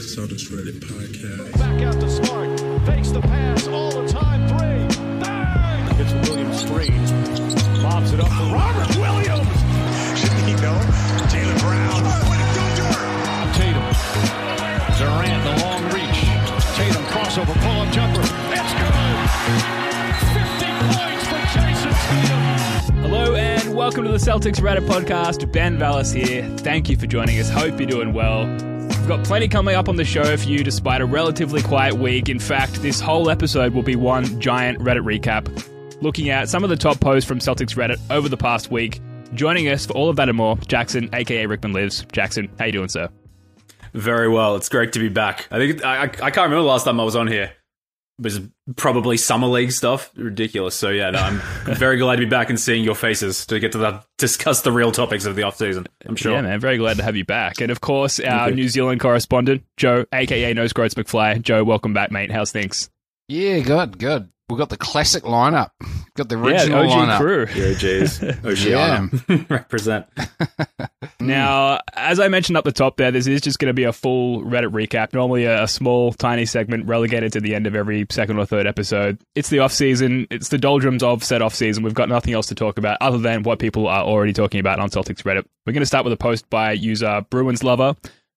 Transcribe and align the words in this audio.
Celtics 0.00 0.48
Reddit 0.48 0.80
podcast. 0.80 1.52
Back 1.58 1.82
out 1.82 2.00
to 2.00 2.08
Smart. 2.08 2.58
Fakes 2.86 3.10
the 3.10 3.20
pass 3.20 3.68
all 3.68 3.90
the 3.90 4.08
time. 4.08 4.48
Three. 4.48 4.88
Bang! 5.20 5.98
Gets 5.98 6.30
Williams 6.30 6.60
screen. 6.62 7.82
Lobs 7.82 8.10
it 8.14 8.20
up 8.20 8.28
for 8.28 8.54
Robert 8.54 8.96
Williams. 8.96 9.46
Shaquille, 10.16 10.80
Jaylen 11.28 11.60
Brown. 11.60 11.90
Oh, 11.92 12.24
what 12.24 12.40
a 12.40 12.48
good 12.56 12.74
Tatum. 13.52 13.84
Durant, 14.96 15.44
the 15.44 15.54
long 15.62 15.84
reach. 15.92 16.20
Tatum 16.74 17.04
crossover, 17.12 17.54
pull-up 17.60 17.92
jumper. 17.92 18.41
Welcome 23.82 24.04
to 24.04 24.12
the 24.12 24.16
Celtics 24.16 24.60
Reddit 24.60 24.86
podcast. 24.86 25.50
Ben 25.50 25.76
Vallis 25.76 26.12
here. 26.12 26.44
Thank 26.58 26.88
you 26.88 26.96
for 26.96 27.08
joining 27.08 27.40
us. 27.40 27.50
Hope 27.50 27.80
you're 27.80 27.90
doing 27.90 28.12
well. 28.12 28.46
We've 28.46 29.08
got 29.08 29.24
plenty 29.24 29.48
coming 29.48 29.74
up 29.74 29.88
on 29.88 29.96
the 29.96 30.04
show 30.04 30.36
for 30.36 30.48
you 30.48 30.62
despite 30.62 31.00
a 31.00 31.04
relatively 31.04 31.62
quiet 31.62 31.94
week. 31.94 32.28
In 32.28 32.38
fact, 32.38 32.74
this 32.74 33.00
whole 33.00 33.28
episode 33.28 33.74
will 33.74 33.82
be 33.82 33.96
one 33.96 34.40
giant 34.40 34.78
Reddit 34.78 35.02
recap, 35.02 36.00
looking 36.00 36.30
at 36.30 36.48
some 36.48 36.62
of 36.62 36.70
the 36.70 36.76
top 36.76 37.00
posts 37.00 37.26
from 37.26 37.40
Celtics 37.40 37.74
Reddit 37.74 37.98
over 38.08 38.28
the 38.28 38.36
past 38.36 38.70
week. 38.70 39.00
Joining 39.34 39.68
us 39.68 39.84
for 39.84 39.94
all 39.94 40.08
of 40.08 40.14
that 40.14 40.28
and 40.28 40.38
more, 40.38 40.56
Jackson, 40.68 41.10
aka 41.12 41.44
Rickman 41.46 41.72
Lives. 41.72 42.06
Jackson, 42.12 42.48
how 42.60 42.66
you 42.66 42.72
doing, 42.72 42.88
sir? 42.88 43.08
Very 43.94 44.28
well. 44.28 44.54
It's 44.54 44.68
great 44.68 44.92
to 44.92 45.00
be 45.00 45.08
back. 45.08 45.48
I 45.50 45.58
think 45.58 45.84
I, 45.84 46.02
I 46.02 46.06
can't 46.06 46.36
remember 46.36 46.58
the 46.58 46.68
last 46.68 46.84
time 46.84 47.00
I 47.00 47.04
was 47.04 47.16
on 47.16 47.26
here. 47.26 47.50
It 48.18 48.24
was 48.24 48.40
probably 48.76 49.16
summer 49.16 49.46
league 49.46 49.72
stuff. 49.72 50.10
Ridiculous. 50.16 50.74
So 50.74 50.90
yeah, 50.90 51.10
no, 51.10 51.18
I'm 51.18 51.40
very 51.74 51.96
glad 51.98 52.16
to 52.16 52.20
be 52.20 52.28
back 52.28 52.50
and 52.50 52.60
seeing 52.60 52.84
your 52.84 52.94
faces 52.94 53.46
to 53.46 53.58
get 53.58 53.72
to 53.72 53.78
the, 53.78 54.04
discuss 54.18 54.62
the 54.62 54.70
real 54.72 54.92
topics 54.92 55.24
of 55.24 55.34
the 55.34 55.42
off 55.42 55.56
season. 55.56 55.86
I'm 56.06 56.16
sure. 56.16 56.32
Yeah, 56.32 56.42
man, 56.42 56.60
very 56.60 56.76
glad 56.78 56.98
to 56.98 57.02
have 57.02 57.16
you 57.16 57.24
back. 57.24 57.60
And 57.60 57.70
of 57.70 57.80
course, 57.80 58.20
our 58.20 58.50
New 58.50 58.68
Zealand 58.68 59.00
correspondent, 59.00 59.64
Joe, 59.76 60.04
aka 60.12 60.52
Nose 60.52 60.72
Groats 60.72 60.94
McFly. 60.94 61.42
Joe, 61.42 61.64
welcome 61.64 61.94
back, 61.94 62.10
mate. 62.12 62.30
How's 62.30 62.52
things? 62.52 62.90
Yeah, 63.28 63.60
good, 63.60 63.98
good. 63.98 64.28
We've 64.52 64.58
got 64.58 64.68
the 64.68 64.76
classic 64.76 65.22
lineup. 65.22 65.70
We've 65.80 66.14
Got 66.14 66.28
the 66.28 66.36
original 66.36 66.76
Yeah, 66.76 66.82
original 66.82 67.00
OG 67.02 67.08
lineup. 67.08 67.18
crew. 67.18 67.46
Yeah, 67.54 67.72
Jays. 67.74 68.22
Oceana. 68.44 69.08
Represent. 69.48 70.06
Mm. 70.14 70.88
Now, 71.20 71.80
as 71.94 72.20
I 72.20 72.28
mentioned 72.28 72.56
up 72.58 72.64
the 72.64 72.72
top 72.72 72.96
there, 72.98 73.10
this 73.10 73.26
is 73.26 73.40
just 73.40 73.58
going 73.58 73.70
to 73.70 73.74
be 73.74 73.84
a 73.84 73.92
full 73.92 74.42
Reddit 74.42 74.68
recap. 74.72 75.14
Normally 75.14 75.44
a, 75.44 75.62
a 75.62 75.68
small, 75.68 76.12
tiny 76.12 76.44
segment 76.44 76.86
relegated 76.86 77.32
to 77.32 77.40
the 77.40 77.54
end 77.54 77.66
of 77.66 77.74
every 77.74 78.06
second 78.10 78.38
or 78.38 78.44
third 78.44 78.66
episode. 78.66 79.18
It's 79.34 79.48
the 79.48 79.60
off 79.60 79.72
season. 79.72 80.26
It's 80.30 80.48
the 80.48 80.58
doldrums 80.58 81.02
of 81.02 81.24
said 81.24 81.40
off 81.42 81.54
season. 81.54 81.82
We've 81.82 81.94
got 81.94 82.08
nothing 82.10 82.34
else 82.34 82.46
to 82.48 82.54
talk 82.54 82.76
about 82.76 82.98
other 83.00 83.18
than 83.18 83.42
what 83.42 83.58
people 83.58 83.88
are 83.88 84.02
already 84.04 84.34
talking 84.34 84.60
about 84.60 84.80
on 84.80 84.90
Celtics 84.90 85.22
Reddit. 85.22 85.46
We're 85.66 85.72
going 85.72 85.80
to 85.80 85.86
start 85.86 86.04
with 86.04 86.12
a 86.12 86.18
post 86.18 86.50
by 86.50 86.72
user 86.72 87.24
Bruins 87.30 87.64
Lover, 87.64 87.94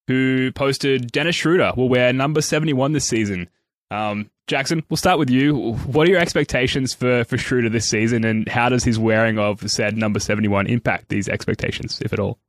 who 0.07 0.51
posted 0.53 1.11
Dennis 1.11 1.35
Schroeder 1.35 1.73
will 1.75 1.89
wear 1.89 2.13
number 2.13 2.41
71 2.41 2.93
this 2.93 3.05
season. 3.05 3.49
Um, 3.91 4.29
Jackson, 4.47 4.83
we'll 4.89 4.97
start 4.97 5.17
with 5.17 5.29
you. 5.29 5.73
What 5.73 6.07
are 6.07 6.11
your 6.11 6.19
expectations 6.19 6.93
for, 6.93 7.23
for 7.23 7.37
Schroeder 7.37 7.69
this 7.69 7.87
season, 7.89 8.23
and 8.23 8.47
how 8.47 8.69
does 8.69 8.83
his 8.83 8.99
wearing 8.99 9.39
of 9.39 9.69
said 9.69 9.97
number 9.97 10.19
71 10.19 10.67
impact 10.67 11.09
these 11.09 11.27
expectations, 11.27 12.01
if 12.01 12.13
at 12.13 12.19
all? 12.19 12.39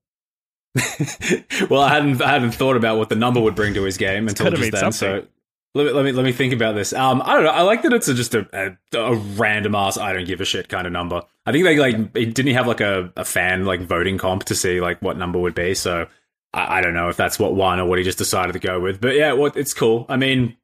well, 1.70 1.80
I 1.80 1.94
hadn't 1.94 2.20
I 2.20 2.28
hadn't 2.28 2.52
thought 2.52 2.76
about 2.76 2.98
what 2.98 3.08
the 3.08 3.16
number 3.16 3.40
would 3.40 3.54
bring 3.54 3.72
to 3.74 3.84
his 3.84 3.96
game 3.96 4.28
until 4.28 4.50
just 4.50 4.72
then. 4.72 4.92
something. 4.92 5.22
So 5.22 5.26
let 5.74 5.86
me, 5.86 5.92
let 5.92 6.04
me 6.04 6.12
let 6.12 6.24
me 6.24 6.32
think 6.32 6.52
about 6.52 6.74
this. 6.74 6.92
Um, 6.92 7.22
I 7.24 7.34
don't 7.34 7.44
know. 7.44 7.50
I 7.50 7.62
like 7.62 7.82
that 7.82 7.92
it's 7.94 8.08
a, 8.08 8.14
just 8.14 8.34
a, 8.34 8.76
a 8.94 8.98
a 8.98 9.14
random 9.14 9.74
ass 9.74 9.96
I 9.96 10.12
don't 10.12 10.26
give 10.26 10.40
a 10.40 10.44
shit 10.44 10.68
kind 10.68 10.86
of 10.86 10.92
number. 10.92 11.22
I 11.46 11.52
think 11.52 11.64
they 11.64 11.78
like 11.78 12.12
didn't 12.12 12.46
he 12.46 12.52
have 12.52 12.66
like 12.66 12.80
a, 12.80 13.12
a 13.16 13.24
fan 13.24 13.64
like 13.64 13.80
voting 13.80 14.18
comp 14.18 14.44
to 14.44 14.54
see 14.54 14.80
like 14.80 15.00
what 15.00 15.16
number 15.16 15.38
would 15.38 15.54
be. 15.54 15.74
So 15.74 16.08
I, 16.52 16.78
I 16.78 16.80
don't 16.82 16.94
know 16.94 17.08
if 17.08 17.16
that's 17.16 17.38
what 17.38 17.54
won 17.54 17.80
or 17.80 17.86
what 17.86 17.98
he 17.98 18.04
just 18.04 18.18
decided 18.18 18.52
to 18.52 18.58
go 18.58 18.80
with. 18.80 19.00
But 19.00 19.14
yeah, 19.14 19.32
what 19.32 19.56
it's 19.56 19.72
cool. 19.72 20.04
I 20.08 20.16
mean, 20.16 20.56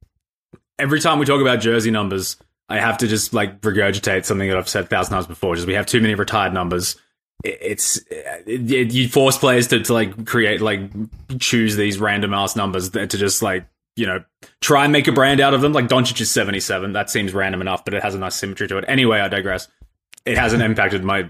every 0.78 1.00
time 1.00 1.18
we 1.18 1.26
talk 1.26 1.40
about 1.40 1.60
jersey 1.60 1.90
numbers, 1.90 2.36
I 2.68 2.80
have 2.80 2.98
to 2.98 3.06
just 3.06 3.34
like 3.34 3.60
regurgitate 3.60 4.24
something 4.24 4.48
that 4.48 4.56
I've 4.56 4.68
said 4.68 4.84
a 4.84 4.86
thousand 4.86 5.14
times 5.14 5.26
before. 5.26 5.54
Just 5.54 5.66
we 5.66 5.74
have 5.74 5.86
too 5.86 6.00
many 6.00 6.14
retired 6.14 6.54
numbers. 6.54 6.96
It's 7.44 7.98
it, 8.10 8.70
it, 8.70 8.92
you 8.92 9.08
force 9.08 9.36
players 9.36 9.66
to, 9.68 9.80
to 9.80 9.92
like 9.92 10.26
create 10.26 10.60
like 10.60 10.90
choose 11.38 11.76
these 11.76 11.98
random 11.98 12.32
ass 12.32 12.56
numbers 12.56 12.90
that 12.90 13.10
to 13.10 13.18
just 13.18 13.42
like 13.42 13.66
you 13.96 14.06
know 14.06 14.24
try 14.60 14.84
and 14.84 14.92
make 14.92 15.08
a 15.08 15.12
brand 15.12 15.40
out 15.40 15.54
of 15.54 15.60
them. 15.60 15.72
Like 15.72 15.88
Doncic 15.88 16.20
is 16.20 16.30
seventy 16.30 16.60
seven. 16.60 16.92
That 16.92 17.10
seems 17.10 17.34
random 17.34 17.60
enough, 17.60 17.84
but 17.84 17.94
it 17.94 18.02
has 18.02 18.14
a 18.14 18.18
nice 18.18 18.36
symmetry 18.36 18.68
to 18.68 18.78
it. 18.78 18.84
Anyway, 18.88 19.20
I 19.20 19.28
digress. 19.28 19.68
It 20.24 20.38
hasn't 20.38 20.62
impacted 20.62 21.02
my 21.02 21.28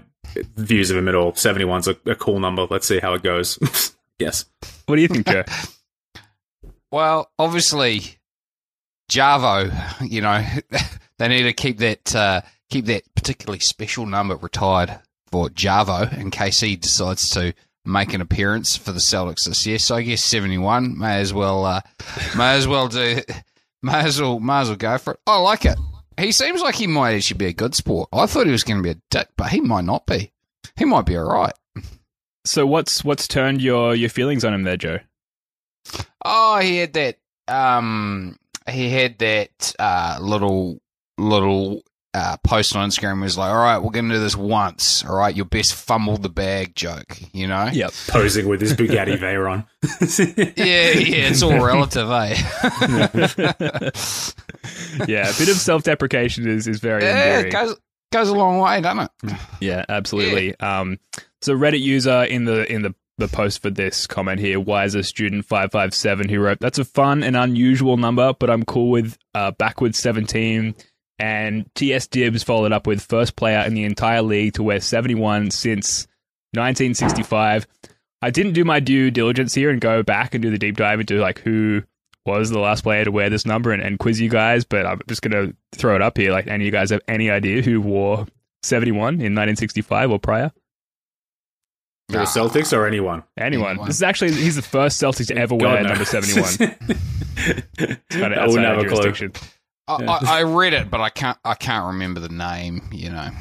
views 0.55 0.91
of 0.91 0.97
him 0.97 1.07
at 1.07 1.15
all. 1.15 1.33
Seventy 1.35 1.65
one's 1.65 1.87
a, 1.87 1.97
a 2.05 2.15
cool 2.15 2.39
number. 2.39 2.67
Let's 2.69 2.87
see 2.87 2.99
how 2.99 3.15
it 3.15 3.23
goes. 3.23 3.57
yes. 4.19 4.45
What 4.85 4.95
do 4.95 5.01
you 5.01 5.07
think, 5.07 5.27
Joe? 5.27 5.43
Well, 6.91 7.31
obviously, 7.39 8.19
Javo. 9.09 9.71
You 10.09 10.21
know, 10.21 10.43
they 11.17 11.27
need 11.27 11.43
to 11.43 11.53
keep 11.53 11.77
that 11.79 12.15
uh, 12.15 12.41
keep 12.69 12.85
that 12.85 13.03
particularly 13.15 13.59
special 13.59 14.05
number 14.05 14.35
retired 14.35 14.99
for 15.31 15.49
Javo 15.49 16.15
in 16.17 16.31
case 16.31 16.59
he 16.59 16.75
decides 16.75 17.29
to 17.31 17.53
make 17.85 18.13
an 18.13 18.21
appearance 18.21 18.77
for 18.77 18.91
the 18.91 18.99
Celtics 18.99 19.45
this 19.45 19.65
year. 19.65 19.79
So 19.79 19.95
I 19.95 20.01
guess 20.03 20.23
seventy 20.23 20.57
one 20.57 20.97
may 20.97 21.19
as 21.19 21.33
well 21.33 21.65
uh, 21.65 21.81
may 22.37 22.55
as 22.55 22.67
well 22.67 22.87
do 22.87 23.21
may 23.81 23.99
as 23.99 24.21
well 24.21 24.39
may 24.39 24.61
as 24.61 24.69
well 24.69 24.77
go 24.77 24.97
for 24.97 25.13
it. 25.13 25.19
I 25.27 25.37
like 25.39 25.65
it. 25.65 25.77
He 26.17 26.31
seems 26.31 26.61
like 26.61 26.75
he 26.75 26.87
might 26.87 27.15
actually 27.15 27.39
be 27.39 27.47
a 27.47 27.53
good 27.53 27.73
sport. 27.73 28.09
I 28.13 28.27
thought 28.27 28.45
he 28.45 28.51
was 28.51 28.63
going 28.63 28.77
to 28.77 28.83
be 28.83 28.91
a 28.91 29.01
dick, 29.09 29.29
but 29.35 29.49
he 29.49 29.61
might 29.61 29.85
not 29.85 30.05
be. 30.05 30.31
He 30.75 30.85
might 30.85 31.07
be 31.07 31.17
all 31.17 31.25
right. 31.25 31.53
So 32.45 32.65
what's 32.65 33.03
what's 33.03 33.27
turned 33.27 33.61
your 33.61 33.95
your 33.95 34.09
feelings 34.09 34.43
on 34.43 34.53
him 34.53 34.63
there, 34.63 34.77
Joe? 34.77 34.99
Oh, 36.23 36.59
he 36.59 36.77
had 36.77 36.93
that. 36.93 37.17
Um, 37.47 38.37
he 38.69 38.89
had 38.89 39.19
that 39.19 39.75
uh, 39.79 40.17
little 40.21 40.81
little 41.17 41.83
uh, 42.13 42.37
post 42.43 42.75
on 42.75 42.89
Instagram. 42.89 43.21
Was 43.21 43.37
like, 43.37 43.51
all 43.51 43.57
right, 43.63 43.77
we're 43.77 43.91
going 43.91 44.09
to 44.09 44.15
do 44.15 44.19
this 44.19 44.35
once. 44.35 45.03
All 45.05 45.15
right, 45.15 45.35
your 45.35 45.45
best 45.45 45.73
fumble 45.73 46.17
the 46.17 46.29
bag 46.29 46.75
joke. 46.75 47.19
You 47.33 47.47
know? 47.47 47.69
Yep. 47.71 47.93
Posing 48.07 48.47
with 48.47 48.61
his 48.61 48.73
Bugatti 48.73 49.17
Veyron. 49.19 49.65
Yeah, 50.57 50.91
yeah. 50.91 51.29
It's 51.29 51.41
all 51.41 51.59
relative, 51.59 52.09
eh? 52.09 52.35
Yeah, 55.07 55.29
a 55.29 55.37
bit 55.37 55.49
of 55.49 55.57
self 55.57 55.83
deprecation 55.83 56.47
is 56.47 56.67
is 56.67 56.79
very 56.79 57.03
yeah, 57.03 57.39
endearing. 57.39 57.47
it 57.47 57.51
goes 57.51 57.75
goes 58.11 58.29
a 58.29 58.33
long 58.33 58.59
way, 58.59 58.79
doesn't 58.81 59.09
it? 59.23 59.33
Yeah, 59.59 59.83
absolutely. 59.89 60.57
Um, 60.59 60.99
so 61.41 61.55
Reddit 61.55 61.81
user 61.81 62.23
in 62.23 62.45
the 62.45 62.71
in 62.71 62.83
the 62.83 62.95
the 63.17 63.27
post 63.27 63.61
for 63.61 63.69
this 63.69 64.07
comment 64.07 64.39
here, 64.39 64.59
Wiser 64.59 65.03
Student 65.03 65.45
five 65.45 65.71
five 65.71 65.93
seven, 65.93 66.29
who 66.29 66.39
wrote, 66.39 66.59
"That's 66.59 66.79
a 66.79 66.85
fun 66.85 67.23
and 67.23 67.35
unusual 67.35 67.97
number, 67.97 68.33
but 68.33 68.49
I'm 68.49 68.63
cool 68.63 68.89
with 68.89 69.17
uh, 69.33 69.51
backwards 69.51 69.99
seventeen." 69.99 70.75
And 71.19 71.69
TS 71.75 72.07
Dibs 72.07 72.43
followed 72.43 72.71
up 72.71 72.87
with 72.87 73.01
first 73.01 73.35
player 73.35 73.59
in 73.59 73.75
the 73.75 73.83
entire 73.83 74.21
league 74.21 74.53
to 74.55 74.63
wear 74.63 74.79
seventy 74.79 75.15
one 75.15 75.51
since 75.51 76.07
1965. 76.53 77.67
I 78.21 78.29
didn't 78.29 78.53
do 78.53 78.63
my 78.63 78.79
due 78.79 79.11
diligence 79.11 79.53
here 79.53 79.69
and 79.69 79.81
go 79.81 80.03
back 80.03 80.33
and 80.33 80.41
do 80.41 80.49
the 80.49 80.57
deep 80.57 80.77
dive 80.77 80.99
into 80.99 81.19
like 81.19 81.39
who 81.39 81.83
was 82.25 82.49
the 82.49 82.59
last 82.59 82.83
player 82.83 83.03
to 83.03 83.11
wear 83.11 83.29
this 83.29 83.45
number 83.45 83.71
and, 83.71 83.81
and 83.81 83.99
quiz 83.99 84.21
you 84.21 84.29
guys, 84.29 84.63
but 84.63 84.85
I'm 84.85 85.01
just 85.07 85.21
gonna 85.21 85.53
throw 85.73 85.95
it 85.95 86.01
up 86.01 86.17
here. 86.17 86.31
Like, 86.31 86.47
any 86.47 86.63
of 86.63 86.65
you 86.65 86.71
guys 86.71 86.89
have 86.91 87.01
any 87.07 87.29
idea 87.29 87.61
who 87.61 87.81
wore 87.81 88.25
71 88.63 89.15
in 89.15 89.35
1965 89.35 90.11
or 90.11 90.19
prior? 90.19 90.51
The 92.19 92.25
Celtics 92.25 92.75
or 92.75 92.85
anyone? 92.87 93.23
Anyone. 93.37 93.71
Anyone. 93.71 93.87
This 93.87 93.97
is 93.97 94.03
actually 94.03 94.31
he's 94.33 94.55
the 94.55 94.61
first 94.61 94.97
Celtic 94.97 95.27
to 95.27 95.37
ever 95.37 95.55
wear 95.55 95.81
no. 95.83 95.89
number 95.89 96.05
71. 96.05 96.45
Kind 97.35 98.33
of 98.33 98.37
I 98.37 98.41
outside 98.41 98.47
wouldn't 98.47 98.65
our 98.65 98.75
have 98.75 98.85
a 98.85 98.87
clue. 98.87 99.03
jurisdiction. 99.03 99.31
I, 99.87 99.93
I, 99.95 100.19
I 100.39 100.43
read 100.43 100.73
it, 100.73 100.89
but 100.89 101.01
I 101.01 101.09
can't. 101.09 101.37
I 101.43 101.55
can't 101.55 101.87
remember 101.87 102.19
the 102.21 102.29
name. 102.29 102.81
You 102.91 103.09
know. 103.09 103.17
I'm 103.19 103.35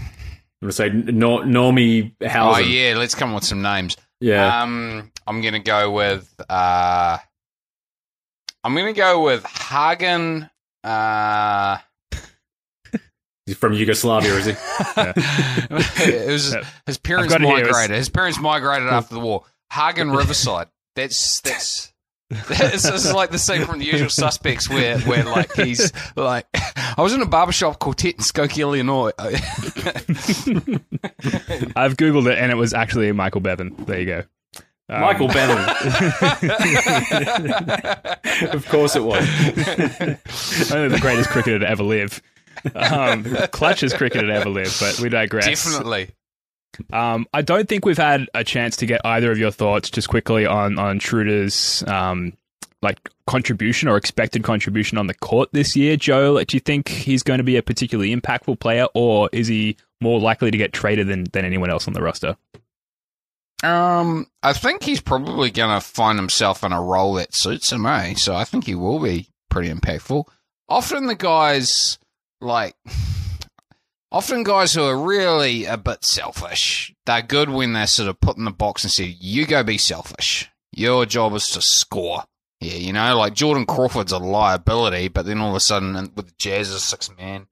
gonna 0.60 0.72
say 0.72 0.90
Nor- 0.90 1.42
Normie 1.42 2.14
Oh 2.22 2.58
yeah, 2.58 2.94
let's 2.96 3.14
come 3.14 3.30
up 3.30 3.36
with 3.36 3.44
some 3.44 3.62
names. 3.62 3.96
yeah. 4.20 4.62
Um, 4.62 5.10
I'm 5.26 5.40
gonna 5.40 5.58
go 5.60 5.90
with. 5.92 6.32
Uh, 6.48 7.18
I'm 8.64 8.74
gonna 8.74 8.92
go 8.92 9.22
with 9.24 9.44
Hagen. 9.44 10.48
Uh, 10.84 11.78
He's 13.52 13.58
from 13.58 13.74
Yugoslavia, 13.74 14.32
is 14.34 14.46
he? 14.46 14.52
it 14.96 16.26
was 16.32 16.56
his 16.86 16.96
parents 16.96 17.30
got 17.34 17.42
it 17.42 17.46
here. 17.46 17.58
It 17.58 17.66
was- 17.66 17.72
migrated. 17.72 17.96
His 17.98 18.08
parents 18.08 18.40
migrated 18.40 18.88
after 18.88 19.14
the 19.14 19.20
war. 19.20 19.44
Hagen 19.70 20.10
Riverside. 20.16 20.68
That's 20.96 21.42
that's 21.42 21.92
it's, 22.30 22.86
it's 22.86 23.12
like 23.12 23.30
the 23.30 23.38
scene 23.38 23.66
from 23.66 23.78
The 23.78 23.84
Usual 23.84 24.08
Suspects 24.08 24.70
where, 24.70 24.98
where 25.00 25.24
like 25.24 25.52
he's 25.52 25.92
like, 26.16 26.46
I 26.54 26.94
was 27.02 27.12
in 27.12 27.20
a 27.20 27.26
barbershop 27.26 27.78
quartet 27.78 28.14
in 28.14 28.20
Skokie, 28.20 28.60
Illinois. 28.60 29.10
I've 31.76 31.98
googled 31.98 32.32
it 32.32 32.38
and 32.38 32.50
it 32.50 32.56
was 32.56 32.72
actually 32.72 33.12
Michael 33.12 33.42
Bevan. 33.42 33.74
There 33.84 34.00
you 34.00 34.06
go. 34.06 34.22
Um, 34.88 35.00
Michael 35.02 35.28
Bevan. 35.28 35.58
of 38.54 38.66
course 38.68 38.96
it 38.96 39.04
was. 39.04 39.28
only 40.72 40.88
the 40.88 40.98
greatest 41.02 41.28
cricketer 41.28 41.58
to 41.58 41.68
ever 41.68 41.82
live. 41.82 42.22
Um, 42.64 43.24
clutchest 43.24 43.96
cricketer 43.96 44.26
to 44.26 44.32
ever 44.32 44.48
live, 44.48 44.76
but 44.80 45.00
we 45.00 45.08
digress. 45.08 45.46
Definitely. 45.46 46.10
Um, 46.92 47.26
I 47.32 47.42
don't 47.42 47.68
think 47.68 47.84
we've 47.84 47.98
had 47.98 48.28
a 48.34 48.44
chance 48.44 48.76
to 48.78 48.86
get 48.86 49.00
either 49.04 49.30
of 49.30 49.38
your 49.38 49.50
thoughts 49.50 49.90
just 49.90 50.08
quickly 50.08 50.46
on 50.46 50.78
on 50.78 51.00
Schroeder's 51.00 51.82
um, 51.86 52.32
like 52.80 53.10
contribution 53.26 53.88
or 53.88 53.96
expected 53.96 54.42
contribution 54.42 54.98
on 54.98 55.06
the 55.06 55.14
court 55.14 55.50
this 55.52 55.76
year. 55.76 55.96
Joe, 55.96 56.32
like, 56.32 56.48
do 56.48 56.56
you 56.56 56.60
think 56.60 56.88
he's 56.88 57.22
going 57.22 57.38
to 57.38 57.44
be 57.44 57.56
a 57.56 57.62
particularly 57.62 58.14
impactful 58.14 58.58
player, 58.60 58.86
or 58.94 59.28
is 59.32 59.48
he 59.48 59.76
more 60.00 60.20
likely 60.20 60.50
to 60.50 60.58
get 60.58 60.72
traded 60.72 61.08
than 61.08 61.24
than 61.32 61.44
anyone 61.44 61.70
else 61.70 61.86
on 61.86 61.94
the 61.94 62.02
roster? 62.02 62.36
Um, 63.62 64.26
I 64.42 64.52
think 64.54 64.82
he's 64.82 65.00
probably 65.00 65.50
going 65.50 65.72
to 65.78 65.80
find 65.80 66.18
himself 66.18 66.64
in 66.64 66.72
a 66.72 66.82
role 66.82 67.14
that 67.14 67.34
suits 67.34 67.70
him, 67.70 67.86
eh? 67.86 68.14
So 68.14 68.34
I 68.34 68.42
think 68.42 68.64
he 68.66 68.74
will 68.74 68.98
be 68.98 69.28
pretty 69.50 69.72
impactful. 69.72 70.24
Often 70.68 71.06
the 71.06 71.14
guys 71.14 71.98
like 72.42 72.74
often 74.10 74.42
guys 74.42 74.74
who 74.74 74.82
are 74.84 74.96
really 74.98 75.64
a 75.64 75.76
bit 75.76 76.04
selfish, 76.04 76.94
they're 77.06 77.22
good 77.22 77.50
when 77.50 77.72
they're 77.72 77.86
sort 77.86 78.08
of 78.08 78.20
put 78.20 78.36
in 78.36 78.44
the 78.44 78.50
box 78.50 78.84
and 78.84 78.92
say, 78.92 79.04
"You 79.04 79.46
go 79.46 79.62
be 79.62 79.78
selfish. 79.78 80.50
Your 80.72 81.06
job 81.06 81.34
is 81.34 81.48
to 81.50 81.62
score." 81.62 82.24
Yeah, 82.60 82.74
you 82.74 82.92
know, 82.92 83.16
like 83.18 83.34
Jordan 83.34 83.66
Crawford's 83.66 84.12
a 84.12 84.18
liability, 84.18 85.08
but 85.08 85.26
then 85.26 85.38
all 85.38 85.50
of 85.50 85.56
a 85.56 85.60
sudden 85.60 85.94
with 86.14 86.28
the 86.28 86.34
Jazz 86.38 86.70
as 86.70 86.84
six 86.84 87.10
man, 87.16 87.48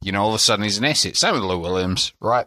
you 0.00 0.10
know, 0.12 0.22
all 0.22 0.30
of 0.30 0.36
a 0.36 0.38
sudden 0.38 0.62
he's 0.64 0.78
an 0.78 0.84
asset. 0.86 1.16
Same 1.16 1.34
with 1.34 1.42
Lou 1.42 1.58
Williams, 1.58 2.12
right? 2.20 2.46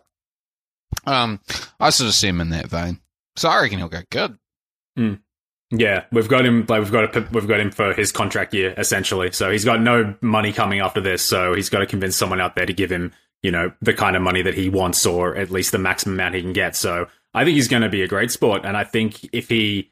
Um, 1.06 1.40
I 1.80 1.92
sort 1.92 2.08
of 2.08 2.16
see 2.16 2.28
him 2.28 2.42
in 2.42 2.50
that 2.50 2.68
vein. 2.70 3.02
So 3.36 3.50
I 3.50 3.62
reckon 3.62 3.78
he'll 3.78 3.88
go 3.88 4.02
good. 4.10 4.40
Yeah, 5.72 6.06
we've 6.12 6.30
got 6.30 6.46
him. 6.46 6.66
Like 6.68 6.82
we've 6.82 6.92
got 6.92 7.16
a, 7.16 7.28
we've 7.32 7.48
got 7.48 7.60
him 7.60 7.72
for 7.72 7.94
his 7.94 8.12
contract 8.12 8.54
year 8.54 8.74
essentially. 8.78 9.32
So 9.32 9.52
he's 9.52 9.66
got 9.66 9.82
no 9.82 10.16
money 10.22 10.54
coming 10.54 10.80
after 10.80 11.02
this. 11.02 11.22
So 11.22 11.54
he's 11.54 11.70
got 11.70 11.80
to 11.80 11.86
convince 11.86 12.16
someone 12.16 12.40
out 12.40 12.56
there 12.56 12.66
to 12.66 12.74
give 12.74 12.92
him, 12.92 13.12
you 13.44 13.52
know, 13.52 13.72
the 13.82 13.94
kind 13.94 14.16
of 14.16 14.22
money 14.22 14.42
that 14.42 14.54
he 14.54 14.70
wants, 14.70 15.06
or 15.06 15.36
at 15.36 15.52
least 15.52 15.74
the 15.74 15.78
maximum 15.78 16.16
amount 16.16 16.36
he 16.36 16.42
can 16.42 16.54
get. 16.54 16.76
So 16.76 17.08
I 17.34 17.44
think 17.44 17.56
he's 17.56 17.68
going 17.68 17.84
to 17.84 17.90
be 17.90 18.02
a 18.02 18.08
great 18.08 18.32
sport, 18.32 18.66
and 18.66 18.76
I 18.78 18.84
think 18.84 19.30
if 19.34 19.50
he 19.50 19.92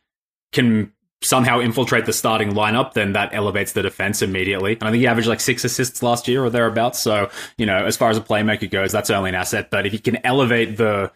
can 0.51 0.91
somehow 1.21 1.59
infiltrate 1.59 2.05
the 2.05 2.13
starting 2.13 2.51
lineup, 2.51 2.93
then 2.93 3.13
that 3.13 3.33
elevates 3.33 3.73
the 3.73 3.81
defense 3.81 4.21
immediately. 4.21 4.73
And 4.73 4.83
I 4.83 4.91
think 4.91 5.01
he 5.01 5.07
averaged 5.07 5.27
like 5.27 5.39
six 5.39 5.63
assists 5.63 6.01
last 6.01 6.27
year 6.27 6.43
or 6.43 6.49
thereabouts. 6.49 6.99
So 6.99 7.29
you 7.57 7.65
know, 7.65 7.85
as 7.85 7.97
far 7.97 8.09
as 8.09 8.17
a 8.17 8.21
playmaker 8.21 8.69
goes, 8.69 8.91
that's 8.91 9.09
only 9.09 9.29
an 9.29 9.35
asset. 9.35 9.69
But 9.71 9.85
if 9.85 9.91
he 9.91 9.99
can 9.99 10.25
elevate 10.25 10.77
the 10.77 11.11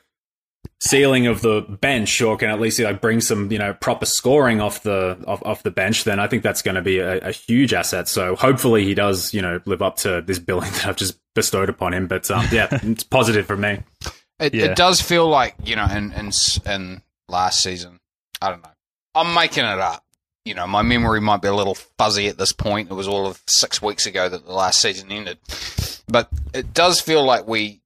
ceiling 0.81 1.27
of 1.27 1.41
the 1.41 1.61
bench 1.81 2.21
or 2.21 2.37
can 2.37 2.49
at 2.49 2.59
least 2.59 2.79
like 2.79 3.01
bring 3.01 3.19
some 3.19 3.51
you 3.51 3.57
know 3.59 3.73
proper 3.73 4.05
scoring 4.05 4.61
off 4.61 4.83
the 4.83 5.21
off, 5.27 5.41
off 5.45 5.63
the 5.63 5.71
bench 5.71 6.05
then 6.05 6.19
i 6.19 6.27
think 6.27 6.41
that's 6.41 6.61
going 6.61 6.75
to 6.75 6.81
be 6.81 6.99
a, 6.99 7.17
a 7.19 7.31
huge 7.31 7.73
asset 7.73 8.07
so 8.07 8.35
hopefully 8.35 8.85
he 8.85 8.93
does 8.93 9.33
you 9.33 9.41
know 9.41 9.59
live 9.65 9.81
up 9.81 9.97
to 9.97 10.21
this 10.21 10.39
billing 10.39 10.71
that 10.71 10.85
i've 10.87 10.95
just 10.95 11.19
bestowed 11.35 11.67
upon 11.69 11.93
him 11.93 12.07
but 12.07 12.29
um, 12.31 12.45
yeah 12.51 12.67
it's 12.83 13.03
positive 13.03 13.45
for 13.45 13.57
me 13.57 13.79
It, 14.39 14.53
Yeah. 14.53 14.65
it 14.67 14.75
does 14.77 15.01
feel 15.01 15.27
like 15.27 15.55
you 15.63 15.75
know, 15.75 15.85
in, 15.85 16.11
in 16.13 16.27
s- 16.27 16.59
in 16.65 17.01
last 17.27 17.61
season, 17.61 17.99
I 18.41 18.49
don't 18.49 18.63
know. 18.63 18.69
I'm 19.13 19.33
making 19.33 19.65
it 19.65 19.79
up. 19.79 20.03
You 20.45 20.53
know, 20.55 20.65
my 20.65 20.81
memory 20.81 21.19
might 21.19 21.41
be 21.41 21.49
a 21.49 21.53
little 21.53 21.75
fuzzy 21.75 22.27
at 22.27 22.37
this 22.37 22.53
point. 22.53 22.89
It 22.89 22.93
was 22.93 23.07
all 23.07 23.27
of 23.27 23.41
six 23.47 23.81
weeks 23.81 24.05
ago 24.05 24.29
that 24.29 24.45
the 24.45 24.53
last 24.53 24.81
season 24.81 25.11
ended, 25.11 25.37
but 26.07 26.29
it 26.53 26.73
does 26.73 27.01
feel 27.01 27.23
like 27.25 27.47
we 27.47 27.81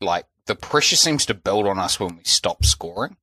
like 0.00 0.24
the 0.46 0.54
pressure 0.54 0.96
seems 0.96 1.26
to 1.26 1.34
build 1.34 1.66
on 1.66 1.78
us 1.78 2.00
when 2.00 2.16
we 2.16 2.24
stop 2.24 2.64
scoring, 2.64 3.16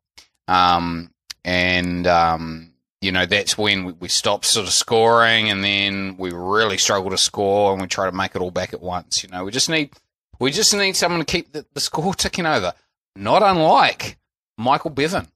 um, 0.47 1.11
and 1.43 2.07
um, 2.07 2.71
you 3.01 3.11
know 3.11 3.25
that's 3.25 3.57
when 3.57 3.85
we, 3.85 3.91
we 3.93 4.07
stop 4.07 4.45
sort 4.45 4.67
of 4.67 4.73
scoring, 4.73 5.49
and 5.49 5.63
then 5.63 6.15
we 6.17 6.31
really 6.31 6.77
struggle 6.77 7.09
to 7.09 7.17
score, 7.17 7.73
and 7.73 7.81
we 7.81 7.87
try 7.87 8.05
to 8.05 8.15
make 8.15 8.35
it 8.35 8.41
all 8.41 8.51
back 8.51 8.73
at 8.73 8.81
once. 8.81 9.23
You 9.23 9.29
know, 9.29 9.43
we 9.43 9.51
just 9.51 9.69
need 9.69 9.91
we 10.39 10.51
just 10.51 10.73
need 10.73 10.95
someone 10.95 11.19
to 11.19 11.25
keep 11.25 11.51
the, 11.51 11.65
the 11.73 11.79
score 11.79 12.13
ticking 12.13 12.45
over. 12.45 12.73
Not 13.15 13.43
unlike 13.43 14.17
Michael 14.57 14.91
Bevan. 14.91 15.27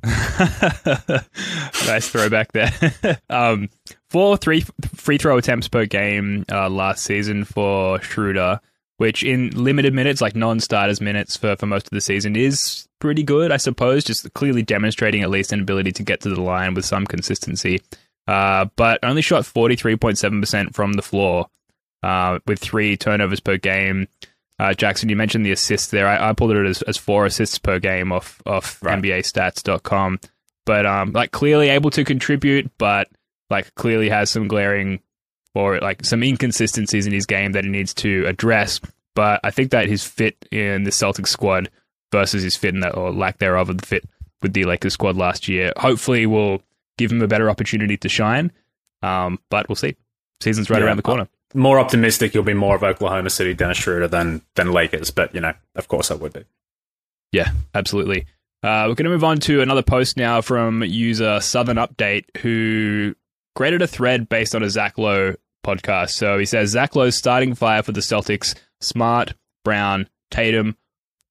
nice 0.04 2.08
throwback 2.08 2.52
there. 2.52 3.18
um, 3.30 3.70
four 4.10 4.36
three 4.36 4.64
free 4.94 5.18
throw 5.18 5.38
attempts 5.38 5.68
per 5.68 5.86
game 5.86 6.44
uh, 6.50 6.68
last 6.68 7.04
season 7.04 7.44
for 7.44 8.00
Schroeder, 8.02 8.60
which 8.98 9.22
in 9.22 9.50
limited 9.50 9.94
minutes, 9.94 10.20
like 10.20 10.34
non-starters 10.36 11.00
minutes 11.00 11.36
for, 11.36 11.56
for 11.56 11.66
most 11.66 11.86
of 11.86 11.90
the 11.90 12.00
season, 12.00 12.36
is 12.36 12.86
pretty 13.00 13.22
good, 13.22 13.52
I 13.52 13.56
suppose. 13.56 14.04
Just 14.04 14.32
clearly 14.34 14.62
demonstrating 14.62 15.22
at 15.22 15.30
least 15.30 15.52
an 15.52 15.60
ability 15.60 15.92
to 15.92 16.02
get 16.02 16.20
to 16.22 16.28
the 16.28 16.40
line 16.40 16.74
with 16.74 16.84
some 16.84 17.06
consistency. 17.06 17.80
Uh, 18.26 18.66
but 18.76 18.98
only 19.02 19.22
shot 19.22 19.46
forty 19.46 19.76
three 19.76 19.96
point 19.96 20.18
seven 20.18 20.40
percent 20.40 20.74
from 20.74 20.94
the 20.94 21.02
floor, 21.02 21.46
uh, 22.02 22.38
with 22.46 22.58
three 22.58 22.96
turnovers 22.96 23.40
per 23.40 23.56
game. 23.56 24.08
Uh, 24.58 24.72
Jackson, 24.72 25.08
you 25.08 25.16
mentioned 25.16 25.44
the 25.44 25.52
assists 25.52 25.90
there. 25.90 26.08
I, 26.08 26.30
I 26.30 26.32
pulled 26.32 26.52
it 26.52 26.66
as, 26.66 26.80
as 26.82 26.96
four 26.96 27.26
assists 27.26 27.58
per 27.58 27.78
game 27.78 28.10
off 28.10 28.40
off 28.46 28.82
Right. 28.82 29.02
NBAstats.com 29.02 30.18
but 30.66 30.84
um, 30.84 31.12
like 31.12 31.30
clearly 31.30 31.70
able 31.70 31.90
to 31.90 32.04
contribute, 32.04 32.70
but 32.76 33.08
like 33.48 33.74
clearly 33.76 34.10
has 34.10 34.28
some 34.28 34.48
glaring 34.48 35.00
or 35.56 35.78
like 35.80 36.04
some 36.04 36.22
inconsistencies 36.22 37.06
in 37.06 37.12
his 37.12 37.26
game 37.26 37.52
that 37.52 37.64
he 37.64 37.70
needs 37.70 37.94
to 37.94 38.24
address. 38.26 38.80
But 39.14 39.40
I 39.42 39.50
think 39.50 39.70
that 39.70 39.88
his 39.88 40.04
fit 40.04 40.36
in 40.52 40.84
the 40.84 40.90
Celtics 40.90 41.28
squad 41.28 41.70
versus 42.12 42.42
his 42.42 42.56
fit 42.56 42.74
in 42.74 42.80
that 42.80 42.96
or 42.96 43.12
lack 43.12 43.38
thereof 43.38 43.70
of 43.70 43.78
the 43.78 43.86
fit 43.86 44.04
with 44.42 44.52
the 44.52 44.64
Lakers 44.64 44.92
squad 44.92 45.16
last 45.16 45.48
year, 45.48 45.72
hopefully 45.76 46.26
will 46.26 46.62
give 46.98 47.10
him 47.10 47.22
a 47.22 47.26
better 47.28 47.48
opportunity 47.48 47.96
to 47.96 48.08
shine. 48.08 48.52
Um, 49.02 49.38
but 49.50 49.68
we'll 49.68 49.76
see. 49.76 49.96
Season's 50.40 50.68
right 50.70 50.80
Yeah. 50.80 50.86
around 50.86 50.96
the 50.98 51.02
corner. 51.02 51.28
more 51.54 51.78
optimistic 51.78 52.34
you'll 52.34 52.42
be 52.42 52.52
more 52.52 52.74
of 52.76 52.82
oklahoma 52.82 53.30
city 53.30 53.54
dennis 53.54 53.78
schroeder 53.78 54.08
than 54.08 54.42
than 54.56 54.72
lakers 54.72 55.10
but 55.12 55.32
you 55.34 55.40
know 55.40 55.54
of 55.76 55.86
course 55.88 56.10
i 56.10 56.14
would 56.14 56.32
be 56.32 56.42
Yeah, 57.32 57.50
absolutely. 57.72 58.26
Uh, 58.62 58.84
we're 58.88 58.94
going 58.96 59.04
to 59.04 59.10
move 59.10 59.24
on 59.24 59.38
to 59.40 59.62
another 59.62 59.82
post 59.82 60.16
now 60.16 60.40
from 60.40 60.82
user 60.82 61.40
Southern 61.40 61.76
Update, 61.76 62.24
who 62.38 63.14
created 63.54 63.80
a 63.80 63.86
thread 63.86 64.28
based 64.28 64.54
on 64.54 64.62
a 64.62 64.68
Zach 64.68 64.98
Lowe 64.98 65.34
podcast. 65.66 66.10
So 66.10 66.38
he 66.38 66.44
says 66.44 66.70
Zach 66.70 66.94
Lowe's 66.94 67.16
starting 67.16 67.54
five 67.54 67.86
for 67.86 67.92
the 67.92 68.00
Celtics: 68.00 68.54
Smart, 68.80 69.34
Brown, 69.64 70.08
Tatum, 70.30 70.76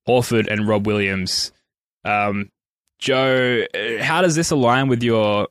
Horford, 0.07 0.47
and 0.47 0.67
Rob 0.67 0.85
Williams. 0.85 1.51
Um, 2.03 2.51
Joe, 2.99 3.65
uh, 3.73 4.03
how 4.03 4.21
does 4.21 4.35
this 4.35 4.51
align 4.51 4.87
with 4.87 5.03
your 5.03 5.47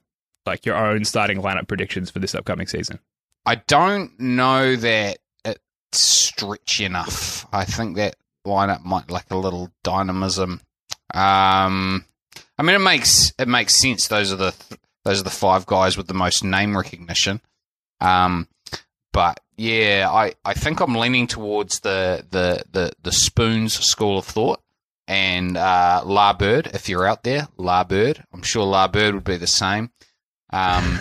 like 0.47 0.67
your 0.67 0.77
own 0.77 1.05
starting 1.05 1.39
lineup 1.41 1.69
predictions 1.69 2.11
for 2.11 2.19
this 2.19 2.35
upcoming 2.35 2.67
season? 2.67 2.99
I 3.47 3.57
don't 3.57 4.19
know 4.19 4.77
that 4.77 5.19
it's 5.45 6.01
stretch 6.01 6.81
enough. 6.81 7.47
I 7.53 7.65
think 7.65 7.97
that 7.97 8.17
lineup 8.47 8.85
might 8.85 9.11
lack 9.11 9.31
a 9.31 9.37
little 9.37 9.71
dynamism. 9.83 10.61
Um, 11.13 12.05
I 12.59 12.63
mean, 12.63 12.77
it 12.77 12.81
makes 12.81 13.33
it 13.39 13.49
makes 13.49 13.75
sense. 13.75 14.09
Those 14.09 14.33
are 14.33 14.37
the 14.37 14.55
those 15.05 15.21
are 15.21 15.25
the 15.25 15.31
five 15.31 15.67
guys 15.67 15.97
with 15.97 16.07
the 16.07 16.15
most 16.15 16.43
name 16.45 16.77
recognition. 16.77 17.41
Um, 18.01 18.49
but 19.15 19.41
yeah, 19.57 20.11
I, 20.13 20.35
I 20.45 20.53
think 20.53 20.81
I'm 20.81 20.95
leaning 20.97 21.27
towards 21.27 21.81
the 21.81 22.27
the 22.29 22.65
the, 22.71 22.93
the 23.03 23.13
spoons 23.13 23.73
school 23.83 24.19
of 24.19 24.27
thought. 24.27 24.61
And 25.07 25.57
uh, 25.59 26.01
La 26.05 26.33
Bird, 26.33 26.71
if 26.73 26.89
you're 26.89 27.07
out 27.07 27.25
there, 27.25 27.47
La 27.59 27.85
Bird, 27.85 28.25
I'm 28.33 28.41
sure 28.43 28.65
La 28.65 28.89
Bird 28.89 29.15
would 29.15 29.25
be 29.25 29.37
the 29.37 29.47
same. 29.47 29.91
Um, 30.51 30.99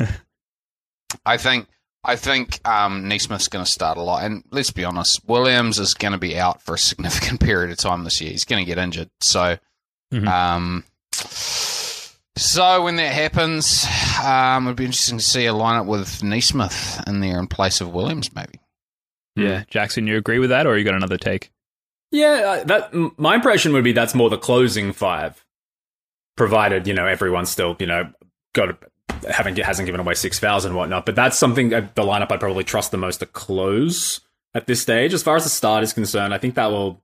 I 1.26 1.38
think 1.38 1.68
I 2.04 2.18
think 2.18 2.60
um, 2.68 3.08
Nesmith's 3.08 3.48
going 3.48 3.64
to 3.64 3.72
start 3.72 3.98
a 3.98 4.02
lot, 4.02 4.24
and 4.24 4.44
let's 4.52 4.72
be 4.72 4.84
honest, 4.84 5.22
Williams 5.26 5.80
is 5.80 5.94
going 5.94 6.12
to 6.12 6.18
be 6.18 6.38
out 6.38 6.62
for 6.62 6.76
a 6.76 6.78
significant 6.80 7.40
period 7.46 7.72
of 7.72 7.78
time 7.78 8.04
this 8.04 8.20
year. 8.20 8.32
He's 8.32 8.44
going 8.46 8.64
to 8.64 8.68
get 8.70 8.78
injured, 8.78 9.10
so 9.22 9.58
Mhm. 10.14 10.28
um, 10.28 10.84
so 12.36 12.84
when 12.84 12.96
that 12.96 13.14
happens, 13.14 13.86
um, 14.24 14.68
it'd 14.68 14.78
be 14.78 14.86
interesting 14.86 15.18
to 15.18 15.24
see 15.24 15.46
a 15.46 15.54
lineup 15.54 15.86
with 15.86 16.24
Nesmith 16.24 17.02
in 17.08 17.20
there 17.20 17.40
in 17.40 17.48
place 17.48 17.82
of 17.82 17.94
Williams, 17.94 18.34
maybe. 18.34 18.60
Yeah, 19.36 19.64
Jackson, 19.70 20.08
you 20.08 20.18
agree 20.18 20.40
with 20.40 20.50
that, 20.50 20.68
or 20.68 20.78
you 20.78 20.84
got 20.84 20.96
another 20.96 21.18
take? 21.18 21.52
Yeah, 22.12 22.60
uh, 22.62 22.64
that 22.66 23.18
my 23.18 23.36
impression 23.36 23.74
would 23.74 23.84
be 23.84 23.92
that's 23.92 24.14
more 24.14 24.30
the 24.30 24.38
closing 24.38 24.94
five, 24.94 25.44
provided 26.38 26.88
you 26.88 26.94
know 26.94 27.08
everyone's 27.08 27.50
still 27.50 27.76
you 27.80 27.88
know 27.88 28.12
got 28.54 28.70
a, 28.70 29.32
haven't 29.32 29.58
hasn't 29.58 29.88
given 29.88 30.00
away 30.00 30.14
six 30.14 30.38
fouls 30.38 30.66
and 30.66 30.76
whatnot. 30.76 31.08
But 31.08 31.16
that's 31.16 31.38
something 31.38 31.70
that 31.70 31.96
the 31.96 32.04
lineup 32.04 32.32
I'd 32.32 32.40
probably 32.40 32.64
trust 32.64 32.92
the 32.92 32.98
most 32.98 33.18
to 33.18 33.26
close 33.26 34.22
at 34.54 34.68
this 34.68 34.82
stage. 34.82 35.14
As 35.14 35.24
far 35.24 35.36
as 35.36 35.44
the 35.44 35.50
start 35.50 35.84
is 35.84 35.94
concerned, 35.94 36.34
I 36.34 36.38
think 36.38 36.54
that 36.56 36.70
will 36.70 37.02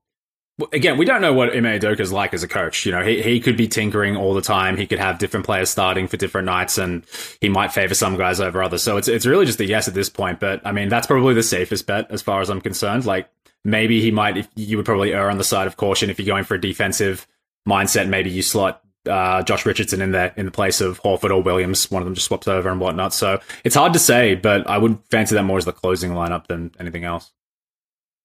again, 0.72 0.98
we 0.98 1.06
don't 1.06 1.22
know 1.22 1.34
what 1.34 1.56
Ime 1.56 1.66
is 1.66 2.12
like 2.12 2.34
as 2.34 2.44
a 2.44 2.48
coach. 2.48 2.86
You 2.86 2.92
know, 2.92 3.04
he, 3.04 3.22
he 3.22 3.40
could 3.40 3.58
be 3.58 3.68
tinkering 3.68 4.16
all 4.16 4.34
the 4.34 4.42
time. 4.42 4.78
He 4.78 4.88
could 4.88 5.00
have 5.00 5.20
different 5.20 5.46
players 5.46 5.70
starting 5.70 6.08
for 6.08 6.18
different 6.18 6.46
nights, 6.46 6.78
and 6.78 7.06
he 7.42 7.50
might 7.50 7.72
favor 7.72 7.94
some 7.94 8.18
guys 8.18 8.40
over 8.40 8.62
others. 8.64 8.84
So 8.84 8.98
it's 8.98 9.08
it's 9.08 9.26
really 9.26 9.46
just 9.46 9.60
a 9.60 9.66
yes 9.66 9.88
at 9.88 9.94
this 9.94 10.10
point. 10.10 10.40
But 10.40 10.62
I 10.66 10.72
mean, 10.72 10.90
that's 10.90 11.08
probably 11.08 11.34
the 11.34 11.44
safest 11.44 11.86
bet 11.88 12.10
as 12.12 12.22
far 12.22 12.42
as 12.42 12.50
I'm 12.50 12.62
concerned. 12.62 13.06
Like 13.06 13.30
maybe 13.64 14.02
he 14.02 14.12
might. 14.12 14.38
If 14.38 14.48
you 14.56 14.78
would 14.78 14.86
probably 14.86 15.14
err 15.14 15.30
on 15.30 15.38
the 15.38 15.44
side 15.44 15.68
of 15.68 15.78
caution 15.78 16.10
if 16.10 16.20
you're 16.20 16.26
going 16.26 16.44
for 16.44 16.56
a 16.56 16.62
defensive 16.62 17.28
mindset. 17.68 18.08
Maybe 18.08 18.30
you 18.30 18.42
slot 18.42 18.82
uh, 19.08 19.44
Josh 19.44 19.66
Richardson 19.66 20.02
in 20.02 20.12
there 20.12 20.34
in 20.36 20.46
the 20.46 20.52
place 20.52 20.82
of 20.82 21.02
Horford 21.02 21.32
or 21.32 21.42
Williams. 21.42 21.90
One 21.90 22.02
of 22.02 22.06
them 22.06 22.16
just 22.16 22.28
swaps 22.28 22.48
over 22.48 22.70
and 22.70 22.80
whatnot. 22.80 23.14
So 23.14 23.40
it's 23.64 23.76
hard 23.76 23.94
to 23.94 24.00
say, 24.00 24.36
but 24.36 24.68
I 24.68 24.78
would 24.78 25.00
fancy 25.10 25.36
that 25.36 25.44
more 25.44 25.58
as 25.58 25.66
the 25.66 25.74
closing 25.74 26.12
lineup 26.12 26.48
than 26.48 26.72
anything 26.80 27.04
else. 27.04 27.32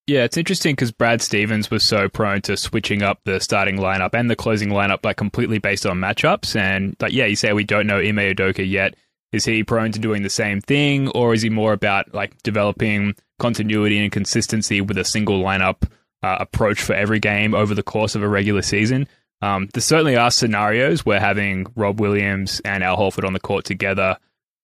Yeah, 0.06 0.24
it's 0.24 0.36
interesting 0.36 0.74
because 0.74 0.92
Brad 0.92 1.22
Stevens 1.22 1.70
was 1.70 1.82
so 1.82 2.10
prone 2.10 2.42
to 2.42 2.58
switching 2.58 3.02
up 3.02 3.20
the 3.24 3.40
starting 3.40 3.78
lineup 3.78 4.10
and 4.12 4.28
the 4.28 4.36
closing 4.36 4.68
lineup 4.68 5.02
like 5.02 5.16
completely 5.16 5.58
based 5.58 5.86
on 5.86 5.98
matchups. 5.98 6.56
And 6.56 6.94
like, 7.00 7.12
yeah, 7.12 7.24
you 7.24 7.36
say 7.36 7.54
we 7.54 7.64
don't 7.64 7.86
know 7.86 7.98
Ime 7.98 8.16
Udoka 8.16 8.68
yet. 8.68 8.96
Is 9.32 9.46
he 9.46 9.64
prone 9.64 9.92
to 9.92 9.98
doing 9.98 10.22
the 10.22 10.30
same 10.30 10.60
thing, 10.60 11.08
or 11.08 11.34
is 11.34 11.42
he 11.42 11.50
more 11.50 11.72
about 11.72 12.14
like 12.14 12.40
developing 12.42 13.14
continuity 13.40 13.98
and 13.98 14.12
consistency 14.12 14.80
with 14.80 14.96
a 14.96 15.04
single 15.04 15.42
lineup 15.42 15.90
uh, 16.22 16.36
approach 16.38 16.80
for 16.80 16.92
every 16.92 17.18
game 17.18 17.52
over 17.54 17.74
the 17.74 17.82
course 17.82 18.14
of 18.14 18.22
a 18.22 18.28
regular 18.28 18.62
season? 18.62 19.08
Um, 19.42 19.68
there 19.74 19.80
certainly 19.80 20.16
are 20.16 20.30
scenarios 20.30 21.04
where 21.04 21.18
having 21.18 21.66
Rob 21.74 21.98
Williams 22.00 22.60
and 22.64 22.84
Al 22.84 22.96
Horford 22.96 23.26
on 23.26 23.32
the 23.32 23.40
court 23.40 23.64
together 23.64 24.18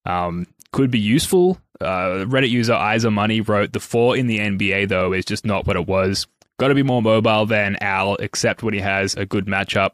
um, 0.05 0.47
could 0.73 0.91
be 0.91 1.01
useful. 1.01 1.59
Uh, 1.81 2.25
Reddit 2.27 2.51
user 2.51 2.75
Eyes 2.75 3.03
Isa 3.03 3.11
Money 3.11 3.41
wrote 3.41 3.73
the 3.73 3.81
four 3.81 4.17
in 4.17 4.27
the 4.27 4.39
NBA 4.39 4.89
though 4.89 5.13
is 5.13 5.25
just 5.25 5.45
not 5.45 5.67
what 5.67 5.77
it 5.77 5.87
was. 5.87 6.27
Got 6.59 6.69
to 6.69 6.75
be 6.75 6.83
more 6.83 7.01
mobile 7.01 7.47
than 7.47 7.77
Al, 7.81 8.17
except 8.17 8.63
when 8.63 8.75
he 8.75 8.81
has 8.81 9.15
a 9.15 9.25
good 9.25 9.47
matchup. 9.47 9.93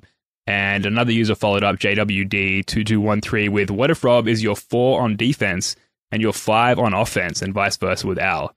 And 0.49 0.85
another 0.87 1.13
user 1.13 1.35
followed 1.35 1.63
up 1.63 1.77
JWD2213 1.77 3.51
with 3.51 3.71
What 3.71 3.91
if 3.91 4.03
Rob 4.03 4.27
is 4.27 4.43
your 4.43 4.57
four 4.57 5.01
on 5.03 5.17
defense 5.17 5.77
and 6.11 6.23
your 6.23 6.33
five 6.33 6.79
on 6.79 6.95
offense, 6.95 7.43
and 7.43 7.55
vice 7.55 7.77
versa 7.77 8.07
with 8.07 8.19
Al? 8.19 8.55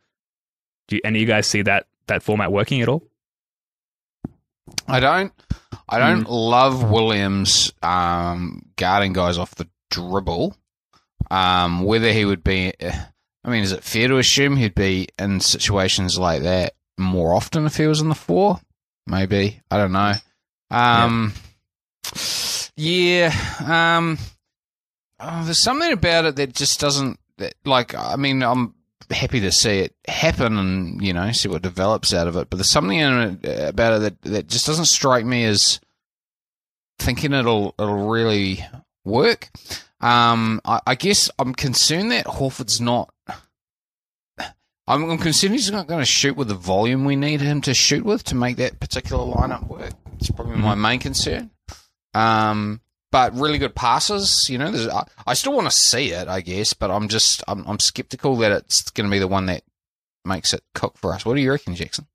Do 0.88 0.96
you, 0.96 1.02
any 1.04 1.20
of 1.20 1.22
you 1.22 1.28
guys 1.28 1.48
see 1.48 1.62
that 1.64 1.88
that 2.08 2.24
format 2.24 2.52
working 2.52 2.82
at 2.82 2.90
all? 2.90 3.04
I 4.88 5.00
don't. 5.00 5.32
I 5.88 6.00
don't 6.00 6.26
mm. 6.26 6.30
love 6.30 6.90
Williams 6.90 7.74
um, 7.82 8.64
guarding 8.76 9.14
guys 9.14 9.38
off 9.38 9.56
the 9.56 9.68
dribble. 9.90 10.56
Um, 11.32 11.84
whether 11.84 12.12
he 12.12 12.26
would 12.26 12.44
be, 12.44 12.74
I 13.44 13.50
mean, 13.50 13.64
is 13.64 13.72
it 13.72 13.84
fair 13.84 14.08
to 14.08 14.18
assume 14.18 14.56
he'd 14.56 14.76
be 14.76 15.08
in 15.18 15.40
situations 15.40 16.20
like 16.20 16.44
that 16.44 16.74
more 16.98 17.34
often 17.34 17.66
if 17.66 17.78
he 17.78 17.88
was 17.88 18.02
in 18.02 18.10
the 18.10 18.16
four? 18.16 18.60
Maybe 19.08 19.62
I 19.72 19.78
don't 19.78 19.92
know. 19.92 20.14
Um, 20.72 21.34
yeah. 22.76 23.34
yeah 23.66 23.98
um, 23.98 24.18
oh, 25.20 25.44
there's 25.46 25.64
something 25.64 25.92
about 25.92 26.26
it 26.26 26.36
that 26.36 26.54
just 26.54 26.80
doesn't. 26.80 27.20
That, 27.38 27.54
like, 27.64 27.96
I 27.96 28.18
mean, 28.18 28.44
I'm 28.44 28.76
happy 29.10 29.40
to 29.40 29.52
see 29.52 29.80
it 29.80 29.96
happen 30.08 30.58
and 30.58 31.02
you 31.02 31.14
know 31.14 31.32
see 31.32 31.50
what 31.50 31.62
develops 31.62 32.14
out 32.14 32.28
of 32.28 32.36
it. 32.36 32.50
But 32.50 32.58
there's 32.58 32.70
something 32.70 33.00
it, 33.00 33.70
about 33.70 33.94
it 33.94 34.00
that 34.02 34.22
that 34.24 34.48
just 34.48 34.68
doesn't 34.68 34.86
strike 34.86 35.26
me 35.26 35.46
as 35.46 35.80
thinking 37.00 37.34
it'll 37.34 37.74
it'll 37.80 38.10
really 38.10 38.64
work. 39.06 39.50
Um, 40.02 40.62
I, 40.64 40.80
I, 40.88 40.96
guess 40.96 41.30
I'm 41.40 41.54
concerned 41.54 42.12
that 42.12 42.26
Horford's 42.26 42.80
not. 42.80 43.14
I'm, 44.90 45.08
I'm 45.08 45.18
concerned 45.20 45.54
he's 45.54 45.72
not 45.72 45.88
going 45.88 46.00
to 46.00 46.06
shoot 46.06 46.36
with 46.36 46.48
the 46.48 46.56
volume 46.56 47.06
we 47.06 47.16
need 47.16 47.42
him 47.42 47.62
to 47.62 47.76
shoot 47.76 48.04
with 48.04 48.24
to 48.26 48.36
make 48.36 48.58
that 48.58 48.80
particular 48.80 49.24
lineup 49.24 49.68
work. 49.68 49.94
It's 50.18 50.32
probably 50.32 50.56
mm-hmm. 50.56 50.64
my 50.64 50.76
main 50.76 51.00
concern. 51.00 51.52
Um, 52.16 52.82
but 53.12 53.36
really 53.36 53.60
good 53.60 53.76
passes. 53.76 54.50
You 54.50 54.58
know, 54.58 54.90
I, 54.92 55.04
I, 55.28 55.34
still 55.36 55.54
want 55.54 55.70
to 55.70 55.76
see 55.76 56.12
it, 56.12 56.28
I 56.28 56.42
guess, 56.42 56.74
but 56.74 56.90
I'm 56.90 57.08
just 57.08 57.44
I'm, 57.48 57.64
I'm 57.68 57.80
skeptical 57.80 58.36
that 58.38 58.52
it's 58.52 58.90
going 58.90 59.08
to 59.08 59.12
be 59.12 59.20
the 59.20 59.28
one 59.28 59.46
that 59.46 59.64
makes 60.26 60.56
it 60.56 60.64
cook 60.74 60.98
for 60.98 61.14
us. 61.14 61.24
What 61.24 61.36
do 61.36 61.42
you 61.42 61.52
reckon, 61.52 61.76
Jackson? 61.76 62.08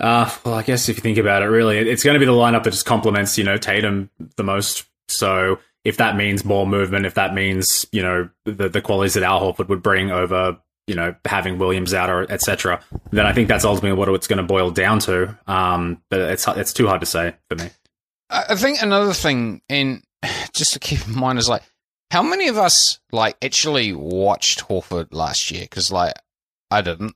Uh, 0.00 0.28
well, 0.44 0.54
I 0.54 0.62
guess 0.62 0.88
if 0.88 0.96
you 0.96 1.02
think 1.02 1.18
about 1.18 1.42
it, 1.42 1.46
really, 1.46 1.78
it's 1.78 2.02
going 2.02 2.14
to 2.14 2.20
be 2.20 2.26
the 2.26 2.32
lineup 2.32 2.64
that 2.64 2.72
just 2.72 2.84
complements, 2.84 3.38
you 3.38 3.44
know, 3.44 3.56
Tatum 3.56 4.10
the 4.36 4.44
most. 4.44 4.84
So 5.08 5.60
if 5.84 5.98
that 5.98 6.16
means 6.16 6.44
more 6.44 6.66
movement, 6.66 7.06
if 7.06 7.14
that 7.14 7.32
means 7.32 7.86
you 7.92 8.02
know 8.02 8.28
the 8.44 8.68
the 8.68 8.82
qualities 8.82 9.14
that 9.14 9.22
Al 9.22 9.40
Horford 9.40 9.68
would 9.68 9.84
bring 9.84 10.10
over 10.10 10.58
you 10.86 10.94
know 10.94 11.14
having 11.24 11.58
Williams 11.58 11.94
out 11.94 12.10
or 12.10 12.30
etc., 12.30 12.80
then 13.10 13.26
I 13.26 13.32
think 13.32 13.48
that's 13.48 13.64
ultimately 13.64 13.98
what 13.98 14.08
it's 14.08 14.26
going 14.26 14.38
to 14.38 14.42
boil 14.42 14.70
down 14.70 14.98
to. 15.00 15.36
Um, 15.46 16.02
but 16.10 16.20
it's 16.20 16.46
it's 16.48 16.72
too 16.72 16.86
hard 16.86 17.00
to 17.00 17.06
say 17.06 17.34
for 17.48 17.56
me. 17.56 17.70
I 18.30 18.56
think 18.56 18.82
another 18.82 19.12
thing, 19.12 19.62
and 19.68 20.02
just 20.54 20.72
to 20.74 20.78
keep 20.78 21.06
in 21.06 21.18
mind, 21.18 21.38
is 21.38 21.48
like 21.48 21.62
how 22.10 22.22
many 22.22 22.48
of 22.48 22.58
us 22.58 23.00
like 23.12 23.36
actually 23.42 23.92
watched 23.92 24.66
Horford 24.68 25.08
last 25.12 25.50
year? 25.50 25.62
Because 25.62 25.90
like 25.90 26.14
I 26.70 26.80
didn't, 26.80 27.14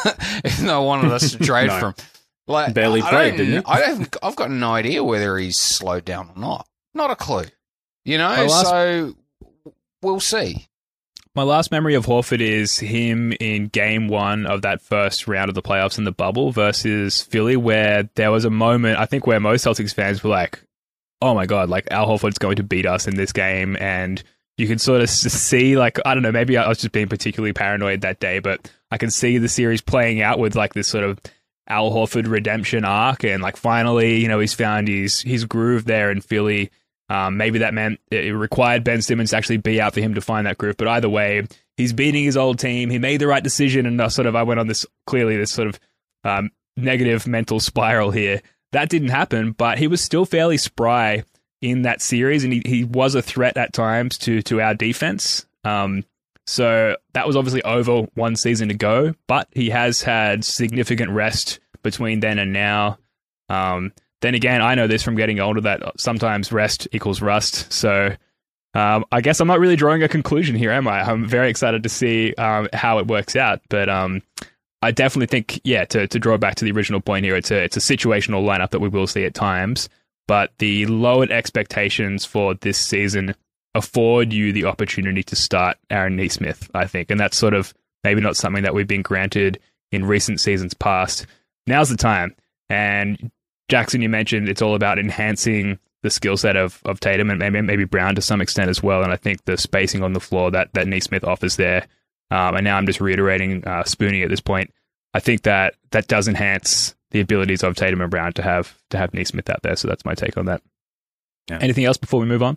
even 0.44 0.66
though 0.66 0.82
I 0.82 0.84
wanted 0.84 1.12
us 1.12 1.30
to 1.32 1.38
trade 1.38 1.68
no. 1.68 1.78
from. 1.78 1.94
Like 2.46 2.74
barely 2.74 3.00
played, 3.00 3.36
didn't 3.36 3.52
you? 3.52 3.62
I 3.64 3.80
have 3.82 4.08
I've 4.24 4.34
got 4.34 4.50
no 4.50 4.72
idea 4.72 5.04
whether 5.04 5.38
he's 5.38 5.56
slowed 5.56 6.04
down 6.04 6.30
or 6.34 6.40
not. 6.40 6.66
Not 6.94 7.10
a 7.10 7.16
clue. 7.16 7.44
You 8.04 8.18
know, 8.18 8.28
last, 8.28 8.66
so 8.66 9.14
we'll 10.02 10.18
see. 10.18 10.66
My 11.36 11.44
last 11.44 11.70
memory 11.70 11.94
of 11.94 12.06
Horford 12.06 12.40
is 12.40 12.80
him 12.80 13.32
in 13.38 13.68
game 13.68 14.08
one 14.08 14.46
of 14.46 14.62
that 14.62 14.82
first 14.82 15.28
round 15.28 15.48
of 15.48 15.54
the 15.54 15.62
playoffs 15.62 15.96
in 15.96 16.02
the 16.02 16.10
bubble 16.10 16.50
versus 16.50 17.22
Philly, 17.22 17.56
where 17.56 18.10
there 18.16 18.32
was 18.32 18.44
a 18.44 18.50
moment, 18.50 18.98
I 18.98 19.06
think, 19.06 19.28
where 19.28 19.38
most 19.38 19.64
Celtics 19.64 19.94
fans 19.94 20.24
were 20.24 20.30
like, 20.30 20.60
oh 21.22 21.32
my 21.36 21.46
God, 21.46 21.68
like 21.68 21.86
Al 21.92 22.08
Horford's 22.08 22.38
going 22.38 22.56
to 22.56 22.64
beat 22.64 22.84
us 22.84 23.06
in 23.06 23.14
this 23.14 23.32
game. 23.32 23.76
And 23.78 24.20
you 24.58 24.66
can 24.66 24.80
sort 24.80 25.02
of 25.02 25.08
see, 25.08 25.76
like, 25.76 26.00
I 26.04 26.14
don't 26.14 26.24
know, 26.24 26.32
maybe 26.32 26.56
I 26.56 26.68
was 26.68 26.78
just 26.78 26.90
being 26.90 27.08
particularly 27.08 27.52
paranoid 27.52 28.00
that 28.00 28.18
day, 28.18 28.40
but 28.40 28.68
I 28.90 28.98
can 28.98 29.10
see 29.10 29.38
the 29.38 29.48
series 29.48 29.80
playing 29.80 30.20
out 30.20 30.40
with 30.40 30.56
like 30.56 30.74
this 30.74 30.88
sort 30.88 31.04
of 31.04 31.20
Al 31.68 31.92
Horford 31.92 32.28
redemption 32.28 32.84
arc. 32.84 33.22
And 33.22 33.40
like 33.40 33.56
finally, 33.56 34.16
you 34.16 34.26
know, 34.26 34.40
he's 34.40 34.54
found 34.54 34.88
his, 34.88 35.20
his 35.20 35.44
groove 35.44 35.84
there 35.84 36.10
in 36.10 36.22
Philly 36.22 36.70
um, 37.10 37.36
maybe 37.36 37.58
that 37.58 37.74
meant 37.74 37.98
it 38.12 38.32
required 38.32 38.84
Ben 38.84 39.02
Simmons 39.02 39.30
to 39.30 39.36
actually 39.36 39.56
be 39.56 39.80
out 39.80 39.94
for 39.94 40.00
him 40.00 40.14
to 40.14 40.20
find 40.20 40.46
that 40.46 40.58
group. 40.58 40.76
But 40.76 40.86
either 40.86 41.08
way, 41.08 41.44
he's 41.76 41.92
beating 41.92 42.24
his 42.24 42.36
old 42.36 42.60
team. 42.60 42.88
He 42.88 43.00
made 43.00 43.20
the 43.20 43.26
right 43.26 43.42
decision, 43.42 43.84
and 43.84 44.00
I 44.00 44.06
sort 44.08 44.26
of 44.26 44.36
I 44.36 44.44
went 44.44 44.60
on 44.60 44.68
this 44.68 44.86
clearly 45.06 45.36
this 45.36 45.50
sort 45.50 45.68
of 45.68 45.80
um, 46.22 46.50
negative 46.76 47.26
mental 47.26 47.58
spiral 47.58 48.12
here. 48.12 48.40
That 48.70 48.88
didn't 48.88 49.08
happen, 49.08 49.50
but 49.52 49.78
he 49.78 49.88
was 49.88 50.00
still 50.00 50.24
fairly 50.24 50.56
spry 50.56 51.24
in 51.60 51.82
that 51.82 52.00
series, 52.00 52.44
and 52.44 52.52
he, 52.52 52.62
he 52.64 52.84
was 52.84 53.16
a 53.16 53.22
threat 53.22 53.56
at 53.56 53.72
times 53.72 54.16
to 54.18 54.40
to 54.42 54.60
our 54.60 54.74
defense. 54.74 55.46
Um, 55.64 56.04
so 56.46 56.96
that 57.14 57.26
was 57.26 57.34
obviously 57.34 57.62
over 57.64 58.02
one 58.14 58.36
season 58.36 58.70
ago, 58.70 59.14
but 59.26 59.48
he 59.50 59.70
has 59.70 60.02
had 60.02 60.44
significant 60.44 61.10
rest 61.10 61.58
between 61.82 62.20
then 62.20 62.38
and 62.38 62.52
now. 62.52 62.98
Um, 63.48 63.92
then 64.20 64.34
again, 64.34 64.62
I 64.62 64.74
know 64.74 64.86
this 64.86 65.02
from 65.02 65.16
getting 65.16 65.40
older 65.40 65.60
that 65.62 65.82
sometimes 65.98 66.52
rest 66.52 66.88
equals 66.92 67.22
rust. 67.22 67.72
So 67.72 68.14
um, 68.74 69.04
I 69.10 69.20
guess 69.20 69.40
I'm 69.40 69.48
not 69.48 69.60
really 69.60 69.76
drawing 69.76 70.02
a 70.02 70.08
conclusion 70.08 70.54
here, 70.56 70.70
am 70.70 70.86
I? 70.86 71.00
I'm 71.00 71.26
very 71.26 71.50
excited 71.50 71.82
to 71.82 71.88
see 71.88 72.34
um, 72.34 72.68
how 72.72 72.98
it 72.98 73.06
works 73.06 73.34
out. 73.34 73.60
But 73.68 73.88
um, 73.88 74.22
I 74.82 74.90
definitely 74.90 75.26
think, 75.26 75.60
yeah, 75.64 75.84
to, 75.86 76.06
to 76.06 76.18
draw 76.18 76.36
back 76.36 76.56
to 76.56 76.64
the 76.64 76.72
original 76.72 77.00
point 77.00 77.24
here, 77.24 77.36
it's 77.36 77.50
a, 77.50 77.62
it's 77.62 77.76
a 77.76 77.80
situational 77.80 78.44
lineup 78.44 78.70
that 78.70 78.80
we 78.80 78.88
will 78.88 79.06
see 79.06 79.24
at 79.24 79.34
times. 79.34 79.88
But 80.28 80.52
the 80.58 80.86
lowered 80.86 81.32
expectations 81.32 82.24
for 82.24 82.54
this 82.54 82.78
season 82.78 83.34
afford 83.74 84.32
you 84.32 84.52
the 84.52 84.64
opportunity 84.64 85.22
to 85.24 85.36
start 85.36 85.78
Aaron 85.90 86.16
Nesmith, 86.16 86.70
I 86.74 86.86
think. 86.86 87.10
And 87.10 87.18
that's 87.18 87.36
sort 87.36 87.54
of 87.54 87.74
maybe 88.04 88.20
not 88.20 88.36
something 88.36 88.62
that 88.62 88.74
we've 88.74 88.86
been 88.86 89.02
granted 89.02 89.58
in 89.90 90.04
recent 90.04 90.40
seasons 90.40 90.74
past. 90.74 91.26
Now's 91.66 91.88
the 91.88 91.96
time. 91.96 92.36
And 92.68 93.30
Jackson, 93.70 94.02
you 94.02 94.08
mentioned 94.08 94.48
it's 94.48 94.62
all 94.62 94.74
about 94.74 94.98
enhancing 94.98 95.78
the 96.02 96.10
skill 96.10 96.36
set 96.36 96.56
of, 96.56 96.80
of 96.84 97.00
Tatum 97.00 97.30
and 97.30 97.38
maybe, 97.38 97.60
maybe 97.60 97.84
Brown 97.84 98.14
to 98.14 98.22
some 98.22 98.40
extent 98.40 98.70
as 98.70 98.82
well. 98.82 99.02
And 99.02 99.12
I 99.12 99.16
think 99.16 99.44
the 99.44 99.56
spacing 99.56 100.02
on 100.02 100.12
the 100.12 100.20
floor 100.20 100.50
that, 100.50 100.72
that 100.74 100.86
Nesmith 100.86 101.24
offers 101.24 101.56
there, 101.56 101.86
um, 102.30 102.56
and 102.56 102.64
now 102.64 102.76
I'm 102.76 102.86
just 102.86 103.00
reiterating 103.00 103.64
uh, 103.66 103.82
Spoonie 103.82 104.22
at 104.22 104.30
this 104.30 104.40
point, 104.40 104.72
I 105.12 105.20
think 105.20 105.42
that 105.42 105.74
that 105.90 106.06
does 106.08 106.28
enhance 106.28 106.94
the 107.10 107.20
abilities 107.20 107.62
of 107.62 107.74
Tatum 107.74 108.00
and 108.00 108.10
Brown 108.10 108.32
to 108.34 108.42
have 108.42 108.78
to 108.90 108.98
have 108.98 109.12
Nesmith 109.12 109.50
out 109.50 109.62
there. 109.62 109.76
So 109.76 109.88
that's 109.88 110.04
my 110.04 110.14
take 110.14 110.36
on 110.36 110.46
that. 110.46 110.62
Yeah. 111.48 111.58
Anything 111.60 111.84
else 111.84 111.96
before 111.96 112.20
we 112.20 112.26
move 112.26 112.42
on? 112.42 112.56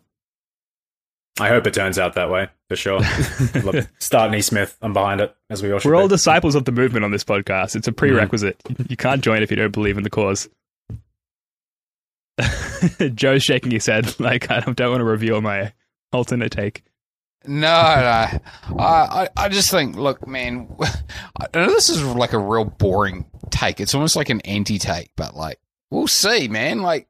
I 1.40 1.50
hope 1.50 1.66
it 1.66 1.74
turns 1.74 1.98
out 1.98 2.14
that 2.14 2.30
way 2.30 2.48
for 2.70 2.76
sure. 2.76 3.02
Start 4.00 4.30
Nesmith. 4.30 4.78
I'm 4.84 4.94
behind 4.94 5.20
it 5.20 5.36
as 5.50 5.64
we 5.64 5.72
all. 5.72 5.80
We're 5.84 5.96
all 5.96 6.08
disciples 6.08 6.54
of 6.54 6.66
the 6.66 6.72
movement 6.72 7.04
on 7.04 7.10
this 7.10 7.24
podcast. 7.24 7.76
It's 7.76 7.88
a 7.88 7.92
prerequisite. 7.92 8.60
Mm. 8.66 8.92
You 8.92 8.98
can't 8.98 9.24
join 9.24 9.42
if 9.42 9.50
you 9.50 9.58
don't 9.58 9.72
believe 9.72 9.98
in 9.98 10.04
the 10.04 10.12
cause. 10.12 10.48
Joe's 13.14 13.44
shaking 13.44 13.72
his 13.72 13.86
head 13.86 14.20
like 14.20 14.50
I 14.50 14.60
don't, 14.60 14.80
want 14.80 15.00
to 15.00 15.06
reveal 15.06 15.42
my 15.42 15.74
alternate 16.12 16.52
take. 16.52 16.84
No, 17.46 17.60
no. 17.60 18.80
I, 18.80 19.28
I 19.36 19.50
just 19.50 19.70
think, 19.70 19.98
look, 19.98 20.26
man, 20.26 20.74
I 21.40 21.48
know 21.54 21.68
this 21.68 21.90
is 21.90 22.02
like 22.04 22.32
a 22.32 22.40
real 22.40 22.64
boring 22.64 23.26
take. 23.50 23.82
It's 23.82 23.94
almost 23.94 24.16
like 24.16 24.30
an 24.30 24.40
anti 24.42 24.80
take, 24.80 25.12
but 25.18 25.36
like 25.36 25.60
we'll 25.94 26.08
see, 26.08 26.48
man. 26.48 26.82
Like, 26.82 27.08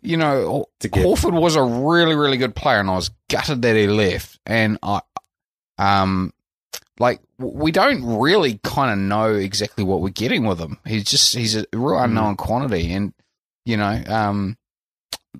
you 0.00 0.16
know, 0.16 0.66
a 0.82 0.88
gift. 0.88 1.06
Horford 1.06 1.38
was 1.38 1.54
a 1.54 1.62
really, 1.62 2.14
really 2.14 2.38
good 2.38 2.56
player, 2.56 2.80
and 2.80 2.90
I 2.90 2.94
was 2.94 3.10
gutted 3.28 3.62
that 3.62 3.76
he 3.76 3.86
left. 3.86 4.40
And 4.46 4.78
I, 4.82 5.02
um, 5.78 6.32
like, 6.98 7.20
we 7.38 7.70
don't 7.70 8.04
really 8.20 8.58
kind 8.64 8.90
of 8.90 8.98
know 8.98 9.34
exactly 9.34 9.84
what 9.84 10.00
we're 10.00 10.08
getting 10.08 10.44
with 10.46 10.58
him. 10.58 10.78
He's 10.86 11.04
just 11.04 11.34
he's 11.34 11.56
a 11.56 11.66
real 11.72 11.98
unknown 11.98 12.36
quantity, 12.36 12.92
and 12.92 13.12
you 13.64 13.76
know, 13.76 14.02
um, 14.06 14.56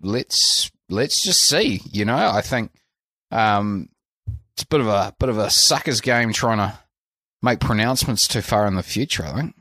let's 0.00 0.70
let's 0.88 1.22
just 1.22 1.44
see. 1.44 1.80
You 1.90 2.04
know, 2.04 2.16
I 2.16 2.40
think 2.40 2.72
um, 3.30 3.88
it's 4.54 4.62
a 4.62 4.66
bit 4.66 4.80
of 4.80 4.86
a 4.86 5.14
bit 5.18 5.28
of 5.28 5.38
a 5.38 5.50
suckers 5.50 6.00
game 6.00 6.32
trying 6.32 6.58
to 6.58 6.78
make 7.42 7.60
pronouncements 7.60 8.28
too 8.28 8.42
far 8.42 8.66
in 8.66 8.74
the 8.74 8.82
future. 8.82 9.24
I 9.24 9.34
think. 9.34 9.54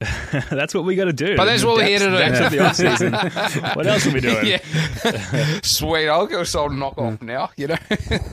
that's 0.50 0.72
what 0.74 0.84
we 0.84 0.96
got 0.96 1.04
to 1.04 1.12
do. 1.12 1.36
But 1.36 1.44
that's 1.44 1.62
what 1.62 1.76
we're 1.76 1.84
here 1.84 1.98
to 1.98 2.06
do. 2.06 2.16
Depths 2.16 2.50
the 2.50 2.64
off 2.64 2.74
season. 2.98 3.12
what 3.74 3.86
else 3.86 4.06
are 4.06 4.12
we 4.12 4.20
doing? 4.20 4.46
yeah. 4.46 5.60
Sweet. 5.62 6.08
I'll 6.08 6.26
go 6.26 6.42
so 6.42 6.68
knock 6.68 6.96
off 6.96 7.20
now, 7.20 7.50
you 7.58 7.66
know? 7.66 7.76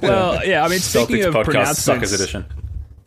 Well, 0.02 0.46
yeah. 0.46 0.64
I 0.64 0.70
mean, 0.70 0.80
speaking 0.80 1.18
Celtics 1.18 1.28
of 1.28 1.34
podcast 1.46 1.76
suckers 1.76 2.14
edition. 2.14 2.46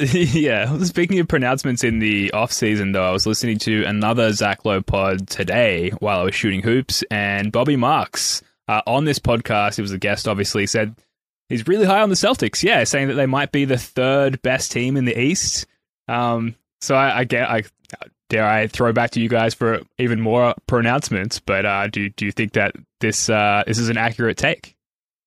yeah. 0.13 0.79
Speaking 0.85 1.19
of 1.19 1.29
pronouncements 1.29 1.85
in 1.85 1.99
the 1.99 2.33
off 2.33 2.53
season, 2.53 2.93
though, 2.93 3.07
I 3.07 3.11
was 3.11 3.27
listening 3.27 3.59
to 3.59 3.85
another 3.85 4.33
Zach 4.33 4.65
Lowe 4.65 4.81
pod 4.81 5.29
today 5.29 5.91
while 5.99 6.21
I 6.21 6.23
was 6.25 6.35
shooting 6.35 6.63
hoops, 6.63 7.05
and 7.11 7.53
Bobby 7.53 7.77
Marks 7.77 8.43
uh, 8.67 8.81
on 8.87 9.05
this 9.05 9.19
podcast, 9.19 9.77
he 9.77 9.83
was 9.83 9.93
a 9.93 9.99
guest, 9.99 10.27
obviously, 10.27 10.67
said 10.67 10.95
he's 11.51 11.69
really 11.69 11.85
high 11.85 12.01
on 12.01 12.09
the 12.09 12.15
Celtics. 12.15 12.63
Yeah, 12.63 12.83
saying 12.85 13.09
that 13.09 13.15
they 13.15 13.27
might 13.27 13.53
be 13.53 13.67
the 13.67 13.77
third 13.77 14.41
best 14.41 14.73
team 14.73 14.97
in 14.97 15.05
the 15.05 15.21
East. 15.21 15.67
Um, 16.09 16.55
so 16.81 16.95
I, 16.95 17.19
I 17.19 17.25
get, 17.25 17.51
I 17.51 17.65
dare 18.31 18.47
I 18.47 18.69
throw 18.69 18.95
back 18.95 19.11
to 19.11 19.21
you 19.21 19.29
guys 19.29 19.53
for 19.53 19.81
even 19.99 20.19
more 20.19 20.55
pronouncements. 20.67 21.41
But 21.41 21.67
uh, 21.67 21.89
do 21.89 22.09
do 22.09 22.25
you 22.25 22.33
think 22.33 22.55
that 22.55 22.75
this 23.01 23.29
uh, 23.29 23.65
this 23.67 23.79
is 23.79 23.91
an 23.91 23.99
accurate 23.99 24.39
take? 24.39 24.77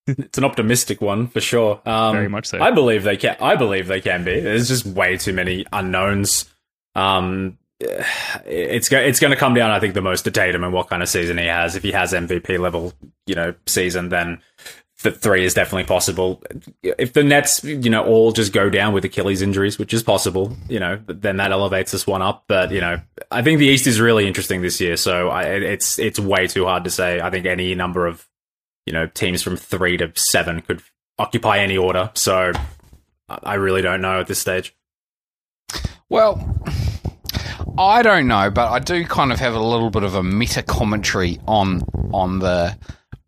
It's 0.06 0.38
an 0.38 0.44
optimistic 0.44 1.00
one 1.00 1.28
for 1.28 1.40
sure. 1.40 1.80
Um, 1.86 2.14
Very 2.14 2.28
much 2.28 2.46
so. 2.46 2.60
I 2.60 2.70
believe 2.70 3.04
they 3.04 3.16
can. 3.16 3.36
I 3.40 3.56
believe 3.56 3.86
they 3.86 4.00
can 4.00 4.24
be. 4.24 4.38
There's 4.40 4.68
just 4.68 4.84
way 4.84 5.16
too 5.16 5.32
many 5.32 5.64
unknowns. 5.72 6.52
Um, 6.94 7.58
it's 7.80 8.88
go- 8.88 9.00
it's 9.00 9.20
going 9.20 9.32
to 9.32 9.36
come 9.36 9.54
down, 9.54 9.70
I 9.70 9.80
think, 9.80 9.94
the 9.94 10.02
most 10.02 10.22
to 10.22 10.30
Tatum 10.30 10.64
and 10.64 10.72
what 10.72 10.88
kind 10.88 11.02
of 11.02 11.08
season 11.08 11.38
he 11.38 11.46
has. 11.46 11.74
If 11.76 11.82
he 11.82 11.92
has 11.92 12.12
MVP 12.12 12.58
level, 12.58 12.92
you 13.26 13.34
know, 13.34 13.54
season, 13.66 14.10
then 14.10 14.40
the 15.02 15.10
three 15.10 15.44
is 15.44 15.54
definitely 15.54 15.84
possible. 15.84 16.42
If 16.82 17.12
the 17.12 17.22
Nets, 17.24 17.62
you 17.64 17.90
know, 17.90 18.04
all 18.04 18.32
just 18.32 18.52
go 18.52 18.70
down 18.70 18.92
with 18.94 19.04
Achilles 19.04 19.42
injuries, 19.42 19.78
which 19.78 19.92
is 19.92 20.02
possible, 20.02 20.56
you 20.68 20.80
know, 20.80 21.00
then 21.06 21.36
that 21.38 21.50
elevates 21.52 21.92
this 21.92 22.06
one 22.06 22.22
up. 22.22 22.44
But 22.46 22.70
you 22.70 22.80
know, 22.80 23.00
I 23.30 23.42
think 23.42 23.58
the 23.58 23.66
East 23.66 23.86
is 23.86 24.00
really 24.00 24.26
interesting 24.26 24.62
this 24.62 24.80
year. 24.80 24.96
So 24.96 25.28
I, 25.28 25.44
it's 25.44 25.98
it's 25.98 26.18
way 26.18 26.46
too 26.46 26.64
hard 26.66 26.84
to 26.84 26.90
say. 26.90 27.20
I 27.20 27.30
think 27.30 27.46
any 27.46 27.74
number 27.74 28.06
of 28.06 28.26
you 28.86 28.92
know 28.92 29.06
teams 29.06 29.42
from 29.42 29.56
three 29.56 29.96
to 29.96 30.12
seven 30.14 30.60
could 30.60 30.82
occupy 31.18 31.58
any 31.58 31.76
order. 31.76 32.10
So 32.14 32.52
I 33.28 33.54
really 33.54 33.82
don't 33.82 34.00
know 34.00 34.20
at 34.20 34.26
this 34.26 34.38
stage. 34.38 34.74
Well, 36.08 36.62
I 37.78 38.02
don't 38.02 38.28
know, 38.28 38.50
but 38.50 38.70
I 38.70 38.78
do 38.78 39.04
kind 39.04 39.32
of 39.32 39.40
have 39.40 39.54
a 39.54 39.62
little 39.62 39.90
bit 39.90 40.02
of 40.02 40.14
a 40.14 40.22
meta 40.22 40.62
commentary 40.62 41.40
on 41.46 41.82
on 42.12 42.38
the 42.38 42.78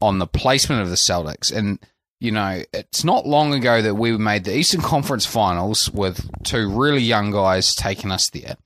on 0.00 0.18
the 0.18 0.26
placement 0.26 0.82
of 0.82 0.90
the 0.90 0.96
Celtics. 0.96 1.52
And 1.54 1.78
you 2.20 2.30
know, 2.30 2.62
it's 2.72 3.04
not 3.04 3.26
long 3.26 3.52
ago 3.52 3.82
that 3.82 3.94
we 3.94 4.16
made 4.16 4.44
the 4.44 4.56
Eastern 4.56 4.80
Conference 4.80 5.26
Finals 5.26 5.90
with 5.90 6.30
two 6.44 6.70
really 6.70 7.02
young 7.02 7.30
guys 7.30 7.74
taking 7.74 8.10
us 8.10 8.30
there. 8.30 8.56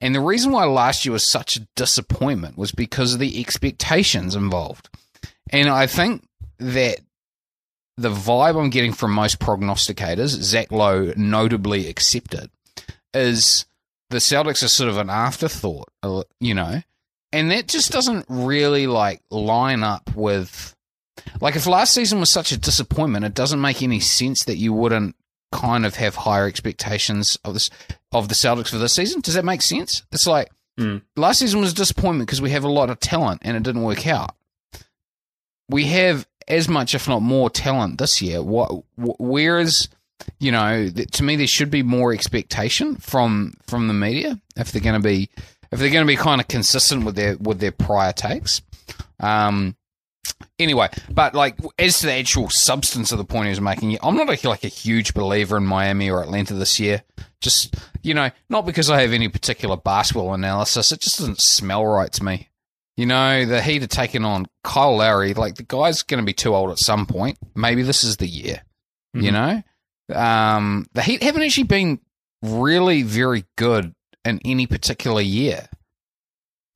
And 0.00 0.14
the 0.14 0.20
reason 0.20 0.52
why 0.52 0.64
last 0.64 1.04
year 1.04 1.12
was 1.12 1.24
such 1.24 1.56
a 1.56 1.66
disappointment 1.76 2.58
was 2.58 2.72
because 2.72 3.14
of 3.14 3.20
the 3.20 3.40
expectations 3.40 4.34
involved. 4.34 4.88
And 5.50 5.68
I 5.68 5.86
think 5.86 6.26
that 6.58 6.98
the 7.96 8.10
vibe 8.10 8.60
I'm 8.60 8.70
getting 8.70 8.92
from 8.92 9.12
most 9.12 9.38
prognosticators, 9.38 10.28
Zach 10.28 10.72
Lowe 10.72 11.12
notably 11.16 11.88
accepted, 11.88 12.50
is 13.12 13.66
the 14.10 14.18
Celtics 14.18 14.62
are 14.62 14.68
sort 14.68 14.90
of 14.90 14.96
an 14.98 15.10
afterthought, 15.10 15.88
uh, 16.02 16.22
you 16.40 16.54
know, 16.54 16.82
and 17.32 17.50
that 17.50 17.68
just 17.68 17.90
doesn't 17.92 18.26
really 18.28 18.86
like 18.86 19.20
line 19.30 19.82
up 19.82 20.14
with 20.14 20.74
like 21.40 21.56
if 21.56 21.66
last 21.66 21.94
season 21.94 22.20
was 22.20 22.30
such 22.30 22.52
a 22.52 22.56
disappointment, 22.58 23.24
it 23.24 23.34
doesn't 23.34 23.60
make 23.60 23.82
any 23.82 24.00
sense 24.00 24.44
that 24.44 24.56
you 24.56 24.72
wouldn't 24.72 25.14
kind 25.52 25.86
of 25.86 25.94
have 25.96 26.16
higher 26.16 26.46
expectations 26.46 27.38
of 27.44 27.54
this 27.54 27.70
of 28.12 28.28
the 28.28 28.34
Celtics 28.34 28.68
for 28.70 28.78
this 28.78 28.94
season. 28.94 29.20
Does 29.20 29.34
that 29.34 29.44
make 29.44 29.62
sense? 29.62 30.02
It's 30.12 30.26
like 30.26 30.50
Mm. 30.76 31.02
last 31.14 31.38
season 31.38 31.60
was 31.60 31.70
a 31.70 31.74
disappointment 31.76 32.26
because 32.26 32.42
we 32.42 32.50
have 32.50 32.64
a 32.64 32.68
lot 32.68 32.90
of 32.90 32.98
talent 32.98 33.42
and 33.44 33.56
it 33.56 33.62
didn't 33.62 33.82
work 33.84 34.08
out. 34.08 34.34
We 35.68 35.84
have 35.86 36.26
as 36.48 36.68
much, 36.68 36.94
if 36.94 37.08
not 37.08 37.22
more, 37.22 37.50
talent 37.50 37.98
this 37.98 38.20
year. 38.20 38.42
What, 38.42 38.70
wh- 38.96 39.18
whereas, 39.20 39.88
you 40.38 40.52
know, 40.52 40.88
to 40.88 41.22
me, 41.22 41.36
there 41.36 41.46
should 41.46 41.70
be 41.70 41.82
more 41.82 42.12
expectation 42.12 42.96
from 42.96 43.54
from 43.66 43.88
the 43.88 43.94
media 43.94 44.40
if 44.56 44.72
they're 44.72 44.82
going 44.82 45.00
to 45.00 45.06
be 45.06 45.30
if 45.70 45.78
they're 45.78 45.90
going 45.90 46.06
to 46.06 46.12
be 46.12 46.16
kind 46.16 46.40
of 46.40 46.48
consistent 46.48 47.04
with 47.04 47.16
their 47.16 47.36
with 47.36 47.60
their 47.60 47.72
prior 47.72 48.12
takes. 48.12 48.62
Um, 49.20 49.76
anyway, 50.58 50.88
but 51.10 51.34
like 51.34 51.56
as 51.78 52.00
to 52.00 52.06
the 52.06 52.12
actual 52.12 52.48
substance 52.50 53.12
of 53.12 53.18
the 53.18 53.24
point 53.24 53.46
he 53.46 53.50
was 53.50 53.60
making, 53.60 53.98
I'm 54.02 54.16
not 54.16 54.28
like, 54.28 54.44
like 54.44 54.64
a 54.64 54.68
huge 54.68 55.14
believer 55.14 55.56
in 55.56 55.66
Miami 55.66 56.10
or 56.10 56.22
Atlanta 56.22 56.54
this 56.54 56.78
year. 56.78 57.02
Just 57.40 57.76
you 58.02 58.14
know, 58.14 58.30
not 58.48 58.66
because 58.66 58.90
I 58.90 59.00
have 59.02 59.12
any 59.12 59.28
particular 59.28 59.76
basketball 59.76 60.34
analysis. 60.34 60.92
It 60.92 61.00
just 61.00 61.18
doesn't 61.18 61.40
smell 61.40 61.84
right 61.84 62.12
to 62.12 62.24
me. 62.24 62.48
You 62.96 63.06
know, 63.06 63.44
the 63.44 63.60
Heat 63.60 63.82
are 63.82 63.88
taking 63.88 64.24
on 64.24 64.46
Kyle 64.62 64.96
Lowry. 64.96 65.34
Like 65.34 65.56
the 65.56 65.64
guy's 65.64 66.02
going 66.02 66.22
to 66.22 66.26
be 66.26 66.32
too 66.32 66.54
old 66.54 66.70
at 66.70 66.78
some 66.78 67.06
point. 67.06 67.38
Maybe 67.54 67.82
this 67.82 68.04
is 68.04 68.18
the 68.18 68.28
year. 68.28 68.62
You 69.14 69.30
know, 69.30 69.62
um, 70.12 70.86
the 70.92 71.02
Heat 71.02 71.22
haven't 71.22 71.42
actually 71.42 71.64
been 71.64 72.00
really 72.42 73.02
very 73.02 73.44
good 73.56 73.94
in 74.24 74.40
any 74.44 74.66
particular 74.66 75.20
year. 75.20 75.68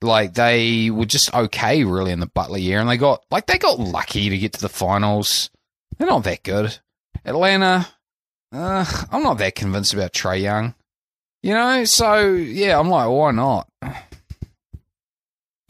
Like 0.01 0.33
they 0.35 0.89
were 0.89 1.05
just 1.05 1.33
okay 1.33 1.83
really 1.83 2.11
in 2.11 2.21
the 2.21 2.27
Butler 2.27 2.57
year, 2.59 2.79
and 2.79 2.89
they 2.89 2.95
got 2.95 3.25
like 3.29 3.47
they 3.47 3.57
got 3.57 3.79
lucky 3.79 4.29
to 4.29 4.37
get 4.37 4.53
to 4.53 4.61
the 4.61 4.69
finals. 4.69 5.49
They're 5.97 6.07
not 6.07 6.23
that 6.23 6.43
good. 6.43 6.79
Atlanta, 7.25 7.87
uh, 8.53 8.85
I'm 9.11 9.23
not 9.23 9.37
that 9.39 9.55
convinced 9.55 9.93
about 9.93 10.13
Trae 10.13 10.41
Young. 10.41 10.75
You 11.43 11.53
know, 11.53 11.83
so 11.83 12.21
yeah, 12.29 12.79
I'm 12.79 12.89
like, 12.89 13.09
why 13.09 13.31
not? 13.31 13.67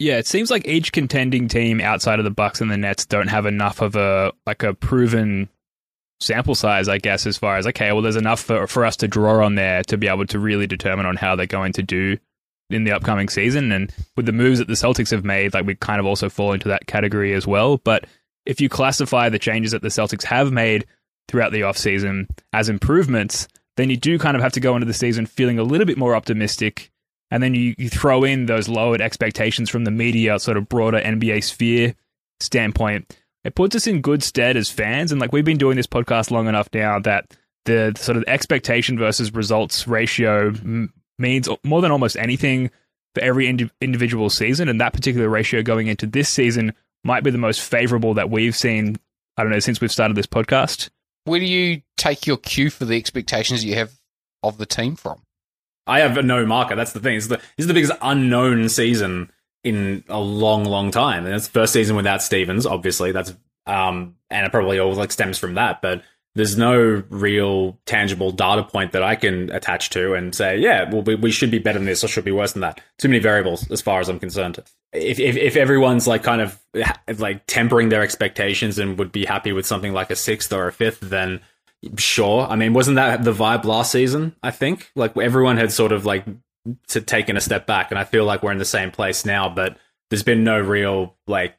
Yeah, 0.00 0.16
it 0.16 0.26
seems 0.26 0.50
like 0.50 0.66
each 0.66 0.92
contending 0.92 1.46
team 1.46 1.78
outside 1.78 2.18
of 2.18 2.24
the 2.24 2.30
Bucks 2.30 2.62
and 2.62 2.70
the 2.70 2.78
Nets 2.78 3.04
don't 3.04 3.28
have 3.28 3.44
enough 3.44 3.82
of 3.82 3.96
a 3.96 4.32
like 4.46 4.62
a 4.62 4.72
proven 4.72 5.50
sample 6.20 6.54
size, 6.54 6.88
I 6.88 6.96
guess, 6.96 7.26
as 7.26 7.36
far 7.36 7.58
as 7.58 7.66
okay, 7.66 7.92
well, 7.92 8.00
there's 8.00 8.16
enough 8.16 8.40
for 8.40 8.66
for 8.66 8.86
us 8.86 8.96
to 8.96 9.08
draw 9.08 9.44
on 9.44 9.56
there 9.56 9.82
to 9.84 9.98
be 9.98 10.08
able 10.08 10.24
to 10.26 10.38
really 10.38 10.66
determine 10.66 11.04
on 11.04 11.16
how 11.16 11.36
they're 11.36 11.44
going 11.44 11.74
to 11.74 11.82
do 11.82 12.16
in 12.70 12.84
the 12.84 12.92
upcoming 12.92 13.28
season. 13.28 13.72
And 13.72 13.92
with 14.16 14.24
the 14.24 14.32
moves 14.32 14.58
that 14.58 14.68
the 14.68 14.74
Celtics 14.74 15.10
have 15.10 15.24
made, 15.24 15.52
like 15.52 15.66
we 15.66 15.74
kind 15.74 16.00
of 16.00 16.06
also 16.06 16.30
fall 16.30 16.54
into 16.54 16.68
that 16.68 16.86
category 16.86 17.34
as 17.34 17.46
well. 17.46 17.76
But 17.76 18.06
if 18.46 18.58
you 18.58 18.70
classify 18.70 19.28
the 19.28 19.38
changes 19.38 19.72
that 19.72 19.82
the 19.82 19.88
Celtics 19.88 20.24
have 20.24 20.50
made 20.50 20.86
throughout 21.28 21.52
the 21.52 21.60
offseason 21.60 22.26
as 22.54 22.70
improvements, 22.70 23.48
then 23.76 23.90
you 23.90 23.98
do 23.98 24.18
kind 24.18 24.34
of 24.34 24.42
have 24.42 24.52
to 24.54 24.60
go 24.60 24.76
into 24.76 24.86
the 24.86 24.94
season 24.94 25.26
feeling 25.26 25.58
a 25.58 25.62
little 25.62 25.86
bit 25.86 25.98
more 25.98 26.14
optimistic. 26.14 26.89
And 27.30 27.42
then 27.42 27.54
you, 27.54 27.74
you 27.78 27.88
throw 27.88 28.24
in 28.24 28.46
those 28.46 28.68
lowered 28.68 29.00
expectations 29.00 29.70
from 29.70 29.84
the 29.84 29.90
media, 29.90 30.38
sort 30.38 30.56
of 30.56 30.68
broader 30.68 31.00
NBA 31.00 31.44
sphere 31.44 31.94
standpoint. 32.40 33.16
It 33.44 33.54
puts 33.54 33.76
us 33.76 33.86
in 33.86 34.00
good 34.00 34.22
stead 34.22 34.56
as 34.56 34.68
fans. 34.68 35.12
And 35.12 35.20
like 35.20 35.32
we've 35.32 35.44
been 35.44 35.58
doing 35.58 35.76
this 35.76 35.86
podcast 35.86 36.30
long 36.30 36.48
enough 36.48 36.68
now 36.74 36.98
that 37.00 37.36
the 37.64 37.94
sort 37.96 38.16
of 38.16 38.24
expectation 38.26 38.98
versus 38.98 39.32
results 39.32 39.86
ratio 39.86 40.48
m- 40.48 40.92
means 41.18 41.48
more 41.62 41.80
than 41.80 41.92
almost 41.92 42.16
anything 42.16 42.70
for 43.14 43.22
every 43.22 43.48
indi- 43.48 43.70
individual 43.80 44.28
season. 44.28 44.68
And 44.68 44.80
that 44.80 44.92
particular 44.92 45.28
ratio 45.28 45.62
going 45.62 45.86
into 45.86 46.06
this 46.06 46.28
season 46.28 46.72
might 47.04 47.22
be 47.22 47.30
the 47.30 47.38
most 47.38 47.60
favorable 47.60 48.14
that 48.14 48.30
we've 48.30 48.56
seen, 48.56 48.96
I 49.36 49.42
don't 49.42 49.52
know, 49.52 49.58
since 49.60 49.80
we've 49.80 49.92
started 49.92 50.16
this 50.16 50.26
podcast. 50.26 50.90
Where 51.24 51.40
do 51.40 51.46
you 51.46 51.82
take 51.96 52.26
your 52.26 52.38
cue 52.38 52.70
for 52.70 52.84
the 52.84 52.96
expectations 52.96 53.64
you 53.64 53.74
have 53.76 53.92
of 54.42 54.58
the 54.58 54.66
team 54.66 54.96
from? 54.96 55.22
I 55.86 56.00
have 56.00 56.24
no 56.24 56.46
marker. 56.46 56.76
That's 56.76 56.92
the 56.92 57.00
thing. 57.00 57.16
It's 57.16 57.26
the, 57.26 57.36
this 57.36 57.46
is 57.58 57.66
the 57.66 57.74
biggest 57.74 57.92
unknown 58.02 58.68
season 58.68 59.30
in 59.64 60.04
a 60.08 60.20
long, 60.20 60.64
long 60.64 60.90
time. 60.90 61.26
And 61.26 61.34
it's 61.34 61.48
first 61.48 61.72
season 61.72 61.96
without 61.96 62.22
Stevens, 62.22 62.66
obviously. 62.66 63.12
That's 63.12 63.34
um, 63.66 64.16
and 64.30 64.46
it 64.46 64.50
probably 64.50 64.78
all 64.78 64.94
like 64.94 65.12
stems 65.12 65.38
from 65.38 65.54
that. 65.54 65.82
But 65.82 66.02
there's 66.34 66.56
no 66.56 67.02
real 67.10 67.78
tangible 67.86 68.30
data 68.30 68.62
point 68.62 68.92
that 68.92 69.02
I 69.02 69.16
can 69.16 69.50
attach 69.50 69.90
to 69.90 70.14
and 70.14 70.34
say, 70.34 70.58
yeah, 70.58 70.88
well, 70.90 71.02
we, 71.02 71.16
we 71.16 71.30
should 71.30 71.50
be 71.50 71.58
better 71.58 71.78
than 71.78 71.86
this 71.86 72.04
or 72.04 72.08
should 72.08 72.24
be 72.24 72.30
worse 72.30 72.52
than 72.52 72.60
that. 72.60 72.80
Too 72.98 73.08
many 73.08 73.18
variables 73.18 73.68
as 73.70 73.80
far 73.80 74.00
as 74.00 74.08
I'm 74.08 74.20
concerned. 74.20 74.58
If 74.92 75.18
if, 75.18 75.36
if 75.36 75.56
everyone's 75.56 76.06
like 76.06 76.22
kind 76.22 76.40
of 76.40 76.58
like 77.18 77.46
tempering 77.46 77.88
their 77.88 78.02
expectations 78.02 78.78
and 78.78 78.98
would 78.98 79.12
be 79.12 79.24
happy 79.24 79.52
with 79.52 79.66
something 79.66 79.92
like 79.92 80.10
a 80.10 80.16
sixth 80.16 80.52
or 80.52 80.68
a 80.68 80.72
fifth, 80.72 81.00
then 81.00 81.40
sure. 81.96 82.46
I 82.46 82.56
mean, 82.56 82.72
wasn't 82.72 82.96
that 82.96 83.24
the 83.24 83.32
vibe 83.32 83.64
last 83.64 83.92
season? 83.92 84.36
I 84.42 84.50
think 84.50 84.90
like 84.94 85.16
everyone 85.16 85.56
had 85.56 85.72
sort 85.72 85.92
of 85.92 86.04
like 86.04 86.24
taken 86.88 87.36
a 87.36 87.40
step 87.40 87.66
back, 87.66 87.90
and 87.90 87.98
I 87.98 88.04
feel 88.04 88.24
like 88.24 88.42
we're 88.42 88.52
in 88.52 88.58
the 88.58 88.64
same 88.64 88.90
place 88.90 89.24
now. 89.24 89.48
But 89.48 89.76
there's 90.10 90.22
been 90.22 90.44
no 90.44 90.60
real 90.60 91.16
like 91.26 91.56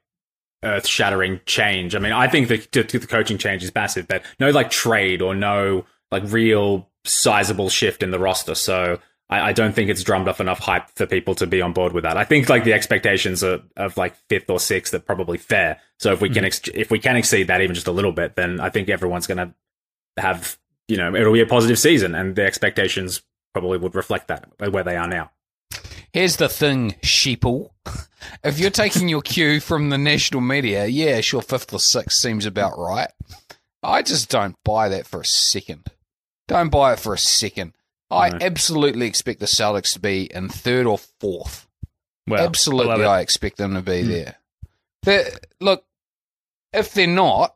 earth 0.64 0.88
shattering 0.88 1.40
change. 1.46 1.96
I 1.96 2.00
mean, 2.00 2.14
I 2.14 2.28
think 2.28 2.48
the, 2.48 2.58
the 2.58 3.08
coaching 3.08 3.38
change 3.38 3.64
is 3.64 3.74
massive, 3.74 4.08
but 4.08 4.24
no 4.40 4.52
like 4.52 4.70
trade 4.70 5.22
or 5.22 5.34
no 5.34 5.86
like 6.12 6.24
real 6.28 6.90
sizable 7.04 7.70
shift 7.70 8.04
in 8.04 8.12
the 8.12 8.20
roster. 8.20 8.54
So 8.54 9.00
I, 9.30 9.50
I 9.50 9.54
don't 9.54 9.74
think 9.74 9.90
it's 9.90 10.04
drummed 10.04 10.28
up 10.28 10.40
enough 10.40 10.60
hype 10.60 10.90
for 10.90 11.08
people 11.08 11.34
to 11.36 11.48
be 11.48 11.62
on 11.62 11.74
board 11.74 11.94
with 11.94 12.04
that. 12.04 12.18
I 12.18 12.26
think 12.26 12.50
like 12.50 12.64
the 12.64 12.74
expectations 12.74 13.44
are, 13.44 13.62
of 13.78 13.98
like 13.98 14.16
fifth 14.30 14.50
or 14.50 14.60
sixth 14.60 14.94
are 14.94 15.00
probably 15.00 15.38
fair. 15.38 15.80
So 15.98 16.12
if 16.12 16.22
we 16.22 16.30
can 16.30 16.40
mm-hmm. 16.40 16.46
ex- 16.46 16.70
if 16.76 16.92
we 16.92 17.00
can 17.00 17.16
exceed 17.16 17.48
that 17.48 17.62
even 17.62 17.74
just 17.74 17.88
a 17.88 17.92
little 17.92 18.12
bit, 18.12 18.36
then 18.36 18.60
I 18.60 18.70
think 18.70 18.90
everyone's 18.90 19.28
going 19.28 19.38
to 19.38 19.54
have 20.22 20.58
you 20.88 20.98
know 20.98 21.14
it'll 21.16 21.34
be 21.34 21.42
a 21.42 21.46
positive 21.46 21.80
season, 21.80 22.16
and 22.16 22.36
the 22.36 22.46
expectations 22.46 23.22
probably 23.54 23.78
would 23.78 23.96
reflect 23.96 24.28
that 24.30 24.48
where 24.72 24.84
they 24.84 24.96
are 24.96 25.08
now. 25.08 25.32
Here's 26.14 26.38
the 26.38 26.50
thing, 26.50 26.96
sheeple. 27.02 27.72
If 28.44 28.60
you're 28.60 28.70
taking 28.70 29.10
your 29.10 29.24
cue 29.24 29.60
from 29.60 29.90
the 29.90 29.98
national 29.98 30.42
media, 30.42 30.86
yeah, 30.86 31.22
sure, 31.22 31.42
fifth 31.42 31.74
or 31.74 31.80
sixth 31.80 32.18
seems 32.18 32.46
about 32.46 32.78
right. 32.78 33.10
I 33.82 34.04
just 34.04 34.30
don't 34.30 34.56
buy 34.64 34.90
that 34.90 35.08
for 35.08 35.22
a 35.22 35.26
second. 35.26 35.88
Don't 36.48 36.70
buy 36.70 36.94
it 36.94 37.00
for 37.00 37.16
a 37.16 37.18
second. 37.18 37.74
I 38.12 38.30
No. 38.30 38.38
absolutely 38.42 39.08
expect 39.08 39.40
the 39.40 39.48
Celtics 39.48 39.94
to 39.94 40.00
be 40.00 40.26
in 40.26 40.50
third 40.50 40.86
or 40.86 41.00
fourth. 41.00 41.68
Well, 42.28 42.46
absolutely, 42.46 43.06
I. 43.06 43.18
I 43.18 43.22
expect 43.22 43.58
them 43.58 43.74
to 43.74 43.82
be 43.82 44.04
hmm. 44.04 44.10
there. 44.10 44.36
They're- 45.02 45.40
look, 45.60 45.86
if 46.74 46.94
they're 46.94 47.08
not, 47.08 47.56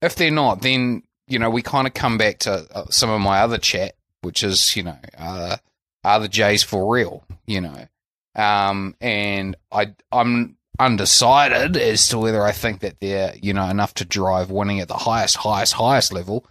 if 0.00 0.14
they're 0.14 0.30
not, 0.30 0.62
then 0.62 1.02
you 1.30 1.38
know 1.38 1.50
we 1.50 1.62
kind 1.62 1.86
of 1.86 1.94
come 1.94 2.18
back 2.18 2.38
to 2.40 2.66
uh, 2.74 2.84
some 2.90 3.10
of 3.10 3.20
my 3.20 3.40
other 3.40 3.58
chat, 3.58 3.94
which 4.22 4.42
is 4.42 4.74
you 4.76 4.82
know, 4.82 4.98
uh, 5.16 5.56
are 6.04 6.20
the 6.20 6.28
Jays 6.28 6.62
for 6.62 6.92
real? 6.92 7.24
You 7.46 7.60
know, 7.62 7.86
um, 8.34 8.94
and 9.00 9.56
I 9.72 9.94
I'm 10.12 10.56
undecided 10.78 11.76
as 11.76 12.08
to 12.08 12.18
whether 12.18 12.42
I 12.42 12.52
think 12.52 12.80
that 12.80 13.00
they're 13.00 13.34
you 13.40 13.52
know 13.52 13.68
enough 13.68 13.94
to 13.94 14.04
drive 14.04 14.50
winning 14.50 14.80
at 14.80 14.88
the 14.88 14.94
highest, 14.94 15.36
highest, 15.36 15.74
highest 15.74 16.12
level. 16.12 16.46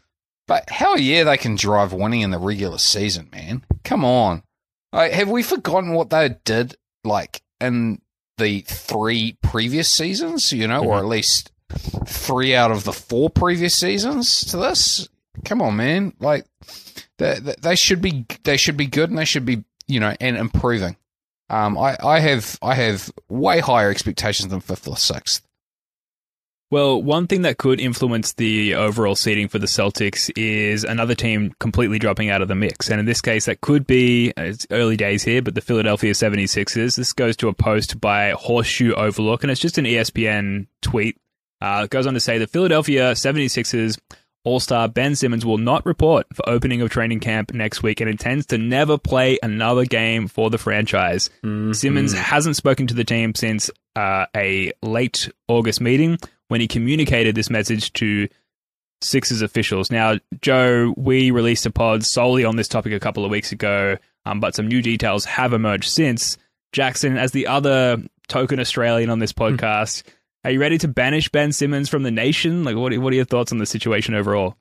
But 0.47 0.69
hell 0.69 0.97
yeah, 0.97 1.25
they 1.25 1.37
can 1.37 1.55
drive 1.55 1.93
winning 1.93 2.21
in 2.21 2.31
the 2.31 2.39
regular 2.39 2.79
season, 2.79 3.29
man. 3.31 3.63
Come 3.83 4.03
on. 4.03 4.43
Like, 4.91 5.11
have 5.11 5.29
we 5.29 5.43
forgotten 5.43 5.93
what 5.93 6.09
they 6.09 6.37
did 6.43 6.75
like 7.03 7.41
in 7.61 8.01
the 8.39 8.61
three 8.61 9.37
previous 9.43 9.89
seasons? 9.89 10.51
You 10.51 10.67
know, 10.67 10.83
or 10.83 10.97
at 10.97 11.05
least 11.05 11.51
three 11.69 12.55
out 12.55 12.71
of 12.71 12.83
the 12.83 12.93
four 12.93 13.29
previous 13.29 13.75
seasons 13.75 14.45
to 14.45 14.57
this. 14.57 15.07
Come 15.45 15.61
on, 15.61 15.75
man! 15.77 16.13
Like 16.19 16.45
they, 17.17 17.39
they- 17.39 17.75
should 17.75 18.01
be 18.01 18.25
they 18.43 18.57
should 18.57 18.77
be 18.77 18.87
good 18.87 19.09
and 19.09 19.17
they 19.17 19.25
should 19.25 19.45
be 19.45 19.63
you 19.87 19.99
know 19.99 20.13
and 20.19 20.37
improving. 20.37 20.97
Um, 21.49 21.77
I, 21.77 21.97
I 22.03 22.19
have 22.19 22.59
I 22.61 22.75
have 22.75 23.11
way 23.29 23.59
higher 23.59 23.89
expectations 23.89 24.49
than 24.49 24.59
fifth 24.59 24.87
or 24.87 24.97
sixth. 24.97 25.41
Well, 26.71 27.01
one 27.01 27.25
thing 27.25 27.41
that 27.43 27.57
could 27.57 27.79
influence 27.79 28.33
the 28.33 28.75
overall 28.75 29.15
seeding 29.15 29.47
for 29.47 29.57
the 29.57 29.65
Celtics 29.65 30.29
is 30.35 30.83
another 30.83 31.15
team 31.15 31.55
completely 31.59 31.97
dropping 31.97 32.29
out 32.29 32.43
of 32.43 32.47
the 32.47 32.53
mix. 32.53 32.91
And 32.91 32.99
in 32.99 33.07
this 33.07 33.21
case, 33.21 33.45
that 33.45 33.61
could 33.61 33.87
be, 33.87 34.31
it's 34.37 34.67
early 34.69 34.95
days 34.95 35.23
here, 35.23 35.41
but 35.41 35.55
the 35.55 35.61
Philadelphia 35.61 36.11
76ers. 36.11 36.95
This 36.95 37.11
goes 37.11 37.35
to 37.37 37.47
a 37.47 37.53
post 37.53 37.99
by 37.99 38.31
Horseshoe 38.37 38.93
Overlook, 38.93 39.41
and 39.43 39.49
it's 39.49 39.59
just 39.59 39.79
an 39.79 39.85
ESPN 39.85 40.67
tweet. 40.83 41.17
Uh, 41.61 41.81
it 41.85 41.89
goes 41.89 42.07
on 42.07 42.13
to 42.13 42.19
say 42.19 42.37
the 42.37 42.47
Philadelphia 42.47 43.11
76ers 43.11 43.99
All 44.45 44.59
Star 44.59 44.87
Ben 44.87 45.15
Simmons 45.15 45.45
will 45.45 45.57
not 45.57 45.85
report 45.85 46.25
for 46.33 46.47
opening 46.49 46.81
of 46.81 46.89
training 46.89 47.19
camp 47.19 47.53
next 47.53 47.83
week 47.83 47.99
and 47.99 48.09
intends 48.09 48.45
to 48.47 48.57
never 48.57 48.97
play 48.97 49.37
another 49.43 49.85
game 49.85 50.27
for 50.27 50.49
the 50.49 50.57
franchise. 50.57 51.29
Simmons 51.73 52.13
hasn't 52.13 52.55
spoken 52.55 52.87
to 52.87 52.93
the 52.93 53.03
team 53.03 53.35
since 53.35 53.69
uh, 53.95 54.25
a 54.35 54.71
late 54.81 55.29
August 55.47 55.81
meeting 55.81 56.17
when 56.47 56.61
he 56.61 56.67
communicated 56.67 57.35
this 57.35 57.49
message 57.49 57.91
to 57.93 58.27
Sixers 59.01 59.41
officials. 59.41 59.91
Now, 59.91 60.15
Joe, 60.41 60.93
we 60.97 61.31
released 61.31 61.65
a 61.65 61.71
pod 61.71 62.03
solely 62.03 62.43
on 62.43 62.57
this 62.57 62.67
topic 62.67 62.91
a 62.91 62.99
couple 62.99 63.23
of 63.23 63.31
weeks 63.31 63.51
ago, 63.53 63.97
um, 64.25 64.39
but 64.41 64.55
some 64.55 64.67
new 64.67 64.81
details 64.81 65.23
have 65.25 65.53
emerged 65.53 65.89
since. 65.89 66.37
Jackson, 66.73 67.17
as 67.17 67.31
the 67.31 67.47
other 67.47 67.97
token 68.27 68.59
Australian 68.59 69.09
on 69.09 69.19
this 69.19 69.31
podcast, 69.33 70.03
are 70.43 70.51
you 70.51 70.59
ready 70.59 70.77
to 70.77 70.87
banish 70.87 71.29
Ben 71.29 71.51
Simmons 71.51 71.89
from 71.89 72.03
the 72.03 72.11
nation? 72.11 72.63
Like, 72.63 72.75
what, 72.75 72.97
what 72.97 73.13
are 73.13 73.15
your 73.15 73.25
thoughts 73.25 73.51
on 73.51 73.57
the 73.57 73.65
situation 73.65 74.13
overall? 74.13 74.55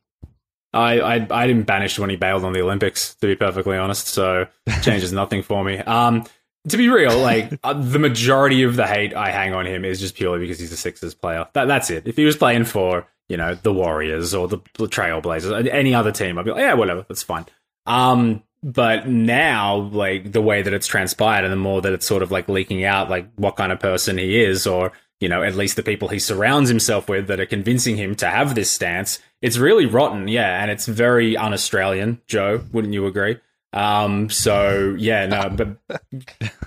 I, 0.72 1.00
I 1.00 1.14
I 1.30 1.46
didn't 1.46 1.62
banish 1.64 1.98
when 1.98 2.10
he 2.10 2.16
bailed 2.16 2.44
on 2.44 2.52
the 2.52 2.60
Olympics, 2.60 3.14
to 3.16 3.26
be 3.26 3.36
perfectly 3.36 3.76
honest. 3.76 4.08
So 4.08 4.46
changes 4.82 5.12
nothing 5.12 5.42
for 5.42 5.64
me. 5.64 5.78
Um, 5.78 6.26
to 6.68 6.76
be 6.76 6.88
real, 6.88 7.18
like 7.18 7.58
uh, 7.64 7.72
the 7.74 7.98
majority 7.98 8.62
of 8.64 8.76
the 8.76 8.86
hate 8.86 9.14
I 9.14 9.30
hang 9.30 9.54
on 9.54 9.66
him 9.66 9.84
is 9.84 10.00
just 10.00 10.14
purely 10.14 10.40
because 10.40 10.58
he's 10.58 10.72
a 10.72 10.76
Sixers 10.76 11.14
player. 11.14 11.46
That 11.54 11.66
that's 11.66 11.90
it. 11.90 12.06
If 12.06 12.16
he 12.16 12.24
was 12.24 12.36
playing 12.36 12.64
for 12.64 13.06
you 13.28 13.36
know 13.36 13.54
the 13.54 13.72
Warriors 13.72 14.34
or 14.34 14.48
the, 14.48 14.58
the 14.74 14.86
Trailblazers, 14.86 15.52
uh, 15.52 15.70
any 15.70 15.94
other 15.94 16.12
team, 16.12 16.38
I'd 16.38 16.44
be 16.44 16.50
like, 16.50 16.60
yeah, 16.60 16.74
whatever, 16.74 17.06
that's 17.08 17.22
fine. 17.22 17.46
Um, 17.86 18.42
but 18.62 19.08
now, 19.08 19.76
like 19.76 20.32
the 20.32 20.42
way 20.42 20.60
that 20.60 20.74
it's 20.74 20.86
transpired, 20.86 21.44
and 21.44 21.52
the 21.52 21.56
more 21.56 21.80
that 21.80 21.92
it's 21.92 22.06
sort 22.06 22.22
of 22.22 22.30
like 22.30 22.48
leaking 22.48 22.84
out, 22.84 23.08
like 23.08 23.32
what 23.36 23.56
kind 23.56 23.72
of 23.72 23.80
person 23.80 24.18
he 24.18 24.38
is, 24.42 24.66
or 24.66 24.92
you 25.20 25.28
know, 25.28 25.42
at 25.42 25.54
least 25.54 25.76
the 25.76 25.83
people 25.83 26.09
he 26.09 26.18
surrounds 26.18 26.68
himself 26.68 27.09
with 27.09 27.26
that 27.26 27.40
are 27.40 27.46
convincing 27.46 27.96
him 27.96 28.14
to 28.16 28.26
have 28.26 28.54
this 28.54 28.70
stance. 28.70 29.18
It's 29.42 29.59
really 29.59 29.87
rotten, 29.87 30.28
yeah, 30.28 30.62
and 30.62 30.70
it's 30.70 30.87
very 30.87 31.37
un-Australian. 31.37 32.20
Joe, 32.26 32.62
wouldn't 32.72 32.94
you 32.94 33.07
agree? 33.07 33.38
Um, 33.72 34.31
so 34.31 34.96
yeah, 34.98 35.26
no, 35.26 35.50
but 35.50 35.76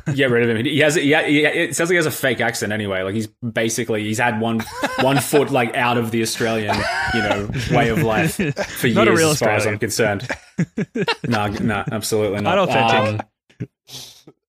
get 0.16 0.30
rid 0.30 0.48
of 0.48 0.56
him. 0.56 0.66
He 0.66 0.80
has, 0.80 0.96
he, 0.96 1.14
it 1.14 1.76
sounds 1.76 1.90
like 1.90 1.94
he 1.94 1.96
has 1.96 2.06
a 2.06 2.12
fake 2.12 2.42
accent 2.42 2.72
anyway. 2.72 3.02
Like 3.02 3.16
he's 3.16 3.28
basically 3.28 4.04
he's 4.04 4.20
had 4.20 4.40
one 4.40 4.62
one 5.00 5.18
foot 5.18 5.50
like 5.50 5.76
out 5.76 5.98
of 5.98 6.12
the 6.12 6.22
Australian, 6.22 6.76
you 7.16 7.22
know, 7.22 7.50
way 7.72 7.90
of 7.90 8.04
life 8.04 8.36
for 8.36 8.88
Not 8.88 9.08
a 9.08 9.12
years, 9.12 9.20
real 9.20 9.30
as 9.32 9.40
far 9.40 9.50
as 9.50 9.66
I'm 9.66 9.80
concerned. 9.80 10.28
no, 11.28 11.48
no, 11.48 11.84
absolutely 11.92 12.42
not. 12.42 12.60
Unauthentic. 12.60 13.22
Um, 13.60 13.68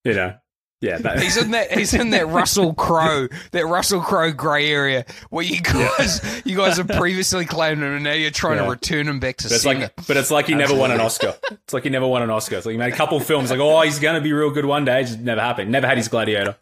you 0.04 0.14
know, 0.14 0.34
yeah, 0.82 0.98
that, 0.98 1.22
He's 1.22 1.36
in 1.38 1.52
that 1.52 1.72
he's 1.72 1.94
in 1.94 2.10
that 2.10 2.26
Russell 2.28 2.74
Crowe 2.74 3.28
that 3.52 3.66
Russell 3.66 4.00
Crowe 4.00 4.32
grey 4.32 4.68
area 4.70 5.06
where 5.30 5.44
you 5.44 5.60
guys 5.62 6.42
you 6.44 6.56
guys 6.56 6.76
have 6.76 6.88
previously 6.88 7.46
claimed 7.46 7.78
him 7.82 7.94
and 7.94 8.04
now 8.04 8.12
you're 8.12 8.30
trying 8.30 8.58
Yeah. 8.58 8.64
to 8.64 8.70
return 8.70 9.08
him 9.08 9.20
back 9.20 9.36
to 9.38 9.44
But 9.44 9.52
it's 9.52 9.62
centre. 9.62 9.80
like, 9.96 10.06
but 10.08 10.16
it's 10.18 10.30
like 10.30 10.46
he 10.48 10.54
never 10.54 10.74
won 10.74 10.90
an 10.90 11.00
Oscar. 11.00 11.34
It's 11.50 11.72
like 11.72 11.84
he 11.84 11.88
never 11.88 12.06
won 12.06 12.20
an 12.22 12.28
Oscar. 12.30 12.56
It's 12.56 12.66
like 12.66 12.72
he 12.72 12.78
made 12.78 12.92
a 12.92 12.96
couple 12.96 13.18
films, 13.20 13.50
like, 13.50 13.60
oh, 13.60 13.80
he's 13.82 14.00
gonna 14.00 14.20
be 14.20 14.32
real 14.32 14.50
good 14.50 14.66
one 14.66 14.84
day. 14.84 15.00
It 15.00 15.04
just 15.04 15.20
never 15.20 15.40
happened. 15.40 15.70
Never 15.70 15.86
had 15.86 15.96
his 15.96 16.08
Gladiator. 16.08 16.56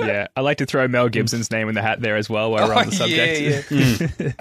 Yeah, 0.00 0.28
I 0.36 0.42
like 0.42 0.58
to 0.58 0.66
throw 0.66 0.86
Mel 0.86 1.08
Gibson's 1.08 1.50
name 1.50 1.68
in 1.68 1.74
the 1.74 1.82
hat 1.82 2.00
there 2.00 2.16
as 2.16 2.30
well 2.30 2.52
while 2.52 2.68
we're 2.68 2.74
on 2.76 2.88
the 2.88 2.98
Oh, 3.02 3.06
yeah, 3.06 4.20
subject. 4.22 4.40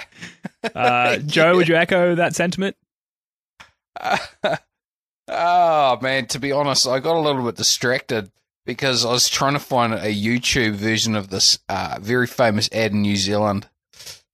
uh, 0.76 1.18
Joe, 1.18 1.56
would 1.56 1.68
you 1.68 1.76
echo 1.78 2.14
that 2.14 2.36
sentiment? 2.36 2.76
Oh 5.30 5.98
man, 6.02 6.28
to 6.28 6.40
be 6.40 6.52
honest, 6.52 6.88
I 6.88 7.00
got 7.00 7.16
a 7.16 7.20
little 7.20 7.44
bit 7.44 7.56
distracted 7.56 8.32
because 8.68 9.04
I 9.04 9.12
was 9.12 9.28
trying 9.30 9.54
to 9.54 9.60
find 9.60 9.94
a 9.94 10.14
YouTube 10.14 10.74
version 10.76 11.16
of 11.16 11.30
this 11.30 11.58
uh, 11.70 11.98
very 12.00 12.28
famous 12.28 12.70
ad 12.72 12.92
in 12.92 13.02
New 13.02 13.16
Zealand 13.16 13.68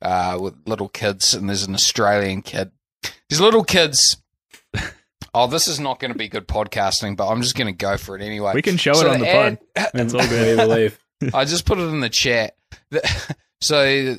uh, 0.02 0.38
with 0.41 0.56
little 0.65 0.89
kids, 0.89 1.34
and 1.34 1.48
there's 1.48 1.63
an 1.63 1.74
Australian 1.76 2.41
kid. 2.41 2.72
These 3.30 3.39
little 3.39 3.63
kids. 3.63 4.17
Oh, 5.36 5.48
this 5.48 5.67
is 5.67 5.80
not 5.80 6.00
going 6.00 6.12
to 6.12 6.17
be 6.17 6.28
good 6.28 6.48
podcasting, 6.48 7.17
but 7.17 7.28
I'm 7.28 7.41
just 7.41 7.56
going 7.58 7.65
to 7.65 7.74
go 7.74 7.98
for 7.98 8.15
it 8.15 8.22
anyway. 8.22 8.52
We 8.54 8.62
can 8.62 8.78
show 8.78 8.91
it 8.91 9.08
on 9.08 9.19
the 9.19 9.28
ad- 9.28 9.58
It's 9.96 10.13
all 10.13 10.19
We 10.22 10.28
good. 10.28 10.58
believe. 10.58 11.00
I 11.34 11.43
just 11.46 11.65
put 11.65 11.80
it 11.80 11.86
in 11.88 12.02
the 12.02 12.10
chat. 12.10 12.56
The- 12.91 13.36
so 13.60 14.15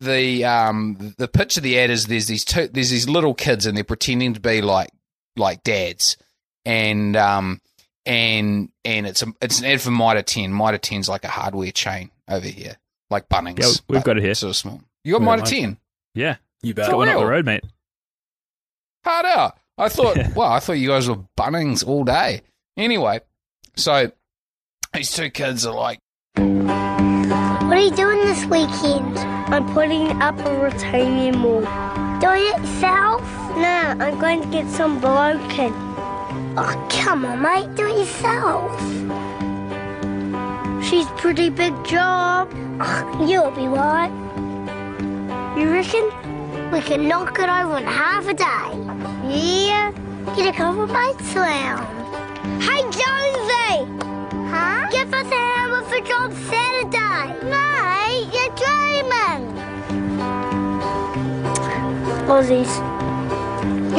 the 0.00 0.44
um 0.44 1.14
the 1.18 1.28
pitch 1.28 1.56
of 1.56 1.62
the 1.62 1.78
ad 1.78 1.90
is 1.90 2.06
there's 2.06 2.26
these 2.26 2.44
two 2.44 2.66
there's 2.66 2.90
these 2.90 3.08
little 3.08 3.32
kids 3.32 3.64
and 3.64 3.76
they're 3.76 3.84
pretending 3.84 4.34
to 4.34 4.40
be 4.40 4.60
like 4.60 4.90
like 5.36 5.62
dads 5.62 6.16
and 6.64 7.14
um 7.16 7.60
and 8.06 8.70
and 8.84 9.06
it's 9.06 9.22
a 9.22 9.26
it's 9.42 9.58
an 9.60 9.66
ad 9.66 9.80
for 9.80 9.90
Mitre 9.90 10.22
ten. 10.22 10.52
Mitre 10.52 10.78
ten's 10.78 11.08
like 11.08 11.24
a 11.24 11.28
hardware 11.28 11.72
chain 11.72 12.10
over 12.28 12.46
here, 12.46 12.76
like 13.10 13.28
Bunnings. 13.28 13.58
Yeah, 13.60 13.68
we've 13.88 14.04
got 14.04 14.16
it 14.16 14.22
here. 14.22 14.34
Sort 14.34 14.50
of 14.50 14.56
small. 14.56 14.80
You 15.04 15.12
got 15.14 15.22
Mitre 15.22 15.42
mate. 15.42 15.46
ten. 15.60 15.78
Yeah, 16.14 16.36
You 16.62 16.72
got 16.72 16.88
bet. 16.88 16.96
one 16.96 17.08
up 17.08 17.18
the 17.20 17.26
road, 17.26 17.44
mate. 17.44 17.64
Hard 19.04 19.26
out. 19.26 19.58
I 19.78 19.88
thought, 19.90 20.16
well, 20.34 20.50
I 20.50 20.60
thought 20.60 20.74
you 20.74 20.88
guys 20.88 21.08
were 21.08 21.18
Bunnings 21.38 21.86
all 21.86 22.04
day. 22.04 22.42
Anyway, 22.76 23.20
so 23.76 24.10
these 24.94 25.12
two 25.12 25.30
kids 25.30 25.66
are 25.66 25.74
like. 25.74 25.98
What 26.36 27.76
are 27.76 27.80
you 27.80 27.90
doing 27.90 28.18
this 28.20 28.44
weekend? 28.46 29.18
I'm 29.18 29.66
putting 29.74 30.22
up 30.22 30.38
a 30.38 30.58
retaining 30.58 31.42
wall. 31.42 31.60
Do 32.20 32.30
it 32.30 32.58
yourself? 32.60 33.22
No, 33.56 33.96
I'm 34.00 34.18
going 34.18 34.42
to 34.42 34.48
get 34.48 34.68
some 34.70 35.00
broken. 35.00 35.74
Oh, 36.58 36.88
come 36.90 37.26
on, 37.26 37.42
mate, 37.42 37.74
do 37.74 37.86
it 37.86 37.98
yourself. 37.98 38.72
She's 40.82 41.06
pretty 41.20 41.50
big 41.50 41.74
job. 41.84 42.48
Oh, 42.80 43.26
you'll 43.28 43.50
be 43.50 43.68
right. 43.68 44.10
You 45.54 45.70
reckon? 45.70 46.10
We 46.72 46.80
can 46.80 47.06
knock 47.08 47.38
it 47.38 47.50
over 47.50 47.76
in 47.76 47.84
half 47.84 48.26
a 48.26 48.32
day. 48.32 48.70
Yeah, 49.28 49.92
get 50.34 50.46
a 50.46 50.56
couple 50.56 50.86
mates 50.86 51.36
around. 51.36 51.84
Hey, 52.62 52.80
Jonesy! 52.84 53.84
Huh? 54.48 54.88
Give 54.90 55.12
us 55.12 55.30
a 55.30 55.34
hand 55.34 55.72
with 55.72 55.92
it's 55.92 56.10
on 56.10 56.32
Saturday. 56.48 57.34
Mate, 57.50 58.32
you're 58.32 58.54
dreaming. 58.56 59.52
Aussies. 62.26 63.05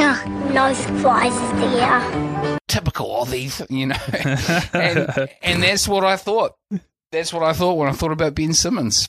Ugh, 0.00 0.52
no 0.52 0.72
surprises 0.72 1.52
there. 1.60 2.58
Typical 2.68 3.06
Aussies, 3.08 3.66
you 3.68 3.86
know. 3.86 3.96
and, 4.72 5.28
and 5.42 5.62
that's 5.62 5.88
what 5.88 6.04
I 6.04 6.16
thought. 6.16 6.54
That's 7.10 7.32
what 7.32 7.42
I 7.42 7.52
thought 7.52 7.74
when 7.74 7.88
I 7.88 7.92
thought 7.92 8.12
about 8.12 8.34
Ben 8.34 8.52
Simmons. 8.52 9.08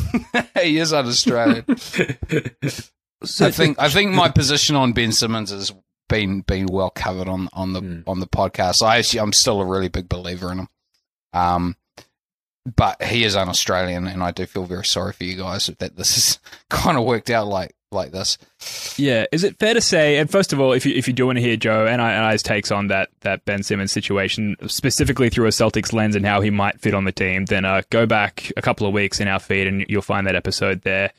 he 0.62 0.78
is 0.78 0.92
un 0.92 1.06
Australian. 1.06 1.64
I 1.68 3.50
think 3.50 3.78
I 3.78 3.88
think 3.88 4.12
my 4.12 4.28
position 4.28 4.76
on 4.76 4.92
Ben 4.92 5.12
Simmons 5.12 5.50
has 5.50 5.72
been 6.08 6.40
been 6.42 6.66
well 6.66 6.90
covered 6.90 7.28
on 7.28 7.48
on 7.52 7.72
the 7.72 8.02
on 8.06 8.20
the 8.20 8.26
podcast. 8.26 8.82
I 8.82 8.98
actually 8.98 9.20
I'm 9.20 9.32
still 9.32 9.60
a 9.60 9.66
really 9.66 9.88
big 9.88 10.08
believer 10.08 10.52
in 10.52 10.60
him. 10.60 10.68
Um 11.32 11.76
but 12.76 13.02
he 13.02 13.24
is 13.24 13.36
un 13.36 13.48
Australian 13.48 14.06
and 14.06 14.22
I 14.22 14.30
do 14.30 14.46
feel 14.46 14.64
very 14.64 14.84
sorry 14.84 15.12
for 15.12 15.24
you 15.24 15.36
guys 15.36 15.66
that 15.66 15.96
this 15.96 16.14
has 16.14 16.38
kind 16.70 16.96
of 16.96 17.04
worked 17.04 17.30
out 17.30 17.48
like 17.48 17.74
like 17.92 18.12
this. 18.12 18.38
Yeah, 18.98 19.26
is 19.32 19.44
it 19.44 19.58
fair 19.58 19.74
to 19.74 19.80
say? 19.80 20.18
And 20.18 20.30
first 20.30 20.52
of 20.52 20.60
all, 20.60 20.72
if 20.72 20.86
you 20.86 20.94
if 20.94 21.06
you 21.06 21.14
do 21.14 21.26
want 21.26 21.36
to 21.36 21.42
hear 21.42 21.56
Joe 21.56 21.86
and, 21.86 22.00
I, 22.00 22.12
and 22.12 22.24
I's 22.24 22.42
takes 22.42 22.70
on 22.70 22.88
that 22.88 23.10
that 23.20 23.44
Ben 23.44 23.62
Simmons 23.62 23.92
situation, 23.92 24.56
specifically 24.66 25.28
through 25.28 25.46
a 25.46 25.50
Celtics 25.50 25.92
lens 25.92 26.16
and 26.16 26.26
how 26.26 26.40
he 26.40 26.50
might 26.50 26.80
fit 26.80 26.94
on 26.94 27.04
the 27.04 27.12
team, 27.12 27.46
then 27.46 27.64
uh, 27.64 27.82
go 27.90 28.06
back 28.06 28.52
a 28.56 28.62
couple 28.62 28.86
of 28.86 28.92
weeks 28.92 29.20
in 29.20 29.28
our 29.28 29.38
feed 29.40 29.66
and 29.66 29.84
you'll 29.88 30.02
find 30.02 30.26
that 30.26 30.36
episode 30.36 30.82
there. 30.82 31.12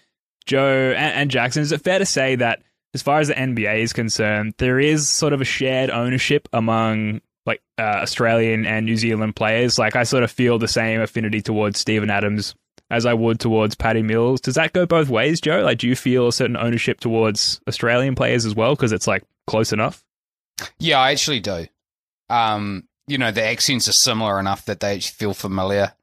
Joe 0.45 0.93
and, 0.95 1.13
and 1.13 1.31
Jackson, 1.31 1.62
is 1.62 1.71
it 1.71 1.81
fair 1.81 1.99
to 1.99 2.05
say 2.05 2.36
that 2.36 2.62
as 2.93 3.01
far 3.01 3.19
as 3.19 3.27
the 3.27 3.33
NBA 3.33 3.79
is 3.79 3.93
concerned, 3.93 4.53
there 4.57 4.79
is 4.79 5.09
sort 5.09 5.33
of 5.33 5.41
a 5.41 5.45
shared 5.45 5.89
ownership 5.89 6.47
among 6.53 7.21
like 7.45 7.62
uh, 7.77 7.99
Australian 8.01 8.65
and 8.65 8.86
New 8.86 8.97
Zealand 8.97 9.36
players? 9.36 9.79
Like 9.79 9.95
I 9.95 10.03
sort 10.03 10.23
of 10.23 10.31
feel 10.31 10.59
the 10.59 10.67
same 10.67 11.01
affinity 11.01 11.41
towards 11.41 11.79
Steven 11.79 12.09
Adams 12.09 12.55
as 12.93 13.06
I 13.06 13.13
would 13.13 13.39
towards 13.39 13.75
Paddy 13.75 14.01
Mills. 14.01 14.39
Does 14.41 14.56
that 14.56 14.73
go 14.73 14.86
both 14.86 15.10
ways, 15.10 15.41
Joe? 15.41 15.62
Like, 15.63 15.79
do 15.79 15.88
you 15.88 15.95
feel 15.95 16.27
a 16.27 16.34
certain 16.34 16.56
ownership 16.58 16.99
towards 16.99 17.60
Australian 17.67 18.15
players 18.15 18.45
as 18.45 18.56
well 18.56 18.75
because 18.75 18.91
it's 18.91 19.08
like 19.08 19.23
close 19.47 19.73
enough? 19.73 20.03
Yeah, 20.79 20.99
I 20.99 21.12
actually 21.12 21.39
do. 21.39 21.67
Um, 22.29 22.88
you 23.08 23.17
know, 23.17 23.32
the 23.32 23.43
accents 23.43 23.88
are 23.89 23.93
similar 23.93 24.39
enough 24.39 24.65
that 24.65 24.79
they 24.79 24.99
feel 24.99 25.34
familiar, 25.34 25.93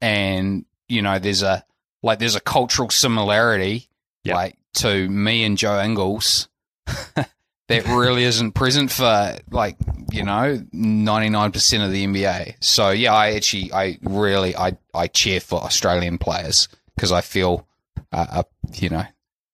and 0.00 0.64
you 0.88 1.02
know, 1.02 1.18
there's 1.18 1.42
a 1.42 1.64
like 2.02 2.18
there's 2.18 2.36
a 2.36 2.40
cultural 2.40 2.90
similarity, 2.90 3.88
Yep. 4.24 4.34
like 4.34 4.56
to 4.74 5.08
me 5.08 5.42
and 5.44 5.56
Joe 5.58 5.80
Ingles. 5.82 6.48
that 7.68 7.86
really 7.86 8.24
isn't 8.24 8.52
present 8.52 8.92
for 8.92 9.36
like 9.50 9.76
you 10.12 10.22
know 10.22 10.58
99% 10.74 11.84
of 11.84 11.90
the 11.90 12.06
NBA. 12.06 12.54
So 12.60 12.90
yeah, 12.90 13.12
I 13.12 13.32
actually 13.32 13.72
I 13.72 13.98
really 14.02 14.56
I 14.56 14.76
I 14.94 15.08
cheer 15.08 15.40
for 15.40 15.62
Australian 15.62 16.18
players 16.18 16.68
because 16.94 17.12
I 17.12 17.20
feel 17.20 17.66
uh, 18.12 18.26
uh, 18.30 18.42
you 18.74 18.88
know 18.88 19.04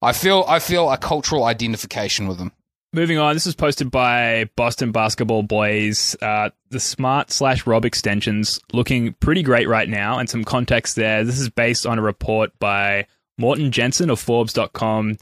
I 0.03 0.13
feel 0.13 0.45
I 0.49 0.59
feel 0.59 0.91
a 0.91 0.99
cultural 0.99 1.45
identification 1.45 2.29
with 2.29 2.39
them. 2.39 2.53
Moving 2.95 3.17
on, 3.17 3.35
this 3.35 3.47
is 3.47 3.55
posted 3.55 3.91
by 3.91 4.51
Boston 4.55 4.93
Basketball 4.93 5.43
Boys. 5.43 6.15
Uh, 6.21 6.51
the 6.69 6.81
Smart 6.81 7.33
slash 7.33 7.67
Rob 7.67 7.87
extensions 7.87 8.61
looking 8.75 9.15
pretty 9.15 9.43
great 9.43 9.67
right 9.67 9.89
now, 9.89 10.19
and 10.19 10.29
some 10.29 10.45
context 10.45 10.97
there. 10.97 11.25
This 11.25 11.39
is 11.39 11.49
based 11.49 11.87
on 11.87 11.99
a 11.99 12.03
report 12.03 12.51
by 12.59 13.07
Morten 13.39 13.71
Jensen 13.71 14.11
of 14.11 14.21
Forbes.com, 14.21 15.17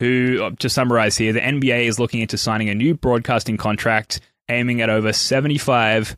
who, 0.00 0.42
uh, 0.42 0.50
to 0.58 0.68
summarize 0.68 1.16
here, 1.16 1.32
the 1.32 1.40
NBA 1.40 1.86
is 1.86 1.98
looking 1.98 2.20
into 2.20 2.38
signing 2.38 2.68
a 2.68 2.74
new 2.74 2.94
broadcasting 2.94 3.56
contract 3.56 4.20
aiming 4.48 4.80
at 4.80 4.90
over 4.90 5.08
$75 5.08 6.16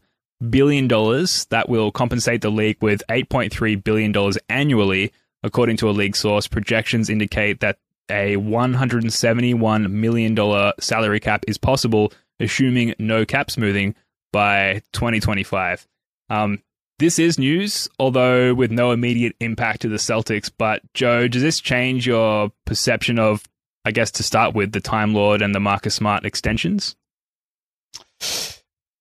billion 0.50 0.88
that 0.88 1.66
will 1.68 1.90
compensate 1.90 2.42
the 2.42 2.50
league 2.50 2.82
with 2.82 3.02
$8.3 3.08 3.82
billion 3.82 4.32
annually. 4.48 5.12
According 5.42 5.76
to 5.78 5.88
a 5.88 5.92
league 5.92 6.16
source, 6.16 6.48
projections 6.48 7.08
indicate 7.08 7.60
that 7.60 7.78
a 8.10 8.36
$171 8.36 9.90
million 9.90 10.72
salary 10.80 11.20
cap 11.20 11.44
is 11.46 11.58
possible, 11.58 12.12
assuming 12.40 12.94
no 12.98 13.24
cap 13.24 13.50
smoothing 13.50 13.94
by 14.32 14.82
2025. 14.92 15.86
Um, 16.30 16.62
this 16.98 17.18
is 17.18 17.38
news, 17.38 17.88
although 17.98 18.54
with 18.54 18.72
no 18.72 18.90
immediate 18.90 19.36
impact 19.40 19.82
to 19.82 19.88
the 19.88 19.96
Celtics. 19.96 20.50
But, 20.56 20.82
Joe, 20.94 21.28
does 21.28 21.42
this 21.42 21.60
change 21.60 22.06
your 22.06 22.50
perception 22.64 23.18
of, 23.18 23.44
I 23.88 23.90
guess, 23.90 24.10
to 24.12 24.22
start 24.22 24.54
with, 24.54 24.70
the 24.72 24.80
Time 24.80 25.14
Lord 25.14 25.42
and 25.42 25.54
the 25.54 25.60
Marcus 25.60 25.94
Smart 25.96 26.24
extensions? 26.26 26.94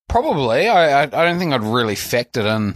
Probably. 0.08 0.68
I, 0.68 1.00
I 1.00 1.02
I 1.02 1.06
don't 1.06 1.38
think 1.38 1.52
I'd 1.52 1.62
really 1.62 1.94
factored 1.94 2.46
in 2.56 2.74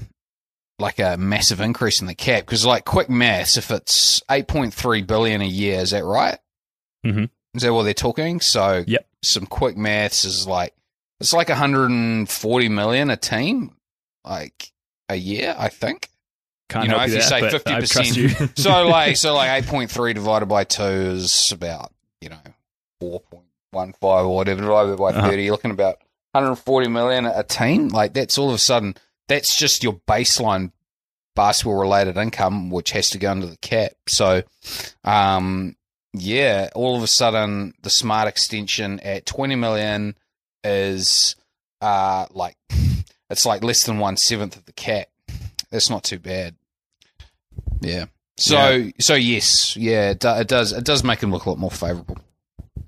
like 0.78 0.98
a 0.98 1.16
massive 1.16 1.60
increase 1.60 2.00
in 2.00 2.06
the 2.06 2.14
cap 2.14 2.44
because, 2.44 2.66
like, 2.66 2.84
quick 2.84 3.08
maths, 3.08 3.56
if 3.56 3.70
it's 3.70 4.22
eight 4.30 4.48
point 4.48 4.74
three 4.74 5.02
billion 5.02 5.40
a 5.40 5.46
year, 5.46 5.80
is 5.80 5.90
that 5.92 6.04
right? 6.04 6.38
Mm-hmm. 7.06 7.24
Is 7.54 7.62
that 7.62 7.72
what 7.72 7.84
they're 7.84 7.94
talking? 7.94 8.40
So, 8.40 8.84
Yep. 8.86 9.06
some 9.22 9.46
quick 9.46 9.76
maths 9.76 10.24
is 10.24 10.46
like 10.46 10.74
it's 11.20 11.32
like 11.32 11.48
140 11.48 12.68
million 12.68 13.10
a 13.10 13.16
team, 13.16 13.76
like 14.24 14.70
a 15.08 15.14
year, 15.16 15.54
I 15.58 15.68
think. 15.68 16.08
Can't 16.68 16.86
you 16.86 16.90
know, 16.90 17.00
if 17.02 17.08
you 17.08 17.12
there, 17.14 17.22
say 17.22 17.50
fifty 17.50 17.72
I 17.72 17.80
trust 17.80 18.16
you. 18.16 18.28
percent, 18.28 18.52
so 18.58 18.88
like 18.88 19.16
so 19.18 19.34
like 19.34 19.62
eight 19.62 19.68
point 19.68 19.90
three 19.90 20.12
divided 20.14 20.46
by 20.46 20.64
two 20.64 20.82
is 20.82 21.52
about 21.52 21.91
you 22.22 22.28
know 22.28 22.38
four 23.00 23.20
point 23.20 23.44
one 23.70 23.92
five 23.94 24.24
or 24.26 24.34
whatever 24.34 24.60
divided 24.62 24.96
by 24.96 25.12
30 25.12 25.18
Uh-huh. 25.22 25.30
You're 25.32 25.52
looking 25.52 25.70
about 25.70 25.98
one 26.32 26.44
hundred 26.44 26.56
forty 26.56 26.88
million 26.88 27.26
a 27.26 27.42
team. 27.42 27.88
Like 27.88 28.14
that's 28.14 28.38
all 28.38 28.48
of 28.48 28.54
a 28.54 28.58
sudden 28.58 28.94
that's 29.28 29.56
just 29.56 29.82
your 29.82 29.94
baseline 30.08 30.72
basketball 31.34 31.80
related 31.80 32.16
income, 32.18 32.70
which 32.70 32.90
has 32.92 33.08
to 33.10 33.18
go 33.18 33.30
under 33.30 33.46
the 33.46 33.56
cap. 33.58 33.92
So, 34.06 34.42
um, 35.04 35.76
yeah, 36.12 36.68
all 36.74 36.96
of 36.96 37.02
a 37.02 37.06
sudden 37.06 37.72
the 37.82 37.90
smart 37.90 38.28
extension 38.28 39.00
at 39.00 39.26
twenty 39.26 39.54
million 39.56 40.14
is 40.64 41.34
uh 41.80 42.26
like 42.30 42.56
it's 43.30 43.46
like 43.46 43.64
less 43.64 43.84
than 43.84 43.98
one 43.98 44.16
seventh 44.16 44.56
of 44.56 44.66
the 44.66 44.72
cap. 44.72 45.08
That's 45.70 45.88
not 45.88 46.04
too 46.04 46.18
bad. 46.18 46.54
Yeah. 47.80 48.06
So 48.42 48.90
so 48.98 49.14
yes, 49.14 49.76
yeah, 49.76 50.10
it, 50.10 50.24
it 50.24 50.48
does 50.48 50.72
it 50.72 50.84
does 50.84 51.04
make 51.04 51.22
him 51.22 51.30
look 51.30 51.44
a 51.44 51.50
lot 51.50 51.58
more 51.58 51.70
favourable. 51.70 52.18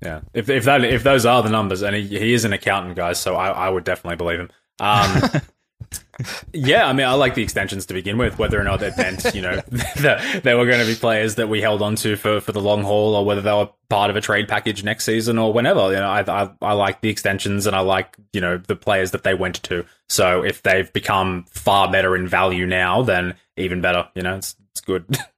Yeah, 0.01 0.21
if 0.33 0.49
if 0.49 0.65
that 0.65 0.83
if 0.83 1.03
those 1.03 1.25
are 1.25 1.41
the 1.41 1.49
numbers, 1.49 1.81
and 1.81 1.95
he, 1.95 2.07
he 2.07 2.33
is 2.33 2.43
an 2.43 2.53
accountant, 2.53 2.95
guys, 2.95 3.19
so 3.19 3.35
I, 3.35 3.49
I 3.49 3.69
would 3.69 3.85
definitely 3.85 4.17
believe 4.17 4.39
him. 4.39 4.49
Um, 4.79 5.21
yeah, 6.53 6.85
I 6.85 6.93
mean, 6.93 7.05
I 7.05 7.13
like 7.13 7.35
the 7.35 7.43
extensions 7.43 7.85
to 7.85 7.93
begin 7.93 8.17
with, 8.17 8.37
whether 8.37 8.59
or 8.59 8.65
not 8.65 8.81
they 8.81 8.91
meant 8.97 9.33
you 9.33 9.41
know 9.41 9.55
that 10.01 10.41
they 10.43 10.53
were 10.53 10.65
going 10.65 10.79
to 10.79 10.85
be 10.85 10.95
players 10.95 11.35
that 11.35 11.47
we 11.47 11.61
held 11.61 11.81
on 11.81 11.95
to 11.97 12.17
for, 12.17 12.41
for 12.41 12.51
the 12.51 12.61
long 12.61 12.83
haul, 12.83 13.15
or 13.15 13.23
whether 13.23 13.41
they 13.41 13.53
were 13.53 13.69
part 13.89 14.09
of 14.09 14.17
a 14.17 14.21
trade 14.21 14.49
package 14.49 14.83
next 14.83 15.05
season 15.05 15.37
or 15.37 15.53
whenever. 15.53 15.91
You 15.91 15.99
know, 15.99 16.09
I, 16.09 16.43
I 16.43 16.49
I 16.61 16.73
like 16.73 16.99
the 16.99 17.09
extensions, 17.09 17.65
and 17.65 17.75
I 17.75 17.79
like 17.79 18.17
you 18.33 18.41
know 18.41 18.57
the 18.57 18.75
players 18.75 19.11
that 19.11 19.23
they 19.23 19.33
went 19.33 19.63
to. 19.63 19.85
So 20.09 20.43
if 20.43 20.61
they've 20.63 20.91
become 20.91 21.45
far 21.49 21.89
better 21.89 22.15
in 22.15 22.27
value 22.27 22.65
now, 22.65 23.01
then 23.03 23.35
even 23.55 23.79
better. 23.81 24.09
You 24.15 24.23
know, 24.23 24.35
it's 24.35 24.55
it's 24.71 24.81
good. 24.81 25.05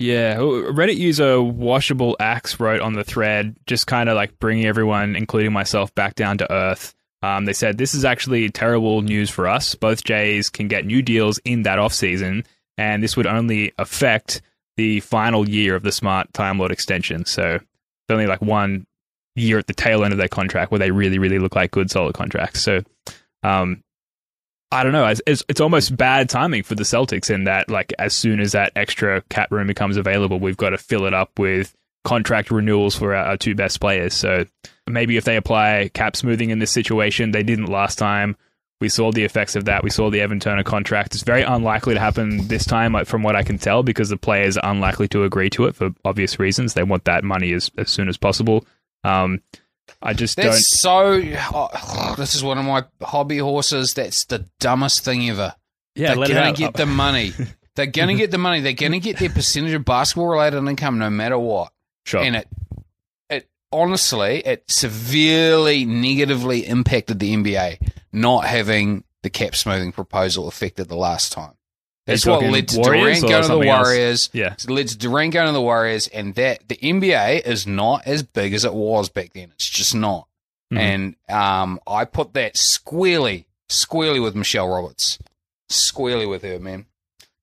Yeah, 0.00 0.36
Reddit 0.36 0.96
user 0.96 1.42
Washable 1.42 2.16
Axe 2.20 2.60
wrote 2.60 2.80
on 2.80 2.92
the 2.92 3.02
thread, 3.02 3.56
just 3.66 3.88
kind 3.88 4.08
of 4.08 4.14
like 4.14 4.38
bringing 4.38 4.64
everyone, 4.64 5.16
including 5.16 5.52
myself, 5.52 5.92
back 5.96 6.14
down 6.14 6.38
to 6.38 6.52
earth. 6.52 6.94
Um, 7.20 7.46
they 7.46 7.52
said 7.52 7.78
this 7.78 7.94
is 7.94 8.04
actually 8.04 8.48
terrible 8.50 9.02
news 9.02 9.28
for 9.28 9.48
us. 9.48 9.74
Both 9.74 10.04
Jays 10.04 10.50
can 10.50 10.68
get 10.68 10.86
new 10.86 11.02
deals 11.02 11.38
in 11.38 11.64
that 11.64 11.80
off 11.80 11.92
season, 11.92 12.44
and 12.76 13.02
this 13.02 13.16
would 13.16 13.26
only 13.26 13.72
affect 13.76 14.40
the 14.76 15.00
final 15.00 15.48
year 15.48 15.74
of 15.74 15.82
the 15.82 15.90
Smart 15.90 16.32
Time 16.32 16.60
Lord 16.60 16.70
extension. 16.70 17.24
So 17.24 17.56
it's 17.56 17.64
only 18.08 18.26
like 18.26 18.40
one 18.40 18.86
year 19.34 19.58
at 19.58 19.66
the 19.66 19.74
tail 19.74 20.04
end 20.04 20.12
of 20.12 20.18
their 20.18 20.28
contract 20.28 20.70
where 20.70 20.78
they 20.78 20.92
really, 20.92 21.18
really 21.18 21.40
look 21.40 21.56
like 21.56 21.72
good, 21.72 21.90
solid 21.90 22.14
contracts. 22.14 22.62
So, 22.62 22.82
um, 23.42 23.82
I 24.70 24.82
don't 24.82 24.92
know. 24.92 25.06
It's, 25.06 25.42
it's, 25.48 25.60
almost 25.60 25.96
bad 25.96 26.28
timing 26.28 26.62
for 26.62 26.74
the 26.74 26.82
Celtics 26.82 27.30
in 27.30 27.44
that, 27.44 27.70
like, 27.70 27.94
as 27.98 28.14
soon 28.14 28.38
as 28.38 28.52
that 28.52 28.72
extra 28.76 29.22
cap 29.30 29.50
room 29.50 29.66
becomes 29.66 29.96
available, 29.96 30.38
we've 30.38 30.58
got 30.58 30.70
to 30.70 30.78
fill 30.78 31.06
it 31.06 31.14
up 31.14 31.38
with 31.38 31.74
contract 32.04 32.50
renewals 32.50 32.94
for 32.94 33.14
our, 33.14 33.24
our 33.24 33.36
two 33.36 33.54
best 33.54 33.80
players. 33.80 34.12
So 34.12 34.44
maybe 34.86 35.16
if 35.16 35.24
they 35.24 35.36
apply 35.36 35.90
cap 35.94 36.16
smoothing 36.16 36.50
in 36.50 36.58
this 36.58 36.70
situation, 36.70 37.30
they 37.30 37.42
didn't 37.42 37.66
last 37.66 37.96
time. 37.96 38.36
We 38.80 38.88
saw 38.88 39.10
the 39.10 39.24
effects 39.24 39.56
of 39.56 39.64
that. 39.64 39.82
We 39.82 39.90
saw 39.90 40.10
the 40.10 40.20
Evan 40.20 40.38
Turner 40.38 40.62
contract. 40.62 41.14
It's 41.14 41.24
very 41.24 41.42
unlikely 41.42 41.94
to 41.94 42.00
happen 42.00 42.46
this 42.46 42.64
time, 42.64 43.04
from 43.06 43.22
what 43.22 43.36
I 43.36 43.42
can 43.42 43.58
tell, 43.58 43.82
because 43.82 44.10
the 44.10 44.16
players 44.16 44.56
are 44.56 44.70
unlikely 44.70 45.08
to 45.08 45.24
agree 45.24 45.50
to 45.50 45.64
it 45.64 45.74
for 45.74 45.90
obvious 46.04 46.38
reasons. 46.38 46.74
They 46.74 46.84
want 46.84 47.04
that 47.04 47.24
money 47.24 47.52
as, 47.54 47.70
as 47.76 47.90
soon 47.90 48.08
as 48.08 48.16
possible. 48.16 48.66
Um, 49.02 49.40
I 50.02 50.12
just 50.12 50.36
don't. 50.36 50.46
That's 50.46 50.80
so. 50.80 51.22
oh, 51.54 52.14
this 52.16 52.34
is 52.34 52.42
one 52.42 52.58
of 52.58 52.64
my 52.64 52.84
hobby 53.02 53.38
horses. 53.38 53.94
That's 53.94 54.24
the 54.26 54.46
dumbest 54.60 55.04
thing 55.04 55.28
ever. 55.30 55.54
Yeah, 55.94 56.14
They're 56.14 56.28
gonna 56.28 56.52
get 56.52 56.74
the 56.74 56.86
money. 56.86 57.32
They're 57.74 57.86
gonna 57.86 58.14
get 58.14 58.30
the 58.30 58.38
money. 58.38 58.60
They're 58.60 58.72
gonna 58.72 59.00
get 59.00 59.18
their 59.18 59.30
percentage 59.30 59.72
of 59.72 59.84
basketball 59.84 60.28
related 60.28 60.58
income 60.66 60.98
no 60.98 61.10
matter 61.10 61.38
what. 61.38 61.72
Sure. 62.04 62.22
And 62.22 62.36
it, 62.36 62.48
it 63.28 63.48
honestly, 63.72 64.38
it 64.46 64.64
severely 64.68 65.84
negatively 65.84 66.66
impacted 66.66 67.18
the 67.18 67.34
NBA 67.34 67.92
not 68.12 68.44
having 68.44 69.04
the 69.22 69.30
cap 69.30 69.54
smoothing 69.54 69.92
proposal 69.92 70.48
affected 70.48 70.88
the 70.88 70.96
last 70.96 71.32
time. 71.32 71.52
That's 72.08 72.26
what 72.26 72.42
led 72.42 72.68
to 72.68 72.78
Warriors 72.80 73.20
Durant 73.20 73.20
going 73.22 73.32
to 73.32 73.38
the 73.38 73.42
something 73.54 73.68
else? 73.68 73.86
Warriors. 73.86 74.30
Yeah. 74.32 74.52
It 74.54 74.68
led 74.70 74.88
to 74.88 74.98
Durant 74.98 75.32
going 75.32 75.46
to 75.46 75.52
the 75.52 75.62
Warriors, 75.62 76.08
and 76.08 76.34
that 76.34 76.68
the 76.68 76.76
NBA 76.76 77.46
is 77.46 77.66
not 77.66 78.06
as 78.06 78.22
big 78.22 78.52
as 78.54 78.64
it 78.64 78.74
was 78.74 79.08
back 79.08 79.32
then. 79.34 79.50
It's 79.54 79.68
just 79.68 79.94
not. 79.94 80.26
Mhm. 80.72 80.78
And 80.78 81.16
um, 81.28 81.80
I 81.86 82.04
put 82.04 82.34
that 82.34 82.56
squarely, 82.56 83.46
squarely 83.68 84.20
with 84.20 84.34
Michelle 84.34 84.68
Roberts, 84.68 85.18
squarely 85.68 86.26
with 86.26 86.42
her, 86.42 86.58
man. 86.58 86.86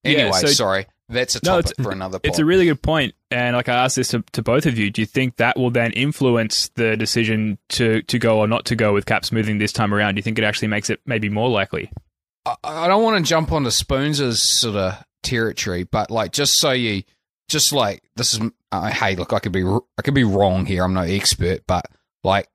Yeah, 0.04 0.12
Anyway, 0.20 0.40
so- 0.40 0.48
sorry, 0.48 0.86
that's 1.10 1.36
a 1.36 1.40
No, 1.44 1.62
topic 1.62 1.78
for 1.82 1.92
another. 1.92 2.20
It's 2.24 2.38
a 2.40 2.46
really 2.46 2.66
good 2.66 2.82
point. 2.82 3.14
point, 3.14 3.16
and 3.32 3.56
like 3.56 3.68
I 3.70 3.74
asked 3.84 3.96
this 3.96 4.10
to, 4.10 4.24
to 4.34 4.42
both 4.44 4.66
of 4.68 4.78
you, 4.78 4.92
do 4.92 5.02
you 5.02 5.06
think 5.08 5.38
that 5.38 5.58
will 5.58 5.72
then 5.72 5.92
influence 5.94 6.70
the 6.76 6.96
decision 6.96 7.58
to 7.70 8.02
to 8.04 8.20
go 8.20 8.40
or 8.40 8.48
not 8.48 8.66
to 8.66 8.76
go 8.76 8.94
with 8.94 9.06
cap 9.08 9.26
smoothing 9.26 9.58
this 9.58 9.72
time 9.72 9.94
around? 9.94 10.16
Do 10.16 10.20
you 10.20 10.24
think 10.24 10.38
it 10.38 10.44
actually 10.44 10.68
makes 10.68 10.90
it 10.92 11.02
maybe 11.08 11.30
more 11.30 11.50
likely? 11.50 11.92
I, 12.46 12.56
I 12.64 12.88
don't 12.88 13.04
want 13.04 13.24
to 13.24 13.30
jump 13.30 13.52
onto 13.52 13.72
Spoons' 13.72 14.42
sort 14.42 14.76
of 14.76 15.04
territory, 15.24 15.84
but 15.84 16.12
like 16.12 16.32
just 16.32 16.60
so 16.60 16.72
you, 16.72 17.04
just 17.50 17.74
like 17.74 18.04
this 18.16 18.34
is, 18.34 18.42
uh, 18.72 18.90
hey, 18.92 19.16
look, 19.16 19.34
I 19.34 19.40
could 19.40 19.52
be, 19.52 19.64
I 19.64 20.02
could 20.04 20.14
be 20.14 20.24
wrong 20.24 20.66
here. 20.66 20.84
I'm 20.84 20.94
no 20.94 21.02
expert, 21.02 21.64
but 21.68 21.86
like 22.24 22.48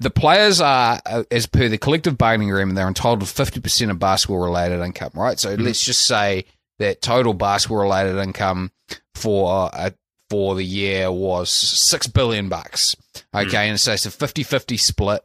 the 0.00 0.10
players 0.10 0.60
are, 0.60 1.00
uh, 1.04 1.24
as 1.30 1.46
per 1.46 1.68
the 1.68 1.78
collective 1.78 2.16
bargaining 2.16 2.50
agreement, 2.50 2.76
they're 2.76 2.88
entitled 2.88 3.20
to 3.20 3.26
50% 3.26 3.90
of 3.90 3.98
basketball 3.98 4.38
related 4.38 4.80
income, 4.80 5.12
right? 5.14 5.38
So 5.38 5.54
let's 5.54 5.84
just 5.84 6.06
say 6.06 6.46
that 6.78 7.02
total 7.02 7.34
basketball 7.34 7.82
related 7.82 8.16
income 8.16 8.72
for 9.14 9.70
uh, 9.72 9.90
for 10.30 10.54
the 10.54 10.64
year 10.64 11.10
was 11.12 11.50
six 11.50 12.06
billion 12.06 12.48
bucks. 12.48 12.96
Okay, 13.34 13.68
and 13.68 13.78
so 13.78 13.92
it's 13.92 14.06
a 14.06 14.10
50-50 14.10 14.78
split. 14.80 15.22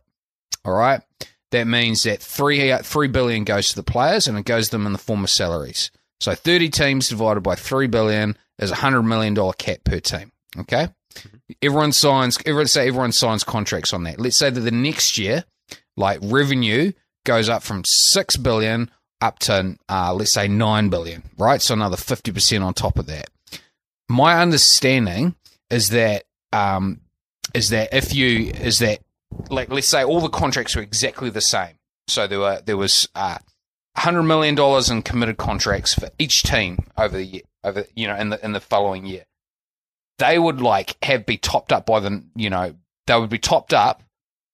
All 0.65 0.73
right. 0.73 1.01
That 1.51 1.67
means 1.67 2.03
that 2.03 2.21
three 2.21 2.75
three 2.83 3.07
billion 3.07 3.43
goes 3.43 3.69
to 3.69 3.75
the 3.75 3.83
players 3.83 4.27
and 4.27 4.37
it 4.37 4.45
goes 4.45 4.65
to 4.65 4.71
them 4.71 4.85
in 4.85 4.93
the 4.93 4.99
form 4.99 5.23
of 5.23 5.29
salaries. 5.29 5.91
So 6.19 6.33
thirty 6.33 6.69
teams 6.69 7.09
divided 7.09 7.41
by 7.41 7.55
three 7.55 7.87
billion 7.87 8.37
is 8.59 8.71
a 8.71 8.75
hundred 8.75 9.03
million 9.03 9.33
dollar 9.33 9.53
cap 9.53 9.83
per 9.83 9.99
team. 9.99 10.31
Okay, 10.57 10.89
everyone 11.61 11.91
signs. 11.91 12.37
Everyone 12.45 12.67
say 12.67 12.87
everyone 12.87 13.11
signs 13.11 13.43
contracts 13.43 13.93
on 13.93 14.03
that. 14.03 14.19
Let's 14.19 14.37
say 14.37 14.49
that 14.49 14.59
the 14.59 14.71
next 14.71 15.17
year, 15.17 15.45
like 15.95 16.19
revenue 16.21 16.91
goes 17.25 17.49
up 17.49 17.63
from 17.63 17.83
six 17.85 18.37
billion 18.37 18.89
up 19.21 19.39
to 19.39 19.77
uh, 19.89 20.13
let's 20.13 20.33
say 20.33 20.47
nine 20.47 20.89
billion. 20.89 21.23
Right, 21.37 21.61
so 21.61 21.73
another 21.73 21.97
fifty 21.97 22.31
percent 22.31 22.63
on 22.63 22.73
top 22.73 22.97
of 22.97 23.05
that. 23.07 23.29
My 24.09 24.39
understanding 24.41 25.35
is 25.69 25.89
that 25.89 26.23
um, 26.53 27.01
is 27.53 27.69
that 27.69 27.93
if 27.93 28.13
you 28.13 28.51
is 28.51 28.79
that 28.79 28.99
like 29.49 29.69
let's 29.69 29.87
say 29.87 30.03
all 30.03 30.21
the 30.21 30.29
contracts 30.29 30.75
were 30.75 30.81
exactly 30.81 31.29
the 31.29 31.41
same. 31.41 31.77
So 32.07 32.27
there 32.27 32.39
were 32.39 32.61
there 32.65 32.77
was 32.77 33.07
uh, 33.15 33.37
hundred 33.95 34.23
million 34.23 34.55
dollars 34.55 34.89
in 34.89 35.01
committed 35.01 35.37
contracts 35.37 35.93
for 35.93 36.09
each 36.19 36.43
team 36.43 36.79
over 36.97 37.17
the 37.17 37.25
year, 37.25 37.41
over 37.63 37.85
you 37.95 38.07
know 38.07 38.15
in 38.15 38.29
the 38.29 38.43
in 38.43 38.51
the 38.53 38.59
following 38.59 39.05
year. 39.05 39.25
They 40.17 40.39
would 40.39 40.61
like 40.61 40.97
have 41.03 41.25
be 41.25 41.37
topped 41.37 41.71
up 41.71 41.85
by 41.85 41.99
the 41.99 42.23
you 42.35 42.49
know 42.49 42.75
they 43.07 43.19
would 43.19 43.29
be 43.29 43.39
topped 43.39 43.73
up. 43.73 44.03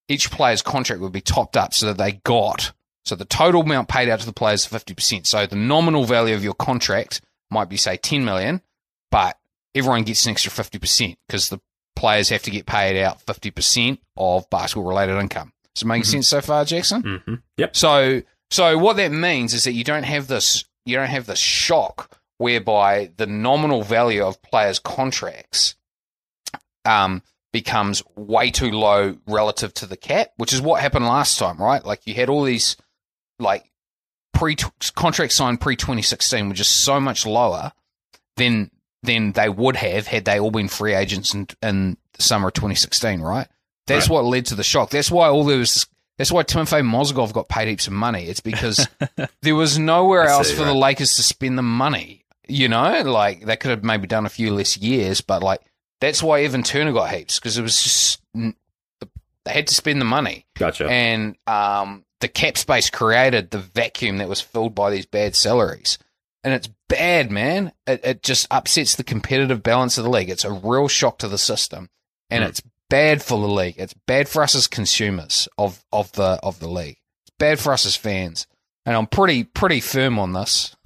Each 0.08 0.30
player's 0.30 0.62
contract 0.62 1.02
would 1.02 1.14
be 1.14 1.22
topped 1.22 1.56
up 1.56 1.74
so 1.74 1.88
that 1.88 1.98
they 1.98 2.14
got 2.14 2.74
so 3.04 3.16
the 3.16 3.26
total 3.26 3.62
amount 3.62 3.88
paid 3.88 4.10
out 4.10 4.20
to 4.20 4.26
the 4.26 4.34
players 4.34 4.66
fifty 4.66 4.94
percent. 4.94 5.28
So 5.28 5.46
the 5.46 5.56
nominal 5.56 6.06
value 6.06 6.36
of 6.36 6.44
your 6.44 6.54
contract 6.54 7.22
might 7.50 7.70
be 7.70 7.78
say 7.78 7.98
ten 7.98 8.24
million, 8.26 8.62
but 9.10 9.38
everyone 9.74 10.04
gets 10.04 10.26
an 10.26 10.32
extra 10.32 10.52
fifty 10.52 10.80
percent 10.80 11.18
because 11.28 11.50
the 11.50 11.60
players 12.02 12.30
have 12.30 12.42
to 12.44 12.52
get 12.52 12.66
paid 12.66 13.02
out 13.02 13.24
50% 13.26 14.00
of 14.18 14.50
basketball 14.50 14.90
related 14.90 15.18
income. 15.20 15.54
Does 15.76 15.84
it 15.84 15.86
make 15.86 16.04
sense 16.06 16.28
so 16.28 16.42
far, 16.42 16.66
Jackson? 16.66 17.22
hmm 17.26 17.36
Yep. 17.58 17.76
So 17.76 18.22
so 18.50 18.78
what 18.78 18.98
that 18.98 19.12
means 19.12 19.54
is 19.54 19.64
that 19.66 19.74
you 19.74 19.84
don't 19.84 20.04
have 20.04 20.28
this 20.28 20.66
you 20.86 20.98
don't 20.98 21.08
have 21.10 21.28
this 21.28 21.40
shock 21.40 22.20
whereby 22.40 23.12
the 23.18 23.28
nominal 23.28 23.84
value 23.84 24.24
of 24.26 24.42
players' 24.42 24.80
contracts 24.80 25.76
um, 26.86 27.22
becomes 27.54 28.02
way 28.16 28.50
too 28.50 28.72
low 28.72 29.18
relative 29.28 29.74
to 29.76 29.86
the 29.86 29.96
cap, 29.96 30.32
which 30.38 30.52
is 30.54 30.60
what 30.62 30.82
happened 30.82 31.06
last 31.06 31.38
time, 31.38 31.58
right? 31.58 31.86
Like 31.86 32.08
you 32.08 32.16
had 32.16 32.30
all 32.30 32.44
these 32.44 32.76
like 33.40 33.72
pre 34.34 34.56
contracts 34.96 35.36
signed 35.36 35.62
pre 35.62 35.76
2016 35.76 36.50
were 36.50 36.56
just 36.56 36.82
so 36.82 37.00
much 37.00 37.26
lower 37.26 37.72
than 38.38 38.72
than 39.04 39.32
they 39.32 39.50
would 39.50 39.76
have 39.76 40.08
had 40.08 40.26
they 40.26 40.40
all 40.40 40.52
been 40.52 40.68
free 40.68 40.94
agents 40.94 41.34
in, 41.34 41.48
in 41.64 41.98
the 42.14 42.22
summer 42.22 42.48
of 42.50 42.54
2016, 42.54 43.22
right? 43.22 43.48
That's 43.88 44.08
Right. 44.10 44.14
what 44.16 44.26
led 44.26 44.46
to 44.48 44.56
the 44.56 44.64
shock. 44.64 44.90
That's 44.92 45.10
why 45.12 45.28
all 45.30 45.44
there 45.44 45.58
was. 45.58 45.88
That's 46.18 46.32
why 46.32 46.44
Timofey 46.44 46.82
Mozgov 46.86 47.34
got 47.34 47.50
paid 47.50 47.68
heaps 47.68 47.88
of 47.88 47.94
money. 47.94 48.26
It's 48.26 48.42
because 48.42 48.88
there 49.42 49.56
was 49.56 49.80
nowhere 49.80 50.24
else 50.28 50.50
see, 50.50 50.56
for 50.56 50.66
the. 50.66 50.74
Lakers 50.74 51.16
to 51.16 51.24
spend 51.24 51.58
the 51.58 51.64
money. 51.64 52.26
You 52.48 52.68
know, 52.68 53.02
like 53.04 53.46
they 53.46 53.56
could 53.58 53.72
have 53.72 53.84
maybe 53.84 54.06
done 54.08 54.26
a 54.26 54.30
few 54.30 54.54
less 54.54 54.78
years, 54.78 55.22
but 55.22 55.42
like 55.42 55.62
that's 56.00 56.22
why 56.22 56.42
Evan 56.44 56.64
Turner 56.64 56.92
got 56.94 57.10
heaps 57.12 57.40
because 57.40 57.58
it 57.58 57.62
was 57.64 57.82
just 57.82 58.22
they 58.36 58.54
had 59.52 59.68
to 59.68 59.74
spend 59.74 60.00
the 60.02 60.06
money 60.06 60.46
Gotcha. 60.58 60.88
and 60.88 61.36
um, 61.48 62.04
the 62.20 62.28
cap 62.28 62.58
space 62.58 62.90
created 62.90 63.50
the 63.52 63.58
vacuum 63.60 64.18
that 64.18 64.30
was 64.30 64.42
filled 64.42 64.76
by 64.76 64.92
these 64.92 65.06
bad 65.06 65.36
salaries. 65.36 65.98
And 66.44 66.54
it's 66.54 66.70
bad, 66.90 67.30
man. 67.32 67.72
It, 67.86 68.02
it 68.04 68.24
just 68.24 68.48
upsets 68.50 68.96
the 68.96 69.04
competitive 69.04 69.62
balance 69.64 69.98
of 69.98 70.04
the 70.04 70.10
league. 70.10 70.30
It's 70.30 70.46
a 70.46 70.52
real 70.52 70.88
shock 70.88 71.20
to 71.20 71.28
the 71.28 71.38
system, 71.38 71.90
and 72.30 72.44
Mm. 72.44 72.48
it's 72.50 72.62
bad 72.90 73.22
for 73.22 73.40
the 73.40 73.48
league. 73.48 73.76
It's 73.78 73.94
bad 74.08 74.28
for 74.28 74.42
us 74.44 74.56
as 74.56 74.68
consumers 74.68 75.48
of, 75.58 75.84
of 75.92 76.12
the 76.14 76.40
of 76.44 76.60
the 76.60 76.68
league. 76.68 76.98
It's 77.26 77.34
bad 77.38 77.60
for 77.60 77.72
us 77.74 77.86
as 77.86 77.96
fans. 77.96 78.48
And 78.86 78.96
I'm 78.96 79.06
pretty 79.08 79.44
pretty 79.44 79.80
firm 79.80 80.18
on 80.20 80.34
this. 80.34 80.76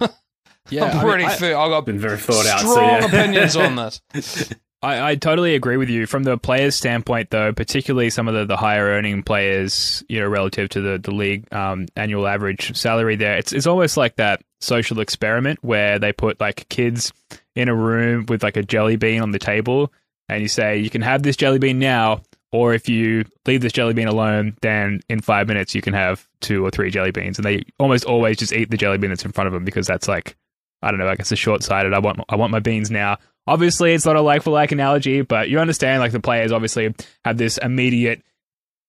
Yeah, 0.68 0.86
I'm 0.86 0.90
I 0.90 0.94
mean, 0.94 1.02
pretty 1.12 1.24
I- 1.26 1.34
firm. 1.36 1.56
I've 1.60 1.70
got 1.70 1.86
Been 1.86 1.98
very 2.00 2.18
thought 2.18 2.44
out. 2.46 2.58
strong 2.58 2.74
So 2.74 2.80
yeah. 2.82 3.04
opinions 3.06 3.54
on 3.56 3.76
this. 4.12 4.52
I, 4.82 5.10
I 5.10 5.14
totally 5.14 5.54
agree 5.54 5.76
with 5.76 5.88
you. 5.88 6.06
From 6.06 6.24
the 6.24 6.36
players' 6.36 6.74
standpoint, 6.74 7.30
though, 7.30 7.52
particularly 7.52 8.10
some 8.10 8.26
of 8.26 8.34
the, 8.34 8.46
the 8.46 8.56
higher 8.56 8.84
earning 8.86 9.22
players, 9.22 10.02
you 10.08 10.18
know, 10.18 10.26
relative 10.26 10.68
to 10.70 10.80
the, 10.80 10.98
the 10.98 11.12
league 11.12 11.46
um, 11.54 11.86
annual 11.94 12.26
average 12.26 12.76
salary 12.76 13.14
there, 13.14 13.36
it's, 13.38 13.52
it's 13.52 13.68
almost 13.68 13.96
like 13.96 14.16
that 14.16 14.42
social 14.60 15.00
experiment 15.00 15.58
where 15.62 15.98
they 15.98 16.12
put 16.12 16.40
like 16.40 16.68
kids 16.68 17.12
in 17.54 17.68
a 17.68 17.74
room 17.74 18.26
with 18.28 18.42
like 18.42 18.56
a 18.56 18.62
jelly 18.62 18.96
bean 18.96 19.20
on 19.20 19.30
the 19.30 19.38
table 19.38 19.92
and 20.28 20.42
you 20.42 20.48
say, 20.48 20.78
you 20.78 20.90
can 20.90 21.02
have 21.02 21.22
this 21.22 21.36
jelly 21.36 21.58
bean 21.58 21.78
now, 21.78 22.22
or 22.52 22.74
if 22.74 22.88
you 22.88 23.24
leave 23.46 23.60
this 23.60 23.72
jelly 23.72 23.94
bean 23.94 24.08
alone, 24.08 24.56
then 24.60 25.00
in 25.08 25.20
five 25.20 25.46
minutes 25.46 25.74
you 25.74 25.82
can 25.82 25.94
have 25.94 26.26
two 26.40 26.64
or 26.64 26.70
three 26.70 26.90
jelly 26.90 27.10
beans. 27.10 27.38
And 27.38 27.44
they 27.44 27.64
almost 27.78 28.04
always 28.04 28.36
just 28.36 28.52
eat 28.52 28.70
the 28.70 28.76
jelly 28.76 28.98
bean 28.98 29.10
that's 29.10 29.24
in 29.24 29.32
front 29.32 29.46
of 29.46 29.54
them 29.54 29.64
because 29.64 29.86
that's 29.86 30.08
like, 30.08 30.36
I 30.82 30.90
don't 30.90 30.98
know, 30.98 31.08
I 31.08 31.14
guess 31.14 31.30
it's 31.30 31.40
short 31.40 31.62
sighted. 31.62 31.94
I 31.94 31.98
want 31.98 32.20
I 32.28 32.36
want 32.36 32.52
my 32.52 32.60
beans 32.60 32.90
now. 32.90 33.18
Obviously, 33.46 33.94
it's 33.94 34.04
not 34.04 34.16
a 34.16 34.20
like 34.20 34.42
for 34.42 34.50
like 34.50 34.72
analogy, 34.72 35.22
but 35.22 35.48
you 35.48 35.60
understand 35.60 36.00
like 36.00 36.12
the 36.12 36.20
players 36.20 36.50
obviously 36.50 36.94
have 37.24 37.38
this 37.38 37.58
immediate 37.58 38.22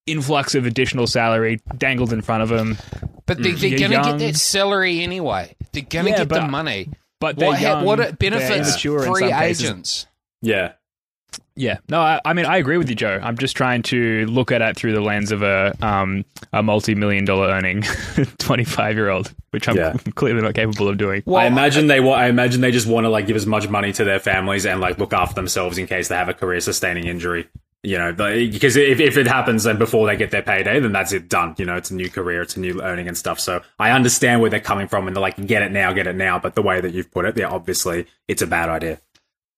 influx 0.07 0.55
of 0.55 0.65
additional 0.65 1.05
salary 1.07 1.59
dangled 1.77 2.11
in 2.13 2.21
front 2.21 2.43
of 2.43 2.49
them. 2.49 2.77
But 3.25 3.37
they, 3.43 3.51
they're 3.51 3.69
You're 3.69 3.89
going 3.89 3.91
to 4.03 4.11
get 4.11 4.19
that 4.19 4.35
salary 4.37 5.01
anyway. 5.01 5.55
They're 5.73 5.83
going 5.83 6.05
to 6.05 6.11
Yeah, 6.11 6.17
get 6.19 6.29
the 6.29 6.47
money. 6.47 6.89
But 7.19 7.35
they're 7.37 7.49
What, 7.49 7.57
ha- 7.57 7.61
young, 7.63 7.85
what 7.85 7.99
it 7.99 8.17
benefits 8.19 8.69
immature 8.69 9.05
in 9.05 9.13
free 9.13 9.31
agents. 9.33 10.07
yeah. 10.41 10.73
Yeah, 11.59 11.79
no, 11.89 11.99
I, 11.99 12.21
I 12.23 12.33
mean 12.33 12.45
I 12.45 12.57
agree 12.57 12.77
with 12.77 12.87
you, 12.87 12.95
Joe. 12.95 13.19
I'm 13.21 13.35
just 13.35 13.57
trying 13.57 13.81
to 13.83 14.25
look 14.27 14.51
at 14.51 14.61
it 14.61 14.77
through 14.77 14.93
the 14.93 15.01
lens 15.01 15.31
of 15.31 15.41
a 15.41 15.75
um 15.81 16.23
a 16.53 16.61
multi 16.61 16.93
million 16.93 17.25
dollar 17.25 17.47
earning 17.47 17.81
25 18.37 18.95
year 18.95 19.09
old, 19.09 19.33
which 19.49 19.67
I'm 19.67 19.75
Yeah. 19.75 19.93
clearly 20.15 20.41
not 20.41 20.53
capable 20.53 20.87
of 20.87 20.97
doing. 20.97 21.23
I 21.27 21.47
imagine 21.47 21.87
they 21.87 21.99
wa- 21.99 22.13
I 22.13 22.27
imagine 22.27 22.61
they 22.61 22.69
just 22.71 22.85
want 22.87 23.05
to 23.05 23.09
like 23.09 23.25
give 23.25 23.35
as 23.35 23.47
much 23.47 23.67
money 23.69 23.91
to 23.93 24.03
their 24.03 24.19
families 24.19 24.65
and 24.67 24.79
like 24.79 24.99
look 24.99 25.13
after 25.13 25.33
themselves 25.33 25.79
in 25.79 25.87
case 25.87 26.07
they 26.09 26.15
have 26.15 26.29
a 26.29 26.33
career 26.35 26.61
sustaining 26.61 27.07
injury. 27.07 27.47
You 27.83 27.97
know, 27.97 28.11
because 28.11 28.75
if, 28.75 28.99
if 28.99 29.17
it 29.17 29.27
happens 29.27 29.63
then 29.63 29.77
before 29.77 30.07
they 30.07 30.17
get 30.17 30.31
their 30.31 30.41
payday, 30.41 30.79
then 30.79 30.91
that's 30.91 31.13
it 31.13 31.29
done. 31.29 31.55
You 31.57 31.65
know, 31.65 31.75
it's 31.75 31.91
a 31.91 31.95
new 31.95 32.09
career, 32.09 32.41
it's 32.41 32.57
a 32.57 32.59
new 32.59 32.81
earning 32.81 33.07
and 33.07 33.17
stuff. 33.17 33.39
So 33.39 33.61
I 33.79 33.91
understand 33.91 34.41
where 34.41 34.49
they're 34.49 34.59
coming 34.59 34.87
from 34.87 35.07
and 35.07 35.15
they're 35.15 35.21
like, 35.21 35.37
get 35.45 35.61
it 35.61 35.71
now, 35.71 35.93
get 35.93 36.07
it 36.07 36.15
now. 36.15 36.39
But 36.39 36.55
the 36.55 36.61
way 36.61 36.81
that 36.81 36.93
you've 36.93 37.11
put 37.11 37.25
it, 37.25 37.37
yeah, 37.37 37.47
obviously 37.47 38.07
it's 38.27 38.41
a 38.41 38.47
bad 38.47 38.69
idea. 38.69 38.99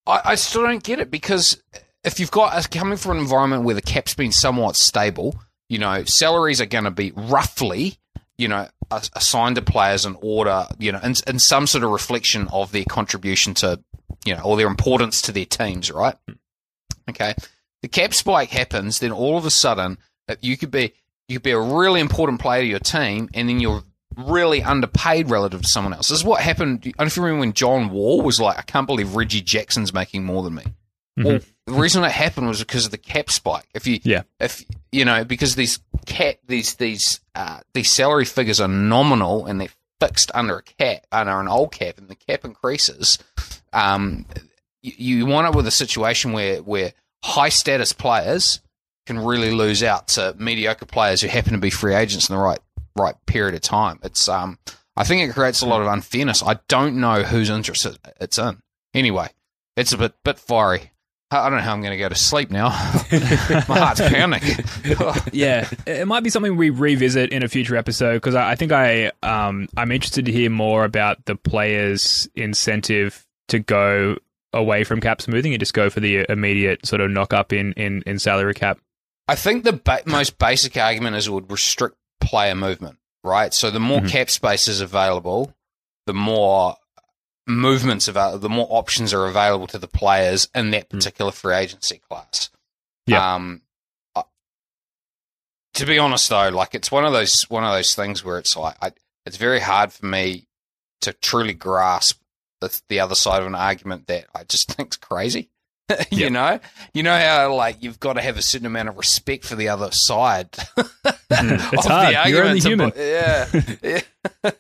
I, 0.06 0.22
I 0.26 0.36
still 0.36 0.64
don't 0.64 0.84
get 0.84 1.00
it 1.00 1.10
because 1.10 1.64
if 2.04 2.20
you've 2.20 2.32
got 2.32 2.70
coming 2.72 2.98
from 2.98 3.14
an 3.14 3.24
environment 3.24 3.64
where 3.64 3.76
the 3.76 3.82
cap's 3.82 4.14
been 4.14 4.32
somewhat 4.32 4.76
stable, 4.76 5.40
you 5.70 5.80
know, 5.80 6.04
salaries 6.04 6.62
are 6.62 6.66
going 6.66 6.84
to 6.84 6.92
be 6.92 7.12
roughly, 7.16 7.98
you 8.38 8.48
know, 8.48 8.68
assigned 8.92 9.56
to 9.56 9.62
players 9.62 10.06
in 10.06 10.18
order, 10.22 10.68
you 10.78 10.92
know, 10.92 11.00
in, 11.00 11.14
in 11.28 11.40
some 11.40 11.68
sort 11.68 11.84
of 11.84 11.92
reflection 11.92 12.48
of 12.52 12.72
their 12.72 12.86
contribution 12.86 13.54
to, 13.56 13.80
you 14.26 14.36
know, 14.36 14.42
or 14.42 14.58
their 14.58 14.68
importance 14.68 15.22
to 15.24 15.32
their 15.32 15.46
teams, 15.46 15.92
right? 15.92 16.16
Hmm. 16.28 16.36
Okay. 17.10 17.34
The 17.82 17.88
cap 17.88 18.14
spike 18.14 18.50
happens, 18.50 19.00
then 19.00 19.12
all 19.12 19.38
of 19.38 19.46
a 19.46 19.52
sudden 19.52 19.98
uh, 20.28 20.36
you 20.42 20.58
could 20.58 20.72
be 20.72 20.94
you 21.28 21.36
could 21.38 21.44
be 21.44 21.52
a 21.52 21.60
really 21.60 22.02
important 22.02 22.40
player 22.42 22.62
to 22.62 22.68
your 22.68 22.80
team, 22.80 23.30
and 23.34 23.48
then 23.48 23.60
you're 23.60 23.84
really 24.18 24.62
underpaid 24.64 25.30
relative 25.30 25.62
to 25.62 25.68
someone 25.68 25.94
else. 25.94 26.10
This 26.10 26.20
is 26.20 26.26
what 26.26 26.42
happened. 26.42 26.80
I 26.86 26.90
don't 26.90 27.00
know 27.00 27.06
if 27.06 27.16
you 27.18 27.24
remember 27.24 27.40
when 27.42 27.54
John 27.54 27.90
Wall 27.92 28.22
was 28.22 28.40
like, 28.40 28.58
I 28.58 28.64
can't 28.64 28.88
believe 28.88 29.16
Reggie 29.16 29.42
Jackson's 29.42 29.94
making 29.94 30.26
more 30.26 30.44
than 30.44 30.56
me. 30.56 30.64
Well, 31.18 31.40
the 31.66 31.74
reason 31.74 32.04
it 32.06 32.12
happened 32.12 32.48
was 32.48 32.60
because 32.60 32.86
of 32.86 32.92
the 32.92 32.98
cap 32.98 33.30
spike. 33.30 33.68
If 33.74 33.86
you, 33.86 34.00
Yeah. 34.04 34.22
if 34.40 34.64
you 34.92 35.04
know, 35.06 35.24
because 35.26 35.56
these 35.56 35.80
cap, 36.06 36.38
these 36.48 36.76
these 36.76 37.20
uh, 37.36 37.60
these 37.74 37.92
salary 37.92 38.26
figures 38.26 38.60
are 38.62 38.68
nominal 38.70 39.46
and 39.46 39.60
they're 39.62 39.68
fixed 40.00 40.32
under 40.34 40.58
a 40.58 40.64
cap, 40.64 41.06
under 41.12 41.40
an 41.40 41.48
old 41.50 41.74
cap, 41.74 41.98
and 41.98 42.08
the 42.08 42.16
cap 42.16 42.46
increases, 42.46 43.20
um, 43.74 44.26
you, 44.82 44.94
you 44.98 45.26
wind 45.26 45.46
up 45.48 45.56
with 45.56 45.68
a 45.68 45.72
situation 45.72 46.32
where 46.32 46.58
where 46.64 46.94
high 47.24 47.50
status 47.50 47.94
players 47.94 48.62
can 49.06 49.20
really 49.20 49.52
lose 49.52 49.82
out 49.84 50.08
to 50.10 50.36
mediocre 50.38 50.86
players 50.86 51.22
who 51.22 51.28
happen 51.28 51.54
to 51.54 51.58
be 51.58 51.70
free 51.70 51.96
agents 51.96 52.30
in 52.30 52.36
the 52.36 52.42
right 52.42 52.60
right 52.96 53.16
period 53.26 53.56
of 53.56 53.62
time. 53.62 54.00
It's 54.04 54.28
um, 54.28 54.60
I 54.96 55.04
think 55.04 55.28
it 55.28 55.34
creates 55.34 55.62
a 55.62 55.66
lot 55.66 55.82
of 55.82 55.88
unfairness. 55.88 56.44
I 56.44 56.60
don't 56.68 56.98
know 56.98 57.24
whose 57.24 57.50
interest 57.50 57.88
it's 58.20 58.38
in. 58.38 58.60
Anyway, 58.94 59.30
it's 59.76 59.94
a 59.94 59.98
bit 59.98 60.14
bit 60.24 60.40
fiery. 60.40 60.92
I 61.32 61.48
don't 61.48 61.58
know 61.58 61.64
how 61.64 61.74
I'm 61.74 61.82
going 61.82 61.92
to 61.92 61.98
go 61.98 62.10
to 62.10 62.16
sleep 62.16 62.50
now. 62.50 62.70
My 63.68 63.78
heart's 63.78 64.02
pounding. 64.02 64.42
yeah, 65.32 65.70
it 65.86 66.08
might 66.08 66.24
be 66.24 66.32
something 66.32 66.58
we 66.58 66.72
revisit 66.72 67.32
in 67.32 67.44
a 67.44 67.48
future 67.48 67.76
episode 67.76 68.16
because 68.16 68.34
I, 68.34 68.52
I 68.52 68.56
think 68.56 68.72
I 68.72 69.12
um 69.22 69.68
I'm 69.78 69.92
interested 69.92 70.26
to 70.26 70.32
hear 70.32 70.50
more 70.50 70.86
about 70.86 71.26
the 71.26 71.36
players' 71.36 72.28
incentive 72.36 73.26
to 73.50 73.60
go 73.60 74.18
away 74.54 74.84
from 74.84 75.00
cap 75.02 75.22
smoothing 75.22 75.54
and 75.54 75.60
just 75.60 75.74
go 75.74 75.90
for 75.90 76.00
the 76.00 76.26
immediate 76.30 76.86
sort 76.86 77.02
of 77.02 77.12
knock 77.12 77.34
up 77.34 77.54
in 77.54 77.74
in, 77.74 78.02
in 78.06 78.18
salary 78.20 78.54
cap. 78.54 78.80
I 79.28 79.36
think 79.36 79.64
the 79.64 79.74
ba- 79.74 80.02
most 80.06 80.38
basic 80.40 80.76
argument 80.78 81.16
is 81.16 81.28
it 81.28 81.32
would 81.32 81.52
restrict 81.52 81.96
player 82.20 82.56
movement, 82.56 82.98
right? 83.24 83.54
So 83.54 83.70
the 83.70 83.80
more 83.80 84.00
Mhm. 84.00 84.10
cap 84.10 84.30
space 84.30 84.68
is 84.68 84.82
available, 84.82 85.54
the 86.08 86.14
more 86.14 86.76
movements 87.48 88.08
available, 88.08 88.40
the 88.40 88.50
more 88.50 88.68
options 88.70 89.14
are 89.14 89.26
available 89.28 89.68
to 89.68 89.78
the 89.78 89.88
players 89.88 90.48
in 90.56 90.72
that 90.72 90.90
particular 90.90 91.32
free 91.32 91.56
agency 91.56 92.00
class. 92.10 92.50
Yeah. 93.06 93.36
Um, 93.36 93.62
I- 94.16 94.24
to 95.76 95.86
be 95.86 95.98
honest 96.00 96.28
though, 96.30 96.50
like 96.50 96.74
it's 96.76 96.92
one 96.92 97.06
of 97.06 97.14
those 97.14 97.44
one 97.50 97.64
of 97.64 97.72
those 97.72 97.94
things 97.96 98.24
where 98.24 98.38
it's 98.40 98.56
like 98.58 98.76
I, 98.82 98.92
it's 99.26 99.38
very 99.38 99.60
hard 99.60 99.94
for 99.94 100.06
me 100.08 100.48
to 101.02 101.14
truly 101.14 101.54
grasp 101.54 102.19
the, 102.62 102.82
the 102.90 103.00
other 103.00 103.16
side 103.16 103.42
of 103.42 103.48
an 103.48 103.56
argument 103.56 104.08
that 104.08 104.26
I 104.36 104.44
just 104.44 104.72
think's 104.74 104.98
crazy. 104.98 105.50
you 106.12 106.26
Yep. 106.26 106.32
know, 106.32 106.60
you 106.94 107.02
know 107.04 107.18
how 107.18 107.54
like 107.56 107.78
you've 107.82 108.00
got 108.00 108.14
to 108.14 108.22
have 108.22 108.38
a 108.38 108.42
certain 108.44 108.68
amount 108.68 108.90
of 108.90 108.98
respect 108.98 109.44
for 109.46 109.56
the 109.56 109.70
other 109.70 109.92
side. 109.92 110.50
It's 111.32 111.86
of 111.86 111.92
hard. 111.92 112.16
The 112.16 112.30
You're 112.32 112.44
only 112.44 112.60
human. 112.60 112.92
yeah, 112.96 113.48
yeah. 113.84 114.52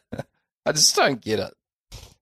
I 0.65 0.71
just 0.71 0.95
don't 0.95 1.19
get 1.19 1.39
it. 1.39 1.53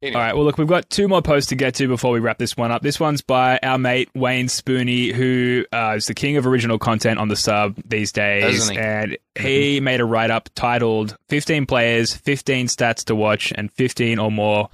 Anyway, 0.01 0.15
All 0.15 0.21
right. 0.21 0.35
Well, 0.35 0.45
look, 0.45 0.57
we've 0.57 0.67
got 0.67 0.89
two 0.89 1.07
more 1.07 1.21
posts 1.21 1.49
to 1.49 1.55
get 1.55 1.75
to 1.75 1.87
before 1.87 2.11
we 2.11 2.19
wrap 2.19 2.37
this 2.37 2.55
one 2.55 2.71
up. 2.71 2.81
This 2.81 2.99
one's 2.99 3.21
by 3.21 3.59
our 3.63 3.77
mate 3.77 4.09
Wayne 4.15 4.45
Spooney, 4.47 5.11
who 5.11 5.65
uh, 5.73 5.95
is 5.97 6.05
the 6.05 6.13
king 6.13 6.37
of 6.37 6.45
original 6.47 6.77
content 6.79 7.19
on 7.19 7.27
the 7.29 7.35
sub 7.35 7.75
these 7.85 8.11
days, 8.11 8.69
he? 8.69 8.77
and 8.77 9.17
he 9.35 9.79
made 9.81 9.99
a 9.99 10.05
write 10.05 10.29
up 10.31 10.49
titled 10.55 11.17
"15 11.29 11.65
Players, 11.65 12.13
15 12.15 12.67
Stats 12.67 13.03
to 13.05 13.15
Watch, 13.15 13.51
and 13.55 13.71
15 13.73 14.19
or 14.19 14.31
More 14.31 14.69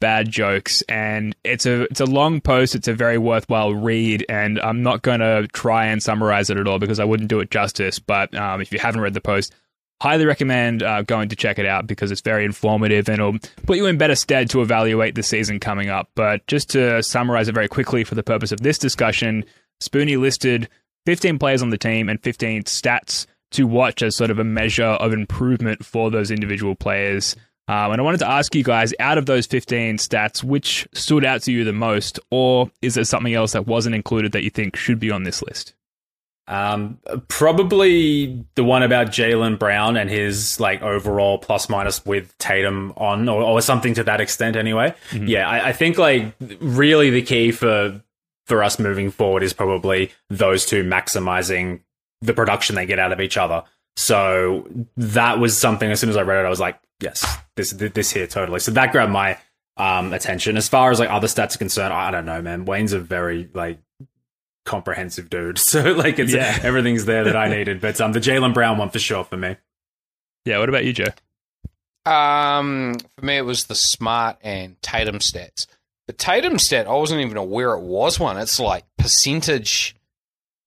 Bad 0.00 0.30
Jokes." 0.30 0.82
And 0.82 1.34
it's 1.44 1.66
a 1.66 1.82
it's 1.84 2.00
a 2.00 2.06
long 2.06 2.40
post. 2.40 2.74
It's 2.74 2.88
a 2.88 2.94
very 2.94 3.18
worthwhile 3.18 3.74
read, 3.74 4.24
and 4.28 4.60
I'm 4.60 4.82
not 4.82 5.02
going 5.02 5.20
to 5.20 5.48
try 5.52 5.86
and 5.86 6.02
summarize 6.02 6.50
it 6.50 6.56
at 6.56 6.66
all 6.66 6.78
because 6.78 7.00
I 7.00 7.04
wouldn't 7.04 7.28
do 7.28 7.40
it 7.40 7.50
justice. 7.50 7.98
But 7.98 8.34
um, 8.34 8.60
if 8.60 8.72
you 8.72 8.78
haven't 8.78 9.00
read 9.00 9.14
the 9.14 9.20
post, 9.20 9.54
highly 10.00 10.26
recommend 10.26 10.82
uh, 10.82 11.02
going 11.02 11.28
to 11.30 11.36
check 11.36 11.58
it 11.58 11.66
out 11.66 11.86
because 11.86 12.10
it's 12.10 12.20
very 12.20 12.44
informative 12.44 13.08
and 13.08 13.18
it'll 13.18 13.38
put 13.64 13.76
you 13.76 13.86
in 13.86 13.96
better 13.96 14.14
stead 14.14 14.50
to 14.50 14.60
evaluate 14.60 15.14
the 15.14 15.22
season 15.22 15.58
coming 15.58 15.88
up. 15.88 16.10
But 16.14 16.46
just 16.46 16.70
to 16.70 17.02
summarize 17.02 17.48
it 17.48 17.54
very 17.54 17.68
quickly 17.68 18.04
for 18.04 18.14
the 18.14 18.22
purpose 18.22 18.52
of 18.52 18.60
this 18.60 18.78
discussion, 18.78 19.44
Spoonie 19.82 20.18
listed 20.18 20.68
15 21.06 21.38
players 21.38 21.62
on 21.62 21.70
the 21.70 21.78
team 21.78 22.08
and 22.08 22.22
15 22.22 22.64
stats 22.64 23.26
to 23.52 23.66
watch 23.66 24.02
as 24.02 24.16
sort 24.16 24.30
of 24.30 24.38
a 24.38 24.44
measure 24.44 24.84
of 24.84 25.12
improvement 25.12 25.84
for 25.84 26.10
those 26.10 26.30
individual 26.30 26.74
players. 26.74 27.36
Um, 27.68 27.92
and 27.92 28.00
I 28.00 28.04
wanted 28.04 28.18
to 28.18 28.28
ask 28.28 28.54
you 28.54 28.62
guys, 28.62 28.94
out 29.00 29.18
of 29.18 29.26
those 29.26 29.46
15 29.46 29.98
stats, 29.98 30.44
which 30.44 30.86
stood 30.92 31.24
out 31.24 31.42
to 31.42 31.52
you 31.52 31.64
the 31.64 31.72
most, 31.72 32.20
or 32.30 32.70
is 32.80 32.94
there 32.94 33.04
something 33.04 33.34
else 33.34 33.52
that 33.52 33.66
wasn't 33.66 33.96
included 33.96 34.32
that 34.32 34.44
you 34.44 34.50
think 34.50 34.76
should 34.76 35.00
be 35.00 35.10
on 35.10 35.24
this 35.24 35.42
list? 35.42 35.74
Um, 36.48 37.00
probably 37.26 38.44
the 38.54 38.62
one 38.62 38.84
about 38.84 39.08
Jaylen 39.08 39.58
Brown 39.58 39.96
and 39.96 40.08
his 40.08 40.60
like 40.60 40.80
overall 40.80 41.38
plus 41.38 41.68
minus 41.68 42.06
with 42.06 42.38
Tatum 42.38 42.92
on, 42.96 43.28
or, 43.28 43.42
or 43.42 43.60
something 43.60 43.94
to 43.94 44.04
that 44.04 44.20
extent. 44.20 44.54
Anyway, 44.54 44.94
yeah, 45.12 45.48
I, 45.48 45.70
I 45.70 45.72
think 45.72 45.98
like 45.98 46.34
really 46.60 47.10
the 47.10 47.22
key 47.22 47.50
for 47.50 48.00
for 48.44 48.62
us 48.62 48.78
moving 48.78 49.10
forward 49.10 49.42
is 49.42 49.52
probably 49.52 50.12
those 50.30 50.64
two 50.64 50.84
maximizing 50.84 51.80
the 52.20 52.32
production 52.32 52.76
they 52.76 52.86
get 52.86 53.00
out 53.00 53.10
of 53.10 53.20
each 53.20 53.36
other. 53.36 53.64
So 53.96 54.68
that 54.96 55.40
was 55.40 55.58
something. 55.58 55.90
As 55.90 55.98
soon 55.98 56.10
as 56.10 56.16
I 56.16 56.22
read 56.22 56.38
it, 56.38 56.46
I 56.46 56.50
was 56.50 56.60
like, 56.60 56.78
yes, 57.00 57.38
this 57.56 57.70
this 57.72 58.10
here 58.10 58.26
totally. 58.26 58.60
So 58.60 58.70
that 58.72 58.92
grabbed 58.92 59.12
my 59.12 59.38
um 59.76 60.12
attention. 60.12 60.56
As 60.56 60.68
far 60.68 60.90
as 60.90 60.98
like 60.98 61.10
other 61.10 61.26
stats 61.26 61.54
are 61.54 61.58
concerned, 61.58 61.92
I 61.92 62.10
don't 62.10 62.24
know, 62.26 62.40
man. 62.42 62.64
Wayne's 62.64 62.92
a 62.92 62.98
very 63.00 63.48
like 63.54 63.78
comprehensive 64.64 65.30
dude. 65.30 65.58
So 65.60 65.92
like 65.92 66.18
it's 66.18 66.32
Yeah. 66.32 66.58
everything's 66.62 67.04
there 67.04 67.24
that 67.24 67.36
I 67.36 67.48
needed. 67.56 67.80
But 67.80 68.00
um 68.00 68.12
the 68.12 68.20
Jaylen 68.20 68.54
Brown 68.54 68.78
one 68.78 68.90
for 68.90 68.98
sure 68.98 69.24
for 69.24 69.36
me. 69.36 69.56
Yeah, 70.44 70.58
what 70.58 70.68
about 70.68 70.84
you, 70.84 70.92
Joe? 70.92 71.06
Um, 72.04 72.96
for 73.18 73.24
me, 73.24 73.36
it 73.36 73.42
was 73.44 73.64
the 73.66 73.74
smart 73.74 74.38
and 74.42 74.80
Tatum 74.80 75.18
stats. 75.18 75.66
The 76.06 76.12
Tatum 76.12 76.58
stat, 76.60 76.86
I 76.86 76.92
wasn't 76.92 77.22
even 77.22 77.36
aware 77.36 77.72
it 77.72 77.80
was 77.80 78.20
one. 78.20 78.38
It's 78.38 78.60
like 78.60 78.84
percentage. 78.96 79.96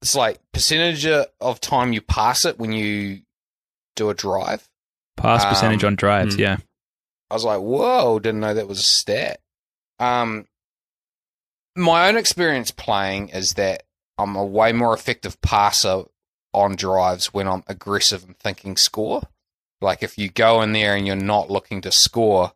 It's 0.02 0.16
like 0.16 0.40
percentage 0.52 1.06
of 1.08 1.62
time 1.62 1.94
you 1.94 2.02
pass 2.02 2.44
it 2.46 2.60
when 2.60 2.74
you 2.74 3.22
do 3.96 4.10
a 4.10 4.14
drive. 4.14 4.69
Pass 5.20 5.44
Um, 5.44 5.50
percentage 5.50 5.84
on 5.84 5.96
drives, 5.96 6.36
hmm. 6.36 6.42
yeah. 6.42 6.58
I 7.30 7.34
was 7.34 7.44
like, 7.44 7.60
whoa, 7.60 8.20
didn't 8.20 8.40
know 8.40 8.54
that 8.54 8.68
was 8.68 8.80
a 8.80 8.84
stat. 8.84 9.40
Um, 10.00 10.48
my 11.76 12.08
own 12.08 12.18
experience 12.18 12.72
playing 12.72 13.30
is 13.30 13.54
that 13.54 13.84
I'm 14.18 14.36
a 14.36 14.46
way 14.46 14.74
more 14.74 14.94
effective 14.94 15.40
passer 15.42 16.04
on 16.54 16.76
drives 16.76 17.34
when 17.34 17.48
I'm 17.48 17.64
aggressive 17.68 18.24
and 18.26 18.38
thinking 18.38 18.76
score. 18.78 19.22
Like 19.82 20.04
if 20.04 20.18
you 20.18 20.30
go 20.30 20.62
in 20.62 20.74
there 20.74 20.96
and 20.96 21.06
you're 21.06 21.16
not 21.16 21.50
looking 21.50 21.82
to 21.82 21.92
score, 21.92 22.54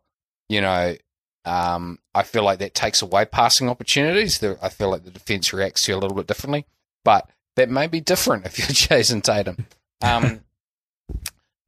you 0.48 0.60
know, 0.60 0.96
um, 1.44 1.98
I 2.14 2.22
feel 2.22 2.42
like 2.42 2.58
that 2.58 2.74
takes 2.74 3.02
away 3.02 3.24
passing 3.24 3.68
opportunities. 3.68 4.42
I 4.42 4.68
feel 4.68 4.90
like 4.90 5.04
the 5.04 5.10
defense 5.10 5.52
reacts 5.52 5.82
to 5.82 5.92
you 5.92 5.98
a 5.98 6.00
little 6.00 6.16
bit 6.16 6.26
differently, 6.26 6.66
but 7.04 7.28
that 7.56 7.70
may 7.70 7.86
be 7.86 8.00
different 8.00 8.46
if 8.46 8.58
you're 8.58 8.68
Jayson 8.68 9.22
Tatum. 9.22 9.66
Um, 10.02 10.40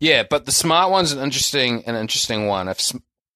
yeah, 0.00 0.24
but 0.28 0.44
the 0.44 0.52
smart 0.52 0.90
one's 0.90 1.12
an 1.12 1.22
interesting, 1.22 1.84
an 1.86 1.94
interesting 1.94 2.46
one. 2.46 2.68
If 2.68 2.92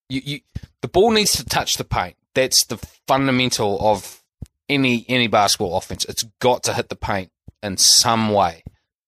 you, 0.08 0.20
you, 0.24 0.40
the 0.82 0.88
ball 0.88 1.10
needs 1.10 1.32
to 1.32 1.44
touch 1.44 1.76
the 1.76 1.84
paint. 1.84 2.16
That's 2.34 2.64
the 2.64 2.76
fundamental 3.08 3.78
of 3.80 4.22
any 4.68 5.04
any 5.08 5.26
basketball 5.26 5.76
offense. 5.76 6.04
It's 6.04 6.22
got 6.40 6.62
to 6.64 6.74
hit 6.74 6.88
the 6.88 6.96
paint 6.96 7.30
in 7.62 7.76
some 7.76 8.32
way, 8.32 8.62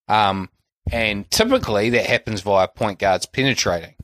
um, 0.08 0.50
and 0.90 1.30
typically 1.30 1.90
that 1.90 2.06
happens 2.06 2.40
via 2.40 2.68
point 2.68 2.98
guards 2.98 3.26
penetrating. 3.26 3.94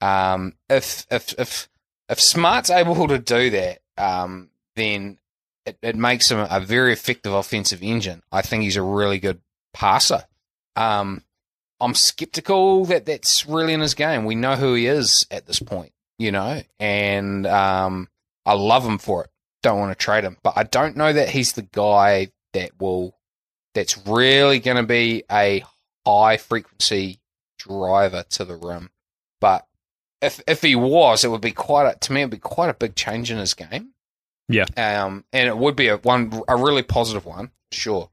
Um, 0.00 0.54
if 0.70 1.06
if 1.10 1.34
if 1.38 1.68
if 2.08 2.20
Smart's 2.20 2.70
able 2.70 3.08
to 3.08 3.18
do 3.18 3.50
that, 3.50 3.80
um, 3.98 4.50
then 4.74 5.18
it, 5.66 5.78
it 5.82 5.96
makes 5.96 6.30
him 6.30 6.46
a 6.50 6.60
very 6.60 6.92
effective 6.92 7.32
offensive 7.32 7.82
engine. 7.82 8.22
I 8.32 8.42
think 8.42 8.62
he's 8.62 8.76
a 8.76 8.82
really 8.82 9.18
good 9.18 9.40
passer. 9.74 10.24
Um, 10.76 11.24
I'm 11.82 11.94
skeptical 11.94 12.84
that 12.86 13.06
that's 13.06 13.46
really 13.46 13.72
in 13.72 13.80
his 13.80 13.94
game. 13.94 14.24
We 14.24 14.34
know 14.34 14.54
who 14.54 14.74
he 14.74 14.86
is 14.86 15.26
at 15.30 15.46
this 15.46 15.60
point, 15.60 15.92
you 16.18 16.30
know, 16.30 16.62
and 16.78 17.46
um, 17.46 18.08
I 18.46 18.54
love 18.54 18.84
him 18.84 18.98
for 18.98 19.24
it. 19.24 19.30
Don't 19.62 19.78
want 19.78 19.96
to 19.96 20.04
trade 20.04 20.24
him, 20.24 20.36
but 20.42 20.54
I 20.56 20.62
don't 20.62 20.96
know 20.96 21.12
that 21.12 21.30
he's 21.30 21.52
the 21.52 21.62
guy 21.62 22.28
that 22.52 22.80
will. 22.80 23.14
That's 23.74 24.06
really 24.06 24.58
going 24.60 24.76
to 24.76 24.82
be 24.82 25.24
a 25.30 25.64
high 26.06 26.36
frequency 26.36 27.20
driver 27.58 28.24
to 28.30 28.44
the 28.44 28.56
rim. 28.56 28.90
But 29.40 29.66
if 30.20 30.40
if 30.46 30.62
he 30.62 30.76
was, 30.76 31.24
it 31.24 31.30
would 31.30 31.40
be 31.40 31.52
quite 31.52 31.86
a, 31.86 31.98
to 31.98 32.12
me. 32.12 32.20
It'd 32.20 32.30
be 32.30 32.38
quite 32.38 32.70
a 32.70 32.74
big 32.74 32.94
change 32.94 33.30
in 33.30 33.38
his 33.38 33.54
game. 33.54 33.90
Yeah. 34.48 34.66
Um, 34.76 35.24
and 35.32 35.48
it 35.48 35.56
would 35.56 35.76
be 35.76 35.88
a 35.88 35.96
one 35.96 36.42
a 36.48 36.56
really 36.56 36.82
positive 36.82 37.24
one, 37.24 37.50
sure. 37.70 38.10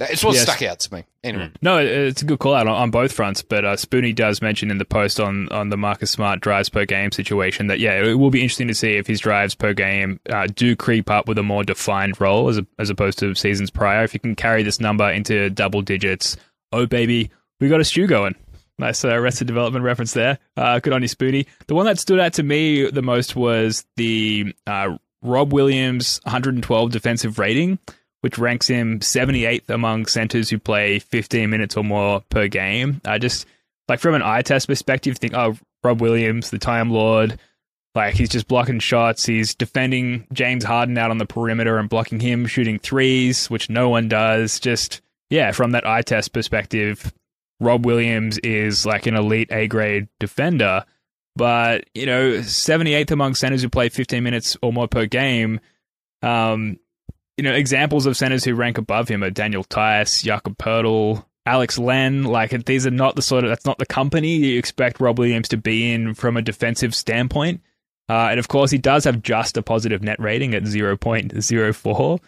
It's 0.00 0.24
what 0.24 0.34
Yes. 0.34 0.42
stuck 0.44 0.62
out 0.62 0.80
to 0.80 0.94
me. 0.94 1.04
Anyway, 1.22 1.50
No, 1.60 1.76
it's 1.78 2.22
a 2.22 2.24
good 2.24 2.38
call 2.38 2.54
out 2.54 2.66
on, 2.66 2.74
on 2.74 2.90
both 2.90 3.12
fronts. 3.12 3.42
But 3.42 3.64
uh, 3.64 3.76
Spoonie 3.76 4.14
does 4.14 4.40
mention 4.40 4.70
in 4.70 4.78
the 4.78 4.84
post 4.86 5.20
on, 5.20 5.48
on 5.50 5.68
the 5.68 5.76
Marcus 5.76 6.10
Smart 6.10 6.40
drives 6.40 6.68
per 6.70 6.86
game 6.86 7.12
situation 7.12 7.66
that 7.66 7.78
yeah, 7.80 8.02
it 8.02 8.14
will 8.14 8.30
be 8.30 8.40
interesting 8.40 8.68
to 8.68 8.74
see 8.74 8.92
if 8.96 9.06
his 9.06 9.20
drives 9.20 9.54
per 9.54 9.74
game 9.74 10.18
uh, 10.30 10.46
do 10.54 10.74
creep 10.74 11.10
up 11.10 11.28
with 11.28 11.36
a 11.38 11.42
more 11.42 11.62
defined 11.64 12.20
role 12.20 12.48
as 12.48 12.56
a, 12.58 12.66
as 12.78 12.88
opposed 12.88 13.18
to 13.18 13.34
seasons 13.34 13.70
prior. 13.70 14.02
If 14.04 14.14
you 14.14 14.20
can 14.20 14.34
carry 14.34 14.62
this 14.62 14.80
number 14.80 15.10
into 15.10 15.50
double 15.50 15.82
digits, 15.82 16.36
oh 16.72 16.86
baby, 16.86 17.30
we 17.60 17.68
got 17.68 17.80
a 17.80 17.84
stew 17.84 18.06
going. 18.06 18.34
Nice 18.78 19.04
uh, 19.04 19.08
Arrested 19.10 19.46
Development 19.46 19.84
reference 19.84 20.14
there. 20.14 20.38
Uh, 20.56 20.78
good 20.78 20.94
on 20.94 21.02
you, 21.02 21.08
Spoonie. 21.08 21.44
The 21.66 21.74
one 21.74 21.84
that 21.84 21.98
stood 21.98 22.18
out 22.18 22.32
to 22.34 22.42
me 22.42 22.90
the 22.90 23.02
most 23.02 23.36
was 23.36 23.84
the 23.96 24.54
uh, 24.66 24.96
Rob 25.22 25.52
Williams 25.52 26.18
112 26.24 26.90
defensive 26.90 27.38
rating 27.38 27.78
which 28.20 28.38
ranks 28.38 28.68
him 28.68 29.00
78th 29.00 29.68
among 29.70 30.06
centers 30.06 30.50
who 30.50 30.58
play 30.58 30.98
15 30.98 31.48
minutes 31.48 31.76
or 31.76 31.84
more 31.84 32.22
per 32.28 32.48
game. 32.48 33.00
I 33.04 33.18
just 33.18 33.46
like 33.88 34.00
from 34.00 34.14
an 34.14 34.22
eye 34.22 34.42
test 34.42 34.68
perspective, 34.68 35.18
think 35.18 35.34
oh 35.34 35.56
Rob 35.82 36.00
Williams, 36.00 36.50
the 36.50 36.58
Time 36.58 36.90
Lord. 36.90 37.38
Like 37.94 38.14
he's 38.14 38.28
just 38.28 38.46
blocking 38.46 38.78
shots. 38.78 39.26
He's 39.26 39.54
defending 39.54 40.26
James 40.32 40.62
Harden 40.62 40.96
out 40.96 41.10
on 41.10 41.18
the 41.18 41.26
perimeter 41.26 41.76
and 41.78 41.88
blocking 41.88 42.20
him, 42.20 42.46
shooting 42.46 42.78
threes, 42.78 43.50
which 43.50 43.68
no 43.68 43.88
one 43.88 44.08
does. 44.08 44.60
Just 44.60 45.00
yeah, 45.28 45.50
from 45.50 45.72
that 45.72 45.86
eye 45.86 46.02
test 46.02 46.32
perspective, 46.32 47.12
Rob 47.58 47.84
Williams 47.84 48.38
is 48.38 48.86
like 48.86 49.06
an 49.06 49.16
elite 49.16 49.50
A 49.50 49.66
grade 49.66 50.08
defender. 50.20 50.84
But 51.36 51.84
you 51.94 52.06
know, 52.06 52.32
78th 52.34 53.10
among 53.10 53.34
centers 53.34 53.62
who 53.62 53.68
play 53.68 53.88
15 53.88 54.22
minutes 54.22 54.56
or 54.62 54.72
more 54.72 54.88
per 54.88 55.06
game. 55.06 55.60
Um, 56.22 56.78
you 57.40 57.44
know, 57.44 57.54
examples 57.54 58.04
of 58.04 58.18
centers 58.18 58.44
who 58.44 58.54
rank 58.54 58.76
above 58.76 59.08
him 59.08 59.24
are 59.24 59.30
Daniel 59.30 59.62
Theis, 59.62 60.20
Jakob 60.20 60.58
Poeltl, 60.58 61.24
Alex 61.46 61.78
Len. 61.78 62.24
Like 62.24 62.66
these 62.66 62.86
are 62.86 62.90
not 62.90 63.16
the 63.16 63.22
sort 63.22 63.44
of 63.44 63.48
that's 63.48 63.64
not 63.64 63.78
the 63.78 63.86
company 63.86 64.36
you 64.36 64.58
expect 64.58 65.00
Rob 65.00 65.18
Williams 65.18 65.48
to 65.48 65.56
be 65.56 65.90
in 65.90 66.12
from 66.12 66.36
a 66.36 66.42
defensive 66.42 66.94
standpoint. 66.94 67.62
Uh, 68.10 68.28
and 68.30 68.38
of 68.38 68.48
course, 68.48 68.70
he 68.70 68.76
does 68.76 69.04
have 69.04 69.22
just 69.22 69.56
a 69.56 69.62
positive 69.62 70.02
net 70.02 70.20
rating 70.20 70.52
at 70.52 70.64
0.04. 70.64 72.20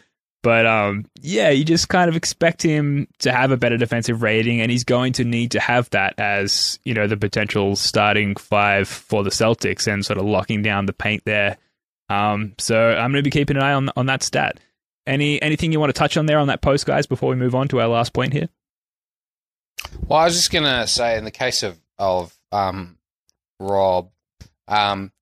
But 0.43 0.65
um, 0.65 1.05
yeah, 1.21 1.51
you 1.51 1.63
just 1.63 1.91
kind 1.91 2.09
of 2.09 2.17
expect 2.17 2.63
him 2.63 3.07
to 3.19 3.33
have 3.33 3.51
a 3.51 3.59
better 3.59 3.77
defensive 3.77 4.23
rating, 4.23 4.63
and 4.63 4.71
he's 4.71 4.85
going 4.85 5.13
to 5.15 5.25
need 5.25 5.51
to 5.51 5.61
have 5.61 5.91
that 5.91 6.15
as 6.19 6.79
you 6.85 6.95
know 6.95 7.07
the 7.07 7.19
potential 7.19 7.77
starting 7.77 8.35
five 8.37 8.89
for 8.89 9.23
the 9.23 9.31
Celtics 9.31 9.87
and 9.87 10.07
sort 10.07 10.19
of 10.19 10.25
locking 10.25 10.63
down 10.63 10.87
the 10.87 10.95
paint 10.95 11.23
there. 11.27 11.59
Um, 12.09 12.55
so 12.57 12.93
I'm 12.93 13.13
going 13.13 13.23
to 13.23 13.31
be 13.31 13.31
keeping 13.31 13.59
an 13.59 13.63
eye 13.63 13.75
on 13.75 13.91
on 13.95 14.07
that 14.07 14.23
stat. 14.23 14.59
Any 15.07 15.41
anything 15.43 15.73
you 15.73 15.81
want 15.81 15.95
to 15.95 15.99
touch 15.99 16.17
on 16.17 16.27
there 16.27 16.39
on 16.39 16.49
that 16.49 16.63
post, 16.63 16.87
guys, 16.87 17.07
before 17.07 17.31
we 17.31 17.37
move 17.37 17.55
on 17.55 17.69
to 17.69 17.81
our 17.81 17.89
last 17.89 18.13
point 18.13 18.33
here? 18.33 18.49
Well, 20.07 20.21
I 20.21 20.25
was 20.25 20.35
just 20.35 20.53
going 20.53 20.65
to 20.65 20.87
say, 20.87 21.19
in 21.19 21.25
the 21.25 21.31
case 21.31 21.63
of 21.63 21.79
of 21.99 22.37
um, 22.53 22.99
Rob, 23.59 24.11
um, 24.69 25.13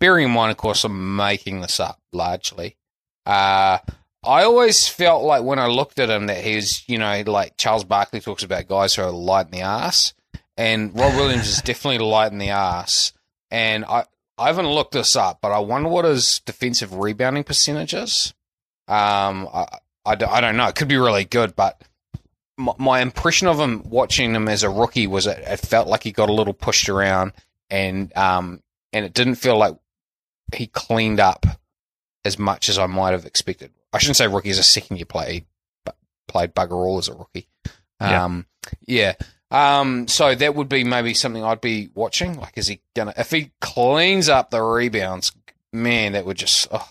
bearing 0.00 0.26
in 0.26 0.30
mind, 0.32 0.50
of 0.50 0.56
course, 0.56 0.84
I'm 0.84 1.16
making 1.16 1.60
this 1.60 1.80
up 1.80 1.98
largely. 2.12 2.76
Uh, 3.24 3.78
I 4.22 4.44
always 4.44 4.86
felt 4.86 5.24
like 5.24 5.42
when 5.42 5.58
I 5.58 5.66
looked 5.66 5.98
at 5.98 6.10
him 6.10 6.26
that 6.26 6.44
he's, 6.44 6.86
you 6.88 6.98
know, 6.98 7.22
like 7.26 7.56
Charles 7.56 7.84
Barkley 7.84 8.20
talks 8.20 8.42
about 8.42 8.68
guys 8.68 8.94
who 8.94 9.02
are 9.02 9.10
light 9.10 9.46
in 9.46 9.52
the 9.52 9.60
ass, 9.60 10.12
and 10.56 10.94
Rob 10.98 11.14
Williams 11.14 11.48
is 11.48 11.62
definitely 11.62 12.06
light 12.06 12.32
in 12.32 12.38
the 12.38 12.50
ass. 12.50 13.12
And 13.50 13.84
I, 13.84 14.04
I 14.36 14.48
haven't 14.48 14.68
looked 14.68 14.92
this 14.92 15.16
up, 15.16 15.38
but 15.40 15.52
I 15.52 15.58
wonder 15.58 15.88
what 15.88 16.04
his 16.04 16.40
defensive 16.40 16.94
rebounding 16.94 17.44
percentage 17.44 17.94
is. 17.94 18.34
Um, 18.90 19.48
I, 19.52 19.66
I, 20.04 20.12
I 20.12 20.40
don't 20.40 20.56
know. 20.56 20.66
It 20.66 20.74
could 20.74 20.88
be 20.88 20.96
really 20.96 21.24
good, 21.24 21.54
but 21.54 21.80
my, 22.56 22.72
my 22.78 23.00
impression 23.00 23.48
of 23.48 23.58
him 23.58 23.82
watching 23.88 24.34
him 24.34 24.48
as 24.48 24.62
a 24.62 24.70
rookie 24.70 25.06
was 25.06 25.26
it, 25.26 25.38
it 25.38 25.58
felt 25.58 25.88
like 25.88 26.02
he 26.02 26.12
got 26.12 26.28
a 26.28 26.32
little 26.32 26.52
pushed 26.52 26.88
around, 26.88 27.32
and 27.70 28.14
um, 28.16 28.62
and 28.92 29.04
it 29.04 29.14
didn't 29.14 29.36
feel 29.36 29.56
like 29.56 29.76
he 30.54 30.66
cleaned 30.66 31.20
up 31.20 31.46
as 32.24 32.38
much 32.38 32.68
as 32.68 32.78
I 32.78 32.86
might 32.86 33.12
have 33.12 33.24
expected. 33.26 33.70
I 33.92 33.98
shouldn't 33.98 34.16
say 34.16 34.26
rookie 34.28 34.50
as 34.50 34.58
a 34.58 34.64
second 34.64 34.96
year 34.96 35.06
play, 35.06 35.32
He 35.32 35.44
played 36.28 36.54
bugger 36.54 36.72
all 36.72 36.98
as 36.98 37.08
a 37.08 37.14
rookie. 37.14 37.48
Um, 37.98 38.46
yeah. 38.86 39.14
Um, 39.50 40.06
so 40.06 40.34
that 40.34 40.54
would 40.54 40.68
be 40.68 40.84
maybe 40.84 41.12
something 41.14 41.42
I'd 41.42 41.60
be 41.60 41.90
watching. 41.94 42.38
Like, 42.38 42.56
is 42.56 42.68
he 42.68 42.80
gonna? 42.94 43.14
If 43.16 43.30
he 43.30 43.50
cleans 43.60 44.28
up 44.28 44.50
the 44.50 44.62
rebounds, 44.62 45.32
man, 45.72 46.12
that 46.12 46.24
would 46.24 46.36
just. 46.36 46.68
Oh, 46.70 46.88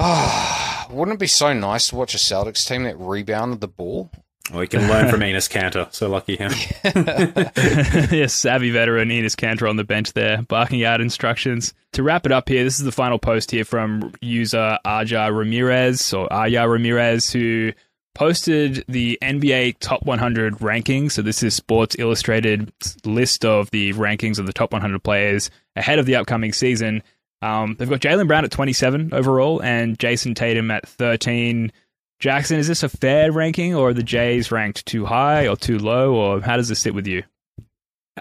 oh, 0.00 0.86
wouldn't 0.90 1.16
it 1.16 1.20
be 1.20 1.26
so 1.26 1.52
nice 1.52 1.88
to 1.88 1.96
watch 1.96 2.14
a 2.14 2.18
Celtics 2.18 2.66
team 2.66 2.84
that 2.84 2.98
rebounded 2.98 3.60
the 3.60 3.68
ball? 3.68 4.10
Well, 4.50 4.62
he 4.62 4.66
can 4.66 4.88
learn 4.88 5.08
from 5.08 5.20
Enes 5.20 5.48
Kanter. 5.48 5.92
So 5.92 6.08
lucky 6.08 6.36
him. 6.36 6.50
yes, 8.10 8.34
savvy 8.34 8.70
veteran 8.70 9.08
Enes 9.10 9.36
Kanter 9.36 9.68
on 9.68 9.76
the 9.76 9.84
bench 9.84 10.12
there, 10.12 10.42
barking 10.42 10.84
out 10.84 11.00
instructions. 11.00 11.72
To 11.92 12.02
wrap 12.02 12.26
it 12.26 12.32
up 12.32 12.48
here, 12.48 12.64
this 12.64 12.78
is 12.78 12.84
the 12.84 12.90
final 12.90 13.18
post 13.18 13.52
here 13.52 13.64
from 13.64 14.12
user 14.20 14.78
Aja 14.84 15.30
Ramirez 15.32 16.12
or 16.12 16.32
Aya 16.32 16.68
Ramirez, 16.68 17.30
who 17.30 17.72
posted 18.14 18.84
the 18.88 19.18
NBA 19.22 19.76
Top 19.78 20.04
100 20.04 20.54
rankings. 20.58 21.12
So 21.12 21.22
this 21.22 21.44
is 21.44 21.54
Sports 21.54 21.94
Illustrated 21.98 22.72
list 23.04 23.44
of 23.44 23.70
the 23.70 23.92
rankings 23.92 24.40
of 24.40 24.46
the 24.46 24.52
top 24.52 24.72
100 24.72 25.02
players 25.04 25.50
ahead 25.76 26.00
of 26.00 26.06
the 26.06 26.16
upcoming 26.16 26.52
season. 26.52 27.04
Um, 27.42 27.76
they've 27.78 27.88
got 27.88 28.00
Jaylen 28.00 28.26
Brown 28.26 28.44
at 28.44 28.50
27 28.50 29.14
overall 29.14 29.62
and 29.62 29.98
Jayson 29.98 30.34
Tatum 30.34 30.70
at 30.70 30.86
13. 30.86 31.72
Jackson, 32.18 32.58
is 32.58 32.68
this 32.68 32.82
a 32.82 32.88
fair 32.88 33.32
ranking, 33.32 33.74
or 33.74 33.88
are 33.88 33.94
the 33.94 34.02
Jays 34.02 34.52
ranked 34.52 34.84
too 34.84 35.06
high 35.06 35.48
or 35.48 35.56
too 35.56 35.78
low, 35.78 36.14
or 36.14 36.40
how 36.42 36.56
does 36.56 36.68
this 36.68 36.80
sit 36.80 36.94
with 36.94 37.06
you? 37.06 37.22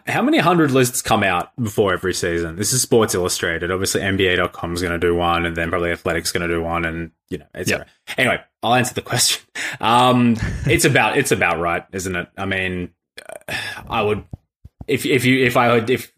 How 0.07 0.22
many 0.22 0.38
hundred 0.38 0.72
lists 0.72 1.01
come 1.01 1.24
out 1.24 1.53
before 1.61 1.91
every 1.91 2.13
season? 2.13 2.55
This 2.55 2.72
is 2.72 2.82
Sports 2.82 3.13
Illustrated. 3.13 3.72
Obviously, 3.72 3.99
NBA.com 4.01 4.74
is 4.74 4.82
going 4.82 4.97
to 4.97 5.05
do 5.05 5.15
one, 5.15 5.45
and 5.45 5.55
then 5.55 5.70
probably 5.70 5.91
Athletics 5.91 6.30
is 6.30 6.32
going 6.32 6.47
to 6.47 6.55
do 6.55 6.63
one, 6.63 6.86
and 6.86 7.11
you 7.30 7.39
know, 7.39 7.45
etc. 7.53 7.80
Yep. 7.80 8.17
Anyway, 8.17 8.41
I'll 8.63 8.76
answer 8.76 8.93
the 8.93 9.01
question. 9.01 9.45
Um, 9.82 10.38
it's 10.65 10.86
about 10.86 11.17
it's 11.17 11.34
about 11.34 11.59
right, 11.59 11.84
isn't 11.91 12.15
it? 12.15 12.30
I 12.38 12.45
mean, 12.45 12.93
I 13.89 14.01
would 14.01 14.24
if 14.88 15.05
if 15.05 15.26
you 15.26 15.43
if 15.43 15.57
I 15.57 15.74
would 15.74 15.89
if 15.89 16.13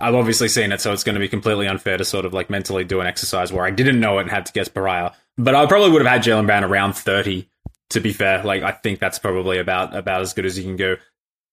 I've 0.00 0.14
obviously 0.14 0.48
seen 0.48 0.72
it, 0.72 0.80
so 0.80 0.92
it's 0.92 1.04
going 1.04 1.14
to 1.14 1.20
be 1.20 1.28
completely 1.28 1.66
unfair 1.66 1.96
to 1.96 2.04
sort 2.04 2.24
of 2.24 2.32
like 2.32 2.50
mentally 2.50 2.84
do 2.84 3.00
an 3.00 3.06
exercise 3.06 3.52
where 3.52 3.64
I 3.64 3.70
didn't 3.70 4.00
know 4.00 4.18
it 4.18 4.22
and 4.22 4.30
had 4.30 4.46
to 4.46 4.52
guess 4.52 4.68
pariah. 4.68 5.12
But 5.36 5.54
I 5.54 5.66
probably 5.66 5.90
would 5.90 6.04
have 6.04 6.10
had 6.10 6.22
Jaylen 6.22 6.46
Brown 6.46 6.64
around 6.64 6.94
thirty. 6.94 7.48
To 7.90 8.00
be 8.00 8.12
fair, 8.12 8.44
like 8.44 8.62
I 8.62 8.70
think 8.70 9.00
that's 9.00 9.18
probably 9.18 9.58
about 9.58 9.96
about 9.96 10.20
as 10.20 10.32
good 10.32 10.46
as 10.46 10.56
you 10.56 10.62
can 10.64 10.76
go. 10.76 10.96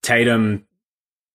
Tatum, 0.03 0.67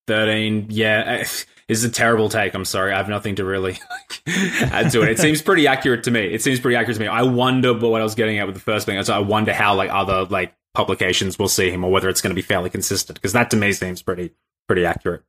thirteen. 0.06 0.66
Yeah, 0.70 1.24
is 1.68 1.84
a 1.84 1.90
terrible 1.90 2.28
take. 2.28 2.54
I'm 2.54 2.64
sorry. 2.64 2.92
I 2.92 2.98
have 2.98 3.08
nothing 3.08 3.36
to 3.36 3.44
really 3.44 3.78
add 4.26 4.92
to 4.92 5.02
it. 5.02 5.08
It 5.08 5.18
seems 5.18 5.42
pretty 5.42 5.66
accurate 5.66 6.04
to 6.04 6.10
me. 6.10 6.32
It 6.32 6.42
seems 6.42 6.60
pretty 6.60 6.76
accurate 6.76 6.96
to 6.96 7.02
me. 7.02 7.08
I 7.08 7.22
wonder, 7.22 7.74
what 7.74 8.00
I 8.00 8.04
was 8.04 8.14
getting 8.14 8.38
at 8.38 8.46
with 8.46 8.54
the 8.54 8.60
first 8.60 8.86
thing 8.86 8.98
is 8.98 9.10
I 9.10 9.18
wonder 9.18 9.52
how 9.52 9.74
like 9.74 9.90
other 9.90 10.24
like 10.24 10.54
publications 10.74 11.38
will 11.38 11.48
see 11.48 11.70
him 11.70 11.84
or 11.84 11.90
whether 11.90 12.08
it's 12.08 12.20
going 12.20 12.30
to 12.30 12.34
be 12.34 12.42
fairly 12.42 12.70
consistent 12.70 13.16
because 13.16 13.32
that 13.32 13.50
to 13.50 13.56
me 13.56 13.72
seems 13.72 14.02
pretty 14.02 14.32
pretty 14.68 14.86
accurate. 14.86 15.22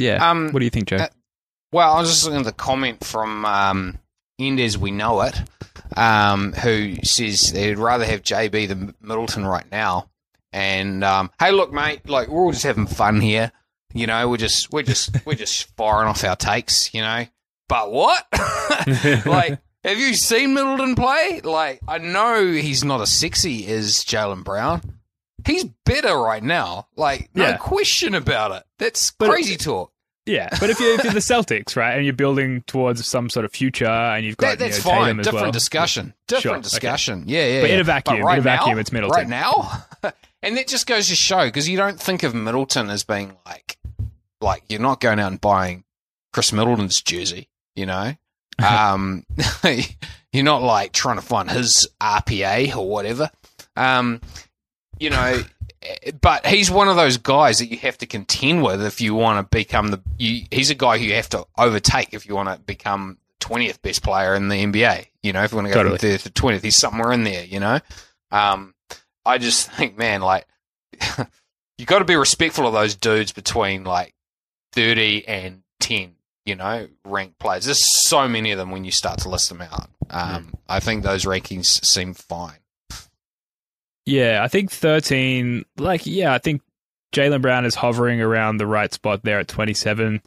Yeah. 0.00 0.28
Um, 0.28 0.50
what 0.50 0.60
do 0.60 0.64
you 0.64 0.70
think, 0.70 0.88
Joe? 0.88 0.96
Uh, 0.96 1.08
well, 1.72 1.92
I 1.92 2.00
was 2.00 2.08
just 2.08 2.24
looking 2.24 2.40
at 2.40 2.46
the 2.46 2.52
comment 2.52 3.04
from 3.04 3.44
um, 3.44 3.98
Indes 4.38 4.78
We 4.78 4.90
Know 4.90 5.20
It, 5.20 5.38
um, 5.96 6.52
who 6.52 6.96
says 7.04 7.52
they'd 7.52 7.78
rather 7.78 8.04
have 8.06 8.22
JB 8.22 8.68
than 8.68 8.94
Middleton 9.00 9.46
right 9.46 9.70
now. 9.70 10.08
And 10.52 11.04
um, 11.04 11.30
hey, 11.38 11.52
look, 11.52 11.72
mate, 11.72 12.08
like 12.08 12.28
we're 12.28 12.42
all 12.42 12.50
just 12.50 12.64
having 12.64 12.86
fun 12.86 13.20
here. 13.20 13.52
You 13.92 14.06
know, 14.06 14.28
we're 14.28 14.38
just 14.38 14.72
we're 14.72 14.82
just 14.82 15.14
we're 15.26 15.34
just 15.34 15.74
firing 15.76 16.08
off 16.08 16.24
our 16.24 16.34
takes. 16.34 16.92
You 16.94 17.02
know, 17.02 17.26
but 17.68 17.92
what? 17.92 18.26
like, 19.26 19.60
have 19.84 19.98
you 19.98 20.14
seen 20.14 20.54
Middleton 20.54 20.94
play? 20.94 21.40
Like, 21.44 21.80
I 21.86 21.98
know 21.98 22.50
he's 22.50 22.82
not 22.82 23.00
as 23.00 23.12
sexy 23.12 23.66
as 23.68 24.02
Jaylen 24.04 24.44
Brown. 24.44 24.99
He's 25.46 25.64
better 25.84 26.16
right 26.16 26.42
now. 26.42 26.88
Like, 26.96 27.30
no 27.34 27.44
yeah. 27.44 27.56
question 27.56 28.14
about 28.14 28.52
it. 28.52 28.62
That's 28.78 29.12
but 29.12 29.30
crazy 29.30 29.56
talk. 29.56 29.92
Yeah, 30.26 30.48
but 30.60 30.70
if 30.70 30.78
you're, 30.78 30.94
if 30.94 31.04
you're, 31.04 31.12
the 31.12 31.18
Celtics, 31.20 31.76
right, 31.76 31.94
and 31.94 32.04
you're 32.04 32.14
building 32.14 32.62
towards 32.66 33.04
some 33.06 33.30
sort 33.30 33.44
of 33.44 33.52
future, 33.52 33.86
and 33.86 34.24
you've 34.24 34.36
got 34.36 34.58
that, 34.58 34.58
that's 34.58 34.84
you 34.84 34.90
know, 34.90 34.98
fine. 34.98 35.16
Different 35.16 35.42
well. 35.42 35.50
discussion. 35.50 36.14
Different 36.28 36.56
sure. 36.56 36.62
discussion. 36.62 37.22
Okay. 37.22 37.32
Yeah, 37.32 37.54
yeah. 37.54 37.60
But 37.62 37.70
yeah. 37.70 37.74
in 37.74 37.80
a 37.80 37.84
vacuum, 37.84 38.20
right 38.20 38.34
in 38.34 38.38
a 38.40 38.42
vacuum, 38.42 38.74
now, 38.74 38.80
it's 38.80 38.92
Middleton. 38.92 39.16
Right 39.16 39.28
now, 39.28 39.84
and 40.42 40.56
that 40.56 40.68
just 40.68 40.86
goes 40.86 41.08
to 41.08 41.16
show 41.16 41.46
because 41.46 41.68
you 41.68 41.76
don't 41.76 41.98
think 41.98 42.22
of 42.22 42.34
Middleton 42.34 42.90
as 42.90 43.02
being 43.02 43.36
like, 43.46 43.78
like 44.40 44.62
you're 44.68 44.80
not 44.80 45.00
going 45.00 45.18
out 45.18 45.32
and 45.32 45.40
buying 45.40 45.84
Khris 46.32 46.52
Middleton's 46.52 47.00
jersey, 47.00 47.48
you 47.74 47.86
know. 47.86 48.14
um, 48.68 49.24
you're 50.32 50.44
not 50.44 50.62
like 50.62 50.92
trying 50.92 51.16
to 51.16 51.22
find 51.22 51.50
his 51.50 51.88
RPA 52.00 52.76
or 52.76 52.88
whatever. 52.88 53.30
Um, 53.76 54.20
you 55.00 55.08
know, 55.10 55.42
but 56.20 56.46
he's 56.46 56.70
one 56.70 56.88
of 56.88 56.96
those 56.96 57.16
guys 57.16 57.58
that 57.58 57.70
you 57.70 57.78
have 57.78 57.98
to 57.98 58.06
contend 58.06 58.62
with 58.62 58.84
if 58.84 59.00
you 59.00 59.14
want 59.14 59.44
to 59.44 59.56
become 59.56 59.88
the. 59.88 60.00
You, 60.18 60.44
he's 60.50 60.70
a 60.70 60.74
guy 60.74 60.98
who 60.98 61.06
you 61.06 61.14
have 61.14 61.30
to 61.30 61.46
overtake 61.58 62.12
if 62.12 62.26
you 62.26 62.36
want 62.36 62.50
to 62.50 62.58
become 62.58 63.18
twentieth 63.40 63.80
best 63.80 64.02
player 64.02 64.34
in 64.34 64.48
the 64.48 64.56
NBA. 64.56 65.06
You 65.22 65.32
know, 65.32 65.42
if 65.42 65.52
you 65.52 65.56
want 65.56 65.68
to 65.68 65.74
go 65.74 65.82
totally. 65.82 65.98
from 65.98 66.08
third 66.08 66.20
to 66.20 66.30
twentieth, 66.30 66.62
he's 66.62 66.76
somewhere 66.76 67.12
in 67.12 67.24
there. 67.24 67.44
You 67.44 67.60
know, 67.60 67.80
um, 68.30 68.74
I 69.24 69.38
just 69.38 69.70
think, 69.72 69.96
man, 69.96 70.20
like 70.20 70.46
you 71.78 71.86
got 71.86 72.00
to 72.00 72.04
be 72.04 72.16
respectful 72.16 72.66
of 72.66 72.74
those 72.74 72.94
dudes 72.94 73.32
between 73.32 73.82
like 73.84 74.14
thirty 74.72 75.26
and 75.26 75.62
ten. 75.80 76.14
You 76.44 76.56
know, 76.56 76.88
ranked 77.04 77.38
players. 77.38 77.64
There's 77.64 78.08
so 78.08 78.28
many 78.28 78.50
of 78.50 78.58
them 78.58 78.70
when 78.70 78.84
you 78.84 78.90
start 78.90 79.20
to 79.20 79.28
list 79.28 79.48
them 79.48 79.62
out. 79.62 79.88
Um, 80.08 80.44
mm. 80.44 80.54
I 80.68 80.80
think 80.80 81.02
those 81.02 81.24
rankings 81.24 81.84
seem 81.84 82.12
fine. 82.14 82.59
Yeah, 84.10 84.42
I 84.42 84.48
think 84.48 84.72
13, 84.72 85.64
like, 85.78 86.04
yeah, 86.04 86.34
I 86.34 86.38
think 86.38 86.62
Jaylen 87.14 87.42
Brown 87.42 87.64
is 87.64 87.76
hovering 87.76 88.20
around 88.20 88.56
the 88.56 88.66
right 88.66 88.92
spot 88.92 89.22
there 89.22 89.38
at 89.38 89.46
27. 89.46 90.20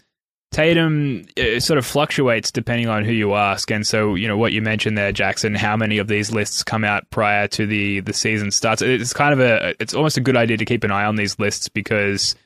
Tatum 0.51 1.25
sort 1.59 1.77
of 1.77 1.85
fluctuates 1.85 2.49
depending 2.49 2.87
on 2.87 3.03
who 3.03 3.11
you 3.11 3.33
ask. 3.33 3.69
And 3.71 3.85
so, 3.85 4.15
you 4.15 4.25
know, 4.27 4.37
what 4.37 4.53
you 4.53 4.61
mentioned 4.61 4.97
there, 4.97 5.11
Jackson, 5.11 5.53
how 5.53 5.75
many 5.75 5.97
of 5.97 6.07
these 6.07 6.31
lists 6.31 6.63
come 6.63 6.85
out 6.85 7.09
prior 7.09 7.49
to 7.49 7.65
the, 7.65 7.99
the 7.99 8.13
season 8.13 8.51
starts? 8.51 8.81
It's 8.81 9.11
kind 9.11 9.33
of 9.33 9.41
a, 9.41 9.75
it's 9.81 9.93
almost 9.93 10.15
a 10.15 10.21
good 10.21 10.37
idea 10.37 10.55
to 10.55 10.65
keep 10.65 10.85
an 10.85 10.91
eye 10.91 11.03
on 11.03 11.17
these 11.17 11.37
lists 11.37 11.67
because 11.67 12.37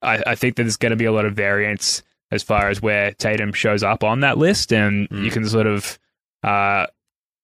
I, 0.00 0.22
I 0.28 0.34
think 0.34 0.56
that 0.56 0.62
there's 0.62 0.78
going 0.78 0.90
to 0.90 0.96
be 0.96 1.04
a 1.04 1.12
lot 1.12 1.26
of 1.26 1.34
variance 1.34 2.02
as 2.30 2.42
far 2.42 2.70
as 2.70 2.80
where 2.80 3.12
Tatum 3.12 3.52
shows 3.52 3.82
up 3.82 4.02
on 4.02 4.20
that 4.20 4.38
list, 4.38 4.72
and 4.72 5.08
you 5.10 5.30
can 5.30 5.46
sort 5.46 5.66
of, 5.66 5.98
uh, 6.42 6.86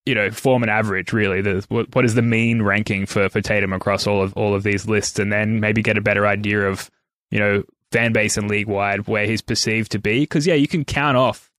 you 0.07 0.15
know, 0.15 0.31
form 0.31 0.63
an 0.63 0.69
average. 0.69 1.13
Really, 1.13 1.43
the, 1.43 1.65
what, 1.69 1.95
what 1.95 2.05
is 2.05 2.15
the 2.15 2.23
mean 2.23 2.63
ranking 2.63 3.07
for 3.07 3.29
for 3.29 3.41
Tatum 3.41 3.73
across 3.73 4.07
all 4.07 4.23
of 4.23 4.33
all 4.37 4.55
of 4.55 4.63
these 4.63 4.87
lists, 4.87 5.19
and 5.19 5.33
then 5.33 5.61
maybe 5.61 5.83
get 5.83 5.97
a 5.97 6.03
better 6.03 6.27
idea 6.27 6.69
of, 6.69 6.91
you 7.31 7.39
know, 7.39 7.63
fan 7.93 8.13
base 8.13 8.37
and 8.37 8.49
league 8.49 8.67
wide 8.67 9.07
where 9.07 9.27
he's 9.27 9.43
perceived 9.43 9.93
to 9.93 9.99
be. 9.99 10.21
Because 10.21 10.47
yeah, 10.47 10.55
you 10.55 10.67
can 10.67 10.85
count 10.85 11.17
off 11.17 11.51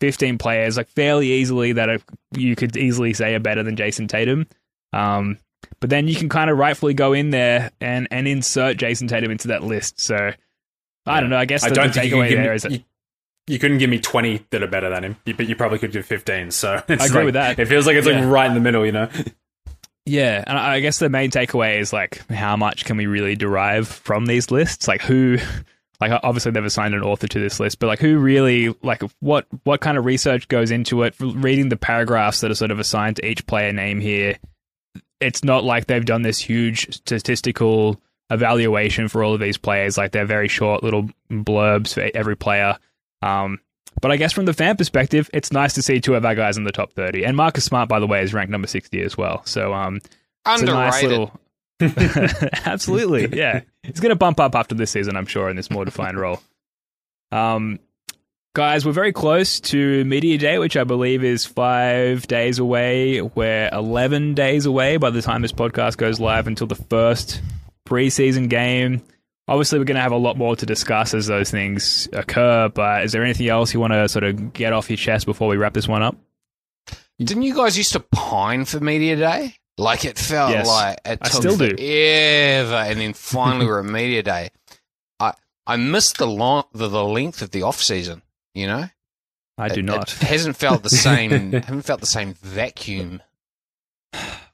15 0.00 0.38
players 0.38 0.76
like 0.76 0.88
fairly 0.88 1.30
easily 1.30 1.72
that 1.74 1.88
are, 1.88 1.98
you 2.36 2.56
could 2.56 2.76
easily 2.76 3.12
say 3.12 3.34
are 3.34 3.40
better 3.40 3.62
than 3.62 3.76
Jayson 3.76 4.08
Tatum. 4.08 4.46
Um, 4.92 5.38
but 5.80 5.90
then 5.90 6.08
you 6.08 6.14
can 6.14 6.28
kind 6.28 6.50
of 6.50 6.58
rightfully 6.58 6.94
go 6.94 7.12
in 7.12 7.30
there 7.30 7.70
and, 7.80 8.08
and 8.10 8.26
insert 8.26 8.76
Jayson 8.78 9.08
Tatum 9.08 9.30
into 9.30 9.48
that 9.48 9.62
list. 9.62 10.00
So 10.00 10.32
I 11.06 11.20
don't 11.20 11.30
know. 11.30 11.36
I 11.36 11.44
guess 11.44 11.64
I 11.64 11.68
the, 11.68 11.74
don't 11.74 11.92
the 11.92 12.00
can 12.00 12.10
takeaway 12.10 12.30
there 12.30 12.50
me, 12.50 12.56
is 12.56 12.62
that 12.62 12.72
you, 12.72 12.84
you 13.46 13.58
couldn't 13.58 13.78
give 13.78 13.90
me 13.90 13.98
20 13.98 14.46
that 14.50 14.62
are 14.62 14.66
better 14.68 14.88
than 14.90 15.04
him, 15.04 15.16
but 15.24 15.48
you 15.48 15.56
probably 15.56 15.78
could 15.78 15.92
give 15.92 16.06
15. 16.06 16.50
So 16.50 16.82
it's 16.88 17.02
I 17.02 17.06
agree 17.06 17.16
like- 17.18 17.24
with 17.26 17.34
that. 17.34 17.58
It 17.58 17.66
feels 17.68 17.86
like 17.86 17.96
it's 17.96 18.06
Yeah. 18.06 18.20
like 18.20 18.28
right 18.30 18.46
in 18.46 18.54
the 18.54 18.60
middle, 18.60 18.84
you 18.86 18.92
know? 18.92 19.08
Yeah, 20.04 20.42
and 20.46 20.58
I 20.58 20.80
guess 20.80 20.98
the 20.98 21.08
main 21.08 21.30
takeaway 21.30 21.78
is 21.78 21.92
like 21.92 22.28
how 22.28 22.56
much 22.56 22.84
can 22.84 22.96
we 22.96 23.06
really 23.06 23.36
derive 23.36 23.86
from 23.86 24.26
these 24.26 24.50
lists? 24.50 24.88
Like 24.88 25.00
who 25.02 25.38
like 26.00 26.10
obviously 26.24 26.50
they've 26.50 26.64
assigned 26.64 26.94
an 26.94 27.02
author 27.02 27.28
to 27.28 27.38
this 27.38 27.60
list, 27.60 27.78
but 27.78 27.86
like 27.86 28.00
who 28.00 28.18
really 28.18 28.74
like 28.82 29.02
what 29.20 29.46
what 29.62 29.80
kind 29.80 29.96
of 29.96 30.04
research 30.04 30.48
goes 30.48 30.72
into 30.72 31.02
it? 31.04 31.14
Reading 31.20 31.68
the 31.68 31.76
paragraphs 31.76 32.40
that 32.40 32.50
are 32.50 32.54
sort 32.56 32.72
of 32.72 32.80
assigned 32.80 33.16
to 33.16 33.26
each 33.26 33.46
player 33.46 33.72
name 33.72 34.00
here, 34.00 34.38
it's 35.20 35.44
not 35.44 35.62
like 35.62 35.86
they've 35.86 36.04
done 36.04 36.22
this 36.22 36.38
huge 36.40 36.92
statistical 36.96 38.00
evaluation 38.28 39.06
for 39.06 39.22
all 39.22 39.34
of 39.34 39.40
these 39.40 39.56
players. 39.56 39.96
Like 39.96 40.10
they're 40.10 40.24
very 40.26 40.48
short 40.48 40.82
little 40.82 41.08
blurbs 41.30 41.94
for 41.94 42.10
every 42.12 42.36
player. 42.36 42.76
Um, 43.22 43.60
but 44.00 44.10
I 44.10 44.16
guess 44.16 44.32
from 44.32 44.46
the 44.46 44.52
fan 44.54 44.76
perspective, 44.76 45.30
it's 45.32 45.52
nice 45.52 45.74
to 45.74 45.82
see 45.82 46.00
two 46.00 46.14
of 46.14 46.24
our 46.24 46.34
guys 46.34 46.56
in 46.56 46.64
the 46.64 46.72
top 46.72 46.92
30. 46.92 47.24
And 47.24 47.36
Marcus 47.36 47.64
Smart, 47.64 47.88
by 47.88 48.00
the 48.00 48.06
way, 48.06 48.22
is 48.22 48.34
ranked 48.34 48.50
number 48.50 48.66
60 48.66 49.00
as 49.02 49.16
well. 49.16 49.42
So 49.44 49.72
um, 49.72 50.00
it's 50.46 50.62
a 50.62 50.66
nice 50.66 51.02
little. 51.02 51.32
Absolutely, 52.64 53.36
yeah. 53.36 53.60
He's 53.82 54.00
going 54.00 54.10
to 54.10 54.16
bump 54.16 54.40
up 54.40 54.54
after 54.54 54.74
this 54.74 54.90
season, 54.90 55.16
I'm 55.16 55.26
sure, 55.26 55.48
in 55.50 55.56
this 55.56 55.70
more 55.70 55.84
defined 55.84 56.18
role. 56.18 56.40
Um, 57.30 57.80
guys, 58.54 58.84
we're 58.86 58.92
very 58.92 59.12
close 59.12 59.60
to 59.60 60.04
media 60.04 60.38
day, 60.38 60.58
which 60.58 60.76
I 60.76 60.84
believe 60.84 61.24
is 61.24 61.44
five 61.44 62.26
days 62.26 62.58
away. 62.58 63.20
We're 63.20 63.68
11 63.72 64.34
days 64.34 64.66
away 64.66 64.96
by 64.96 65.10
the 65.10 65.22
time 65.22 65.42
this 65.42 65.52
podcast 65.52 65.96
goes 65.96 66.20
live 66.20 66.46
until 66.46 66.66
the 66.66 66.76
first 66.76 67.40
preseason 67.86 68.48
game. 68.48 69.02
Obviously, 69.52 69.78
we're 69.78 69.84
going 69.84 69.96
to 69.96 70.00
have 70.02 70.12
a 70.12 70.16
lot 70.16 70.38
more 70.38 70.56
to 70.56 70.64
discuss 70.64 71.12
as 71.12 71.26
those 71.26 71.50
things 71.50 72.08
occur. 72.14 72.68
But 72.70 73.04
is 73.04 73.12
there 73.12 73.22
anything 73.22 73.48
else 73.48 73.74
you 73.74 73.80
want 73.80 73.92
to 73.92 74.08
sort 74.08 74.24
of 74.24 74.52
get 74.54 74.72
off 74.72 74.88
your 74.88 74.96
chest 74.96 75.26
before 75.26 75.48
we 75.48 75.56
wrap 75.58 75.74
this 75.74 75.86
one 75.86 76.02
up? 76.02 76.16
Didn't 77.18 77.42
you 77.42 77.54
guys 77.54 77.76
used 77.76 77.92
to 77.92 78.00
pine 78.00 78.64
for 78.64 78.80
media 78.80 79.14
day? 79.16 79.54
Like 79.78 80.04
it 80.04 80.18
felt 80.18 80.52
Yes. 80.52 80.66
like 80.66 80.98
it 81.04 81.18
I 81.22 81.28
took 81.28 81.42
still 81.42 81.56
do. 81.56 81.76
forever, 81.76 82.74
and 82.90 82.98
then 83.00 83.12
finally 83.14 83.66
we're 83.66 83.80
at 83.80 83.84
media 83.84 84.22
day. 84.22 84.50
I 85.20 85.34
I 85.66 85.76
missed 85.76 86.16
the 86.18 86.26
long 86.26 86.64
the, 86.72 86.88
the 86.88 87.04
length 87.04 87.42
of 87.42 87.50
the 87.50 87.62
off 87.62 87.82
season. 87.82 88.22
You 88.54 88.66
know, 88.66 88.88
I 89.58 89.68
do 89.68 89.82
not. 89.82 90.12
It 90.14 90.28
hasn't 90.28 90.56
felt 90.56 90.82
the 90.82 90.90
same. 90.90 91.52
haven't 91.52 91.82
felt 91.82 92.00
the 92.00 92.06
same 92.06 92.34
vacuum. 92.34 93.22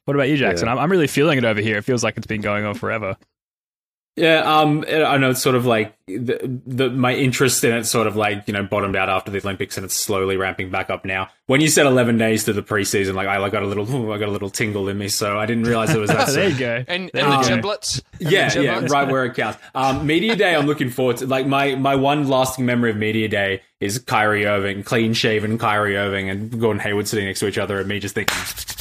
What 0.05 0.15
about 0.15 0.29
you, 0.29 0.37
Jackson? 0.37 0.67
Yeah. 0.67 0.73
I'm, 0.73 0.79
I'm 0.79 0.91
really 0.91 1.07
feeling 1.07 1.37
it 1.39 1.45
over 1.45 1.61
here. 1.61 1.77
It 1.79 1.83
feels 1.83 2.03
like 2.05 2.17
it's 2.17 2.27
been 2.27 2.41
going 2.41 2.65
on 2.65 2.75
forever. 2.75 3.17
Yeah, 4.19 4.41
um, 4.41 4.85
I 4.89 5.17
know 5.17 5.31
it's 5.31 5.43
sort 5.43 5.55
of 5.55 5.65
like 5.65 5.95
the, 6.07 6.61
the 6.67 6.91
my 6.91 7.15
interest 7.15 7.63
in 7.63 7.73
it 7.73 7.85
sort 7.85 8.07
of 8.07 8.17
like 8.17 8.45
you 8.47 8.53
know 8.53 8.65
bottomed 8.65 8.97
out 8.97 9.09
after 9.09 9.31
the 9.31 9.39
Olympics, 9.39 9.77
and 9.77 9.85
it's 9.85 9.95
slowly 9.95 10.37
ramping 10.37 10.71
back 10.71 10.91
up 10.91 11.05
now. 11.05 11.29
When 11.47 11.61
you 11.61 11.69
said 11.69 11.87
eleven 11.87 12.19
days 12.19 12.45
to 12.45 12.53
the 12.53 12.63
preseason, 12.63 13.15
like 13.15 13.29
I 13.29 13.49
got 13.49 13.63
a 13.63 13.67
little, 13.67 13.89
ooh, 13.95 14.13
I 14.13 14.19
got 14.19 14.29
a 14.29 14.33
little 14.33 14.51
tingle 14.51 14.89
in 14.89 14.99
me, 14.99 15.09
so 15.09 15.39
I 15.39 15.47
didn't 15.47 15.65
realize 15.65 15.95
it 15.95 15.99
was 15.99 16.11
that. 16.11 16.27
there 16.33 16.51
soon. 16.51 16.53
you 16.53 16.59
go. 16.59 16.85
And, 16.89 17.11
and 17.15 17.15
you 17.15 17.23
the 17.23 17.49
go. 17.49 17.57
giblets. 17.57 18.03
And 18.21 18.31
Yeah, 18.31 18.49
the 18.51 18.65
yeah, 18.65 18.87
right 18.91 19.09
where 19.09 19.25
it 19.25 19.35
counts. 19.35 19.59
Um, 19.75 20.07
media 20.07 20.35
day, 20.35 20.57
I'm 20.57 20.67
looking 20.67 20.91
forward 20.91 21.19
to. 21.19 21.27
Like 21.27 21.47
my 21.47 21.77
my 21.77 21.95
one 21.95 22.29
lasting 22.29 22.67
memory 22.67 22.91
of 22.91 22.97
media 22.97 23.29
day 23.29 23.63
is 23.81 23.99
Kyrie 24.01 24.47
Irving, 24.47 24.83
clean 24.83 25.15
shaven 25.15 25.59
Kyrie 25.59 25.97
Irving, 25.97 26.29
and 26.29 26.61
Gordon 26.61 26.81
Hayward 26.81 27.07
sitting 27.07 27.27
next 27.27 27.41
to 27.41 27.47
each 27.47 27.59
other, 27.59 27.79
and 27.79 27.89
me 27.89 28.01
just 28.01 28.15
thinking, 28.15 28.37
be 28.37 28.78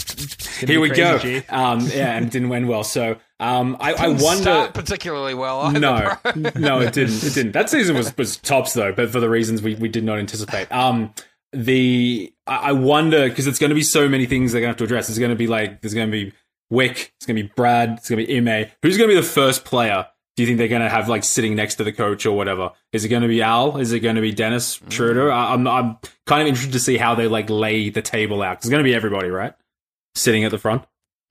here 0.65 0.80
we 0.80 0.89
crazy, 0.89 1.41
go. 1.49 1.55
Um, 1.55 1.80
yeah, 1.88 2.15
and 2.15 2.26
it 2.26 2.32
didn't 2.32 2.51
end 2.51 2.68
well. 2.68 2.84
So 2.84 3.18
um, 3.39 3.78
I, 3.80 3.93
I 3.93 4.07
wonder. 4.09 4.41
start 4.41 4.74
particularly 4.74 5.34
well. 5.34 5.61
Either, 5.61 5.80
No, 5.80 6.15
bro. 6.24 6.51
no, 6.55 6.80
it 6.82 6.93
didn't. 6.93 7.24
It 7.24 7.34
didn't. 7.34 7.51
That 7.53 7.70
season 7.70 7.95
was 7.95 8.15
was 8.18 8.38
tops 8.38 8.74
though, 8.74 8.91
but 8.91 9.09
for 9.09 9.20
the 9.20 9.30
reasons 9.30 9.61
we, 9.61 9.76
we 9.76 9.89
did 9.89 10.03
not 10.03 10.20
anticipate. 10.20 10.72
Um, 10.72 11.13
the 11.53 12.34
I 12.45 12.55
I 12.70 12.72
wonder 12.74 13.30
because 13.30 13.47
it's 13.47 13.59
going 13.59 13.70
to 13.70 13.76
be 13.76 13.84
so 13.84 14.09
many 14.09 14.26
things 14.26 14.51
they're 14.51 14.61
going 14.61 14.70
to 14.70 14.72
have 14.74 14.78
to 14.78 14.84
address. 14.84 15.09
It's 15.09 15.20
going 15.20 15.32
to 15.32 15.36
be 15.38 15.47
like 15.47 15.82
there's 15.82 15.93
going 15.93 16.09
to 16.09 16.11
be 16.11 16.34
Wyc, 16.72 17.09
it's 17.18 17.26
going 17.26 17.38
to 17.38 17.43
be 17.43 17.51
Brad, 17.55 17.91
it's 17.97 18.09
going 18.09 18.20
to 18.20 18.28
be 18.28 18.38
Ime. 18.38 18.68
Who's 18.84 18.97
going 18.97 19.09
to 19.09 19.15
be 19.15 19.22
the 19.22 19.26
first 19.28 19.63
player? 19.65 20.07
Do 20.36 20.43
you 20.43 20.47
think 20.47 20.59
they're 20.59 20.68
going 20.68 20.84
to 20.84 20.89
have 20.89 21.09
like 21.09 21.24
sitting 21.24 21.55
next 21.55 21.76
to 21.76 21.84
the 21.84 21.91
coach 21.93 22.26
or 22.26 22.36
whatever? 22.38 22.72
Is 22.91 23.03
it 23.05 23.09
going 23.09 23.24
to 23.24 23.28
be 23.28 23.41
Al? 23.41 23.78
Is 23.78 23.91
it 23.91 24.01
going 24.01 24.18
to 24.18 24.22
be 24.22 24.32
Dennis 24.32 24.80
Schroeder? 24.89 25.32
I, 25.32 25.53
I'm 25.53 25.65
I'm 25.68 25.97
kind 26.28 26.41
of 26.43 26.47
interested 26.49 26.74
to 26.74 26.80
see 26.80 26.97
how 26.97 27.15
they 27.15 27.28
like 27.28 27.49
lay 27.49 27.89
the 27.89 28.01
table 28.01 28.41
out. 28.43 28.57
'Cause 28.57 28.65
It's 28.65 28.70
going 28.70 28.84
to 28.84 28.88
be 28.88 28.93
everybody, 28.93 29.30
right? 29.30 29.53
Sitting 30.18 30.43
at 30.43 30.51
the 30.51 30.57
front. 30.57 30.84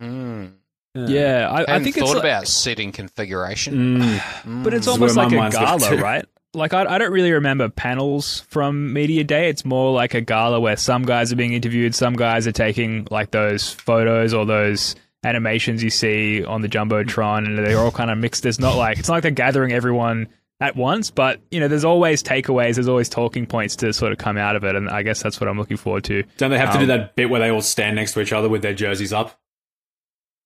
Mm. 0.03 0.53
Yeah, 0.95 1.49
I, 1.51 1.57
I 1.57 1.59
hadn't 1.73 1.85
think 1.85 1.97
thought 1.97 2.05
it's 2.05 2.15
like- 2.15 2.25
about 2.25 2.49
setting 2.49 2.93
configuration. 2.93 3.99
Mm. 4.01 4.23
but 4.65 4.75
it's 4.75 4.87
almost 4.87 5.17
like 5.17 5.33
a 5.33 5.51
gala, 5.51 5.97
right? 5.97 6.25
Like 6.55 6.73
I, 6.73 6.85
I 6.87 6.99
don't 6.99 7.13
really 7.13 7.33
remember 7.33 7.69
panels 7.69 8.41
from 8.49 8.95
media 8.95 9.25
day. 9.25 9.51
It's 9.51 9.65
more 9.65 9.93
like 9.93 10.15
a 10.15 10.23
gala 10.23 10.59
where 10.59 10.77
some 10.77 11.03
guys 11.05 11.33
are 11.33 11.37
being 11.37 11.53
interviewed, 11.53 11.95
some 11.95 12.15
guys 12.15 12.47
are 12.47 12.53
taking 12.53 13.07
like 13.11 13.31
those 13.31 13.71
photos 13.71 14.33
or 14.33 14.47
those 14.47 14.95
animations 15.23 15.83
you 15.83 15.91
see 15.91 16.45
on 16.45 16.63
the 16.63 16.69
jumbotron, 16.69 17.45
and 17.45 17.59
they're 17.59 17.79
all 17.79 17.91
kind 17.91 18.11
of 18.11 18.17
mixed. 18.17 18.47
It's 18.47 18.59
not 18.59 18.77
like 18.77 18.99
it's 18.99 19.09
not 19.09 19.15
like 19.17 19.23
they're 19.23 19.33
gathering 19.33 19.73
everyone 19.73 20.29
at 20.61 20.75
once, 20.77 21.11
but 21.11 21.41
you 21.51 21.61
know, 21.61 21.69
there's 21.69 21.85
always 21.85 22.23
takeaways, 22.23 22.75
there's 22.77 22.89
always 22.89 23.09
talking 23.09 23.47
points 23.47 23.77
to 23.77 23.93
sort 23.93 24.13
of 24.13 24.19
come 24.19 24.39
out 24.39 24.57
of 24.57 24.65
it, 24.65 24.75
and 24.75 24.89
I 24.89 25.03
guess 25.03 25.23
that's 25.23 25.41
what 25.41 25.49
I'm 25.49 25.59
looking 25.59 25.77
forward 25.77 26.05
to. 26.05 26.23
Don't 26.39 26.51
they 26.51 26.59
have 26.59 26.73
to 26.73 26.79
do 26.79 26.85
Um, 26.85 26.89
that 26.99 27.15
bit 27.17 27.29
where 27.31 27.41
they 27.41 27.51
all 27.51 27.61
stand 27.63 27.97
next 27.97 28.13
to 28.15 28.21
each 28.21 28.33
other 28.33 28.49
with 28.49 28.63
their 28.63 28.75
jerseys 28.75 29.13
up? 29.13 29.39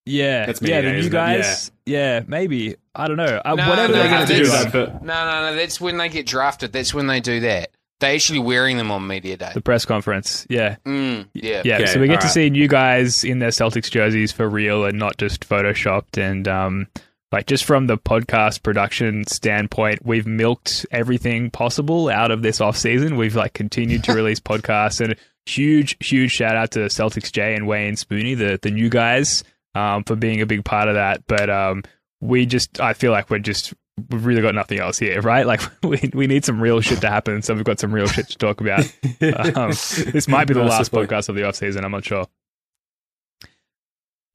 Yeah, 0.06 0.46
That's 0.46 0.62
yeah, 0.62 0.80
the 0.80 0.92
new 0.92 1.08
guys. 1.10 1.70
Yeah. 1.86 2.22
maybe 2.26 2.76
I 2.94 3.06
don't 3.06 3.18
know. 3.18 3.40
Uh, 3.44 3.54
No, 3.54 3.68
whatever 3.68 3.92
no, 3.92 3.98
they're 4.00 4.10
no, 4.10 4.16
going 4.16 4.26
to 4.26 4.32
to 4.32 4.38
do. 4.38 4.44
do 4.44 4.50
that's- 4.50 4.72
that, 4.72 4.72
but 4.72 5.02
No, 5.04 5.24
no, 5.30 5.50
no. 5.50 5.56
That's 5.56 5.80
when 5.80 5.98
they 5.98 6.08
get 6.08 6.26
drafted. 6.26 6.72
That's 6.72 6.94
when 6.94 7.06
they 7.06 7.20
do 7.20 7.40
that. 7.40 7.70
They're 8.00 8.14
actually 8.14 8.38
wearing 8.38 8.78
them 8.78 8.90
on 8.90 9.06
media 9.06 9.36
day. 9.36 9.50
The 9.52 9.60
press 9.60 9.84
conference, 9.84 10.46
yeah. 10.48 10.76
Mm, 10.86 11.28
yeah. 11.34 11.60
Yeah, 11.66 11.74
Okay, 11.76 11.86
so 11.86 12.00
we 12.00 12.06
get 12.08 12.14
to 12.14 12.18
alright. 12.20 12.32
see 12.32 12.48
new 12.50 12.66
guys 12.66 13.24
in 13.24 13.40
their 13.40 13.50
Celtics 13.50 13.90
jerseys 13.90 14.32
for 14.32 14.48
real 14.48 14.86
and 14.86 14.98
not 14.98 15.18
just 15.18 15.46
photoshopped. 15.46 16.16
And 16.16 16.48
um, 16.48 16.88
like 17.32 17.46
just 17.46 17.64
from 17.64 17.86
the 17.86 17.96
podcast 17.96 18.62
production 18.62 19.24
standpoint, 19.26 20.04
we've 20.04 20.26
milked 20.26 20.84
everything 20.90 21.50
possible 21.50 22.08
out 22.08 22.30
of 22.30 22.42
this 22.42 22.60
off 22.60 22.76
season. 22.76 23.16
We've 23.16 23.36
like 23.36 23.52
continued 23.52 24.04
to 24.04 24.14
release 24.14 24.40
podcasts 24.40 25.00
and 25.00 25.14
huge, 25.46 25.96
huge 26.00 26.32
shout 26.32 26.56
out 26.56 26.72
to 26.72 26.80
Celtics 26.80 27.32
J 27.32 27.54
and 27.54 27.66
Wayne 27.66 27.94
Spoonie, 27.94 28.36
the 28.36 28.58
the 28.60 28.70
new 28.70 28.88
guys, 28.88 29.44
um, 29.74 30.04
for 30.04 30.16
being 30.16 30.40
a 30.40 30.46
big 30.46 30.64
part 30.64 30.88
of 30.88 30.94
that. 30.94 31.24
But 31.26 31.48
um, 31.50 31.84
we 32.20 32.46
just, 32.46 32.80
I 32.80 32.94
feel 32.94 33.12
like 33.12 33.30
we're 33.30 33.38
just. 33.38 33.74
We've 34.08 34.24
really 34.24 34.40
got 34.40 34.54
nothing 34.54 34.78
else 34.78 34.98
here, 34.98 35.20
right? 35.22 35.46
Like 35.46 35.60
we 35.82 36.10
we 36.14 36.26
need 36.26 36.44
some 36.44 36.60
real 36.60 36.80
shit 36.80 37.02
to 37.02 37.10
happen, 37.10 37.42
so 37.42 37.54
we've 37.54 37.64
got 37.64 37.78
some 37.78 37.92
real 37.94 38.06
shit 38.06 38.28
to 38.28 38.38
talk 38.38 38.60
about. 38.60 38.80
Um, 39.56 39.70
this 39.70 40.26
might 40.26 40.48
be 40.48 40.54
the 40.54 40.64
last 40.64 40.90
podcast 40.90 41.28
of 41.28 41.34
the 41.34 41.46
off 41.46 41.56
season. 41.56 41.84
I'm 41.84 41.92
not 41.92 42.04
sure. 42.04 42.26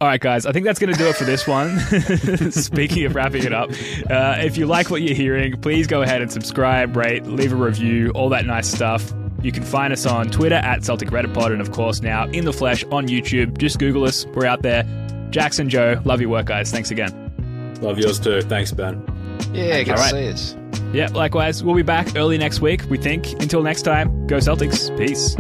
All 0.06 0.12
right, 0.12 0.22
guys. 0.22 0.46
I 0.46 0.52
think 0.52 0.68
that's 0.68 0.78
going 0.78 0.94
to 0.94 1.00
do 1.00 1.08
it 1.08 1.16
for 1.16 1.24
this 1.24 1.48
one. 1.48 1.80
Speaking 2.52 3.06
of 3.06 3.16
wrapping 3.16 3.44
it 3.44 3.52
up, 3.52 3.72
uh, 4.08 4.36
if 4.38 4.56
you 4.56 4.68
like 4.68 4.92
what 4.92 5.02
you're 5.02 5.16
hearing, 5.16 5.60
please 5.60 5.88
go 5.88 6.04
ahead 6.04 6.22
and 6.22 6.32
subscribe, 6.32 6.96
rate, 6.96 7.26
leave 7.26 7.52
a 7.52 7.56
review, 7.56 8.12
all 8.12 8.30
that 8.30 8.46
nice 8.46 8.72
stuff. 8.72 9.12
You 9.42 9.52
can 9.52 9.64
find 9.64 9.92
us 9.92 10.06
on 10.06 10.30
Twitter 10.30 10.58
at 10.58 10.84
Celtic 10.84 11.10
Reddit 11.10 11.34
Pod, 11.34 11.54
and 11.54 11.60
of 11.60 11.72
course 11.72 12.04
now 12.04 12.28
in 12.28 12.46
the 12.46 12.54
flesh 12.54 12.84
on 12.92 13.08
YouTube. 13.08 13.58
Just 13.58 13.80
Google 13.80 14.04
us. 14.04 14.28
We're 14.28 14.46
out 14.46 14.62
there. 14.62 14.84
Jackson, 15.32 15.70
Joe, 15.70 16.00
love 16.06 16.22
your 16.22 16.30
work, 16.30 16.46
guys. 16.46 16.70
Thanks 16.70 16.92
again. 16.92 17.76
Love 17.82 17.98
yours 17.98 18.20
too. 18.20 18.44
Thanks, 18.44 18.72
Ben. 18.72 19.04
Yeah, 19.54 19.82
good 19.82 19.98
All 19.98 19.98
to 19.98 20.10
see 20.10 20.30
us. 20.30 20.56
Yeah, 20.94 21.08
likewise. 21.08 21.64
We'll 21.64 21.74
be 21.74 21.82
back 21.82 22.16
early 22.16 22.38
next 22.38 22.62
week, 22.62 22.84
we 22.92 23.00
think. 23.00 23.42
Until 23.42 23.64
next 23.64 23.82
time, 23.82 24.28
go 24.28 24.38
Celtics. 24.38 24.96
Peace. 25.00 25.36